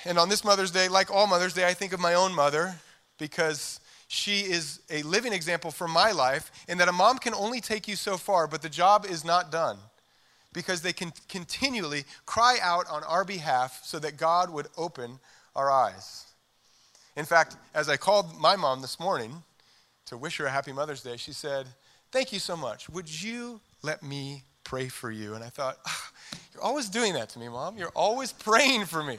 And 0.07 0.19
on 0.19 0.31
this 0.31 0.43
Mother's 0.43 0.71
Day, 0.71 0.89
like 0.89 1.11
all 1.11 1.27
Mother's 1.27 1.53
Day, 1.53 1.67
I 1.67 1.75
think 1.75 1.93
of 1.93 2.01
my 2.01 2.15
own 2.15 2.35
mother 2.35 2.75
because 3.19 3.79
she 4.09 4.41
is 4.41 4.81
a 4.91 5.03
living 5.03 5.35
example 5.35 5.71
for 5.71 5.87
my 5.87 6.13
life 6.13 6.51
in 6.67 6.79
that 6.79 6.89
a 6.89 6.93
mom 6.93 7.19
can 7.19 7.35
only 7.35 7.61
take 7.61 7.87
you 7.87 7.95
so 7.95 8.17
far, 8.17 8.47
but 8.47 8.63
the 8.63 8.71
job 8.71 9.05
is 9.05 9.23
not 9.23 9.53
done 9.53 9.77
because 10.55 10.81
they 10.81 10.95
can 10.95 11.13
continually 11.29 12.05
cry 12.25 12.57
out 12.63 12.89
on 12.89 13.05
our 13.05 13.25
behalf 13.25 13.81
so 13.85 13.99
that 13.99 14.17
God 14.17 14.49
would 14.49 14.69
open 14.79 15.21
our 15.55 15.71
eyes. 15.71 16.25
In 17.17 17.27
fact, 17.27 17.57
as 17.75 17.91
I 17.91 17.99
called 17.99 18.41
my 18.41 18.57
mom 18.57 18.81
this 18.81 18.99
morning 18.99 19.43
to 20.07 20.17
wish 20.17 20.39
her 20.39 20.47
a 20.47 20.51
happy 20.51 20.73
Mother's 20.73 21.03
Day, 21.03 21.19
she 21.19 21.33
said, 21.33 21.67
Thank 22.11 22.33
you 22.33 22.39
so 22.39 22.57
much. 22.57 22.89
Would 22.89 23.23
you 23.23 23.61
let 23.83 24.03
me 24.03 24.45
pray 24.69 24.89
for 24.89 25.11
you? 25.11 25.35
And 25.35 25.43
I 25.43 25.49
thought, 25.49 25.79
oh, 25.89 26.09
You're 26.53 26.63
always 26.63 26.91
doing 26.91 27.15
that 27.15 27.31
to 27.31 27.39
me, 27.39 27.49
Mom. 27.49 27.79
You're 27.79 27.89
always 27.95 28.33
praying 28.33 28.85
for 28.85 29.03
me. 29.03 29.17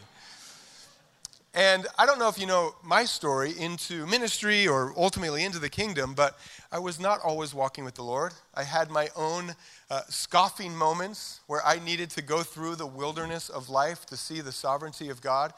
And 1.55 1.87
I 1.97 2.05
don't 2.05 2.19
know 2.19 2.29
if 2.29 2.37
you 2.37 2.45
know 2.45 2.75
my 2.83 3.03
story 3.05 3.57
into 3.57 4.05
ministry 4.05 4.67
or 4.67 4.93
ultimately 4.95 5.43
into 5.43 5.57
the 5.57 5.69
kingdom, 5.69 6.13
but 6.13 6.37
I 6.71 6.77
was 6.77 6.99
not 6.99 7.19
always 7.23 7.55
walking 7.55 7.83
with 7.83 7.95
the 7.95 8.03
Lord. 8.03 8.33
I 8.53 8.61
had 8.61 8.91
my 8.91 9.07
own 9.15 9.55
uh, 9.89 10.01
scoffing 10.09 10.75
moments 10.75 11.39
where 11.47 11.65
I 11.65 11.79
needed 11.79 12.11
to 12.11 12.21
go 12.21 12.43
through 12.43 12.75
the 12.75 12.85
wilderness 12.85 13.49
of 13.49 13.69
life 13.69 14.05
to 14.05 14.17
see 14.17 14.41
the 14.41 14.51
sovereignty 14.51 15.09
of 15.09 15.19
God. 15.19 15.51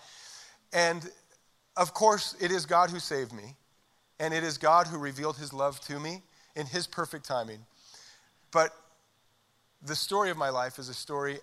And 0.72 1.12
of 1.76 1.94
course, 1.94 2.38
it 2.40 2.50
is 2.50 2.66
God 2.66 2.92
who 2.92 3.00
saved 3.00 3.34
me, 3.34 3.58
and 4.22 4.34
it 4.34 4.46
is 4.46 4.58
God 4.58 4.88
who 4.88 4.98
revealed 4.98 5.36
his 5.36 5.52
love 5.52 5.82
to 5.82 6.00
me 6.00 6.22
in 6.56 6.66
his 6.66 6.88
perfect 6.88 7.26
timing. 7.26 7.66
But 8.52 8.74
the 9.82 9.96
story 9.96 10.30
of 10.30 10.38
my 10.38 10.50
life 10.50 10.80
is 10.80 10.90
a 10.90 10.94
story 10.94 11.40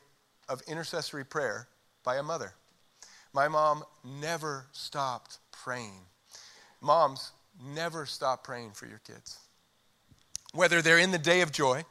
of 0.48 0.62
intercessory 0.68 1.24
prayer 1.24 1.68
by 2.04 2.16
a 2.16 2.22
mother. 2.22 2.54
My 3.32 3.48
mom 3.48 3.84
never 4.04 4.66
stopped 4.72 5.38
praying. 5.52 6.06
Moms, 6.80 7.32
never 7.62 8.06
stop 8.06 8.44
praying 8.44 8.72
for 8.72 8.86
your 8.86 9.00
kids. 9.00 9.38
Whether 10.54 10.80
they're 10.80 10.98
in 10.98 11.10
the 11.10 11.18
day 11.18 11.40
of 11.42 11.52
joy 11.52 11.84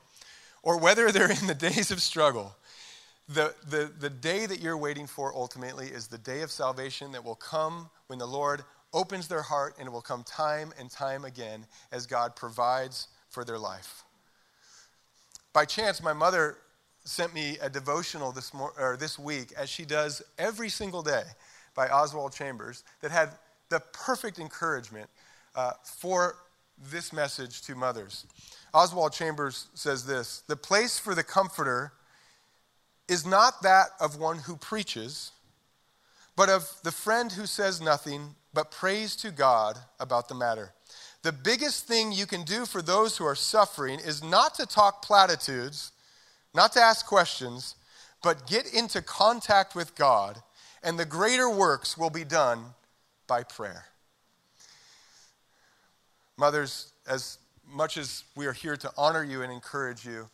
or 0.63 0.79
whether 0.79 1.11
they're 1.11 1.31
in 1.31 1.47
the 1.47 1.53
days 1.69 1.91
of 1.91 2.01
struggle, 2.01 2.55
the, 3.29 3.53
the, 3.69 3.91
the 3.99 4.09
day 4.09 4.45
that 4.45 4.61
you're 4.61 4.77
waiting 4.77 5.05
for 5.05 5.35
ultimately 5.35 5.87
is 5.87 6.07
the 6.07 6.17
day 6.17 6.41
of 6.41 6.51
salvation 6.51 7.11
that 7.11 7.23
will 7.23 7.35
come 7.35 7.89
when 8.07 8.19
the 8.19 8.25
Lord 8.25 8.63
opens 8.93 9.27
their 9.27 9.41
heart 9.41 9.75
and 9.77 9.87
it 9.87 9.91
will 9.91 10.01
come 10.01 10.23
time 10.23 10.71
and 10.79 10.89
time 10.89 11.25
again 11.25 11.65
as 11.91 12.07
God 12.07 12.35
provides 12.35 13.09
for 13.29 13.43
their 13.43 13.59
life. 13.59 14.05
By 15.53 15.65
chance, 15.65 16.01
my 16.01 16.13
mother 16.13 16.57
sent 17.03 17.33
me 17.33 17.57
a 17.61 17.69
devotional 17.69 18.31
this, 18.31 18.53
mor- 18.53 18.73
or 18.77 18.97
this 18.97 19.17
week, 19.17 19.53
as 19.57 19.69
she 19.69 19.85
does 19.85 20.21
every 20.37 20.69
single 20.69 21.01
day, 21.01 21.23
by 21.73 21.87
Oswald 21.87 22.33
Chambers, 22.33 22.83
that 23.01 23.11
had 23.11 23.29
the 23.69 23.79
perfect 23.93 24.39
encouragement 24.39 25.09
uh, 25.55 25.73
for 25.83 26.35
this 26.91 27.11
message 27.11 27.61
to 27.63 27.75
mothers. 27.75 28.25
Oswald 28.73 29.13
Chambers 29.13 29.67
says 29.73 30.05
this 30.05 30.43
The 30.47 30.55
place 30.55 30.99
for 30.99 31.15
the 31.15 31.23
comforter 31.23 31.93
is 33.07 33.25
not 33.25 33.61
that 33.63 33.87
of 33.99 34.17
one 34.17 34.39
who 34.39 34.57
preaches, 34.57 35.31
but 36.35 36.49
of 36.49 36.69
the 36.83 36.91
friend 36.91 37.31
who 37.31 37.45
says 37.45 37.81
nothing 37.81 38.35
but 38.53 38.71
prays 38.71 39.15
to 39.17 39.31
God 39.31 39.77
about 39.99 40.27
the 40.27 40.35
matter. 40.35 40.73
The 41.23 41.31
biggest 41.31 41.87
thing 41.87 42.11
you 42.11 42.25
can 42.25 42.43
do 42.43 42.65
for 42.65 42.81
those 42.81 43.17
who 43.17 43.25
are 43.25 43.35
suffering 43.35 43.99
is 43.99 44.23
not 44.23 44.55
to 44.55 44.65
talk 44.65 45.01
platitudes 45.01 45.91
not 46.57 46.73
to 46.73 46.81
ask 46.81 47.05
questions, 47.05 47.75
but 48.23 48.47
get 48.47 48.73
into 48.73 49.01
contact 49.01 49.75
with 49.75 49.95
God, 49.95 50.41
and 50.81 50.97
the 50.97 51.05
greater 51.05 51.49
works 51.49 51.95
will 51.95 52.09
be 52.09 52.23
done 52.23 52.73
by 53.27 53.43
prayer. 53.43 53.85
Mothers, 56.35 56.91
as 57.07 57.37
much 57.71 57.95
as 57.95 58.23
we 58.35 58.47
are 58.47 58.53
here 58.53 58.75
to 58.75 58.91
honor 58.97 59.23
you 59.23 59.43
and 59.43 59.51
encourage 59.51 60.03
you, 60.03 60.29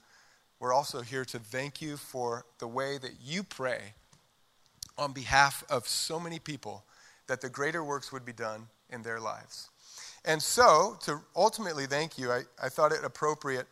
we're 0.61 0.73
also 0.73 1.01
here 1.01 1.25
to 1.25 1.39
thank 1.39 1.81
you 1.81 1.97
for 1.97 2.45
the 2.59 2.67
way 2.67 2.97
that 2.97 3.15
you 3.21 3.43
pray 3.43 3.93
on 4.97 5.11
behalf 5.11 5.63
of 5.69 5.87
so 5.87 6.21
many 6.21 6.39
people 6.39 6.85
that 7.27 7.41
the 7.41 7.49
greater 7.49 7.83
works 7.83 8.13
would 8.13 8.23
be 8.23 8.31
done 8.31 8.67
in 8.89 9.01
their 9.01 9.19
lives. 9.19 9.69
And 10.25 10.41
so, 10.41 10.97
to 11.01 11.19
ultimately 11.35 11.85
thank 11.85 12.17
you, 12.17 12.31
I, 12.31 12.41
I 12.61 12.69
thought 12.69 12.91
it 12.91 13.03
appropriate 13.03 13.67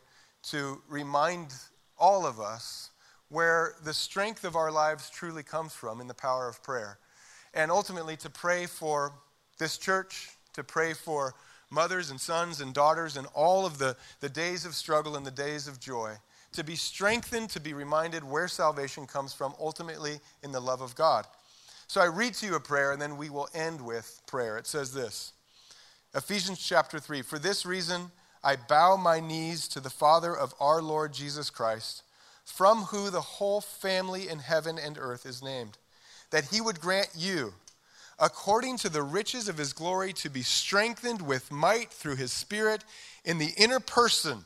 to 0.50 0.82
remind 0.88 1.54
all 1.98 2.26
of 2.26 2.40
us, 2.40 2.90
where 3.28 3.74
the 3.84 3.94
strength 3.94 4.44
of 4.44 4.56
our 4.56 4.70
lives 4.70 5.08
truly 5.08 5.42
comes 5.42 5.72
from 5.72 6.00
in 6.00 6.08
the 6.08 6.14
power 6.14 6.48
of 6.48 6.62
prayer. 6.62 6.98
And 7.54 7.70
ultimately, 7.70 8.16
to 8.18 8.28
pray 8.28 8.66
for 8.66 9.12
this 9.58 9.78
church, 9.78 10.30
to 10.52 10.62
pray 10.62 10.92
for 10.92 11.34
mothers 11.70 12.10
and 12.10 12.20
sons 12.20 12.60
and 12.60 12.74
daughters 12.74 13.16
and 13.16 13.26
all 13.34 13.64
of 13.64 13.78
the, 13.78 13.96
the 14.20 14.28
days 14.28 14.66
of 14.66 14.74
struggle 14.74 15.16
and 15.16 15.24
the 15.24 15.30
days 15.30 15.66
of 15.66 15.80
joy. 15.80 16.14
To 16.52 16.62
be 16.62 16.76
strengthened, 16.76 17.48
to 17.50 17.60
be 17.60 17.72
reminded 17.72 18.22
where 18.22 18.46
salvation 18.46 19.06
comes 19.06 19.32
from, 19.32 19.54
ultimately 19.58 20.20
in 20.42 20.52
the 20.52 20.60
love 20.60 20.82
of 20.82 20.94
God. 20.94 21.26
So 21.86 22.00
I 22.00 22.06
read 22.06 22.34
to 22.34 22.46
you 22.46 22.56
a 22.56 22.60
prayer 22.60 22.92
and 22.92 23.00
then 23.00 23.16
we 23.16 23.30
will 23.30 23.48
end 23.54 23.80
with 23.80 24.20
prayer. 24.26 24.58
It 24.58 24.66
says 24.66 24.92
this 24.92 25.32
Ephesians 26.14 26.58
chapter 26.58 26.98
3 26.98 27.22
For 27.22 27.38
this 27.38 27.64
reason, 27.64 28.10
I 28.44 28.56
bow 28.56 28.96
my 28.96 29.20
knees 29.20 29.66
to 29.68 29.80
the 29.80 29.90
Father 29.90 30.36
of 30.36 30.54
our 30.60 30.82
Lord 30.82 31.14
Jesus 31.14 31.48
Christ, 31.48 32.02
from 32.44 32.82
who 32.84 33.08
the 33.08 33.20
whole 33.20 33.62
family 33.62 34.28
in 34.28 34.40
heaven 34.40 34.78
and 34.78 34.98
earth 34.98 35.24
is 35.24 35.42
named, 35.42 35.78
that 36.30 36.46
he 36.46 36.60
would 36.60 36.80
grant 36.80 37.08
you, 37.16 37.54
according 38.18 38.76
to 38.78 38.90
the 38.90 39.02
riches 39.02 39.48
of 39.48 39.56
his 39.56 39.72
glory, 39.72 40.12
to 40.14 40.28
be 40.28 40.42
strengthened 40.42 41.22
with 41.22 41.50
might 41.50 41.90
through 41.90 42.16
his 42.16 42.32
Spirit 42.32 42.84
in 43.24 43.38
the 43.38 43.54
inner 43.56 43.80
person, 43.80 44.44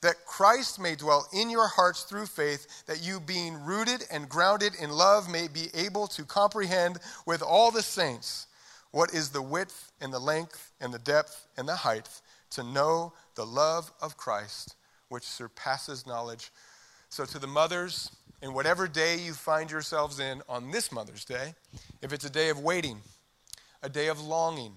that 0.00 0.26
Christ 0.26 0.80
may 0.80 0.96
dwell 0.96 1.28
in 1.32 1.48
your 1.48 1.68
hearts 1.68 2.02
through 2.02 2.26
faith, 2.26 2.84
that 2.86 3.04
you, 3.04 3.20
being 3.20 3.62
rooted 3.62 4.04
and 4.10 4.28
grounded 4.28 4.74
in 4.80 4.90
love, 4.90 5.30
may 5.30 5.46
be 5.46 5.68
able 5.74 6.08
to 6.08 6.24
comprehend 6.24 6.98
with 7.24 7.40
all 7.40 7.70
the 7.70 7.82
saints 7.82 8.48
what 8.94 9.12
is 9.12 9.30
the 9.30 9.42
width 9.42 9.90
and 10.00 10.12
the 10.12 10.20
length 10.20 10.70
and 10.80 10.94
the 10.94 11.00
depth 11.00 11.48
and 11.56 11.68
the 11.68 11.74
height 11.74 12.08
to 12.48 12.62
know 12.62 13.12
the 13.34 13.44
love 13.44 13.92
of 14.00 14.16
Christ, 14.16 14.76
which 15.08 15.24
surpasses 15.24 16.06
knowledge. 16.06 16.52
So, 17.08 17.24
to 17.24 17.40
the 17.40 17.48
mothers, 17.48 18.12
in 18.40 18.54
whatever 18.54 18.86
day 18.86 19.18
you 19.18 19.32
find 19.32 19.68
yourselves 19.68 20.20
in 20.20 20.42
on 20.48 20.70
this 20.70 20.92
Mother's 20.92 21.24
Day, 21.24 21.54
if 22.02 22.12
it's 22.12 22.24
a 22.24 22.30
day 22.30 22.50
of 22.50 22.60
waiting, 22.60 22.98
a 23.82 23.88
day 23.88 24.06
of 24.06 24.20
longing, 24.20 24.74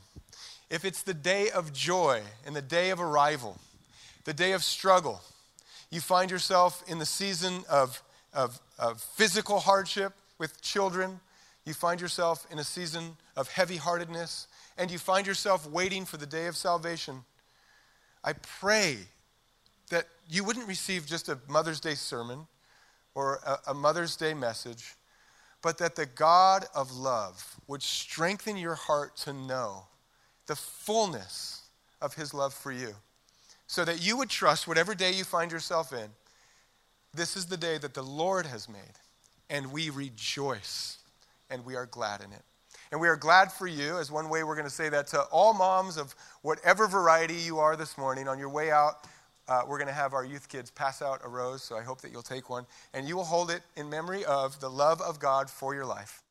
if 0.72 0.84
it's 0.84 1.04
the 1.04 1.14
day 1.14 1.52
of 1.52 1.72
joy 1.72 2.24
and 2.44 2.56
the 2.56 2.62
day 2.62 2.90
of 2.90 3.00
arrival, 3.00 3.60
the 4.26 4.34
day 4.34 4.54
of 4.54 4.64
struggle, 4.64 5.22
you 5.92 6.02
find 6.02 6.32
yourself 6.32 6.84
in 6.88 6.98
the 6.98 7.06
season 7.06 7.64
of, 7.70 8.02
of, 8.34 8.60
of 8.80 9.00
physical 9.00 9.60
hardship 9.60 10.14
with 10.40 10.60
children, 10.60 11.20
you 11.68 11.74
find 11.74 12.00
yourself 12.00 12.48
in 12.50 12.60
a 12.60 12.64
season 12.64 13.18
of 13.36 13.50
heavy 13.50 13.76
heartedness, 13.76 14.48
and 14.78 14.90
you 14.90 14.98
find 14.98 15.28
yourself 15.28 15.70
waiting 15.70 16.06
for 16.06 16.16
the 16.16 16.26
day 16.26 16.46
of 16.46 16.56
salvation. 16.56 17.26
I 18.24 18.34
pray 18.34 19.00
that 19.90 20.06
you 20.30 20.46
wouldn't 20.46 20.66
receive 20.66 21.06
just 21.06 21.28
a 21.28 21.38
Mother's 21.50 21.82
Day 21.82 21.96
sermon 21.96 22.48
or 23.16 23.42
a, 23.46 23.72
a, 23.72 23.74
Mother's 23.74 24.16
Day 24.16 24.34
message, 24.34 24.96
but 25.62 25.78
that 25.80 25.98
the 25.98 26.06
God 26.06 26.66
of 26.74 26.96
love 26.96 27.60
would 27.68 27.84
strengthen 27.84 28.56
your 28.56 28.76
heart 28.76 29.18
to 29.18 29.34
know 29.34 29.88
the 30.46 30.56
fullness 30.56 31.64
of 32.02 32.14
His 32.14 32.34
love 32.34 32.54
for 32.54 32.72
you, 32.72 32.96
so 33.68 33.84
that 33.84 34.02
you 34.02 34.16
would 34.16 34.30
trust 34.30 34.70
whatever 34.70 34.96
day 34.96 35.12
you 35.12 35.26
find 35.26 35.52
yourself 35.52 35.92
in. 35.92 36.12
This 37.14 37.36
is 37.36 37.48
the 37.48 37.58
day 37.58 37.78
that 37.78 37.94
the 37.94 38.04
Lord 38.04 38.46
has 38.46 38.70
made, 38.70 38.96
and 39.50 39.74
we 39.74 39.90
rejoice 39.90 41.00
and 41.50 41.66
we 41.66 41.76
are 41.76 41.86
glad 41.86 42.22
in 42.22 42.32
it. 42.32 42.44
And 42.92 43.02
we 43.02 43.08
are 43.08 43.18
glad 43.18 43.52
for 43.52 43.68
you, 43.68 43.98
as 43.98 44.12
one 44.12 44.30
way 44.30 44.44
we're 44.44 44.56
going 44.56 44.68
to 44.68 44.74
say 44.74 44.90
that 44.90 45.08
to 45.08 45.22
all 45.24 45.54
moms 45.54 45.98
of 45.98 46.16
whatever 46.42 46.88
variety 46.88 47.36
you 47.36 47.60
are 47.60 47.76
this 47.76 47.98
morning. 47.98 48.28
On 48.28 48.40
your 48.40 48.50
way 48.50 48.72
out, 48.72 49.06
uh, 49.48 49.64
we're 49.68 49.78
going 49.78 49.88
to 49.88 49.94
have 49.94 50.14
our 50.14 50.26
youth 50.26 50.48
kids 50.48 50.72
pass 50.72 51.02
out 51.02 51.22
a 51.24 51.28
rose, 51.28 51.64
so 51.64 51.78
I 51.78 51.82
hope 51.82 52.02
that 52.02 52.12
you'll 52.12 52.22
take 52.22 52.50
one. 52.50 52.66
And 52.94 53.08
you 53.08 53.16
will 53.16 53.26
hold 53.26 53.52
it 53.52 53.62
in 53.76 53.90
memory 53.90 54.24
of 54.26 54.60
the 54.60 54.70
love 54.70 55.02
of 55.02 55.20
God 55.20 55.50
for 55.50 55.74
your 55.76 55.86
life. 55.86 56.22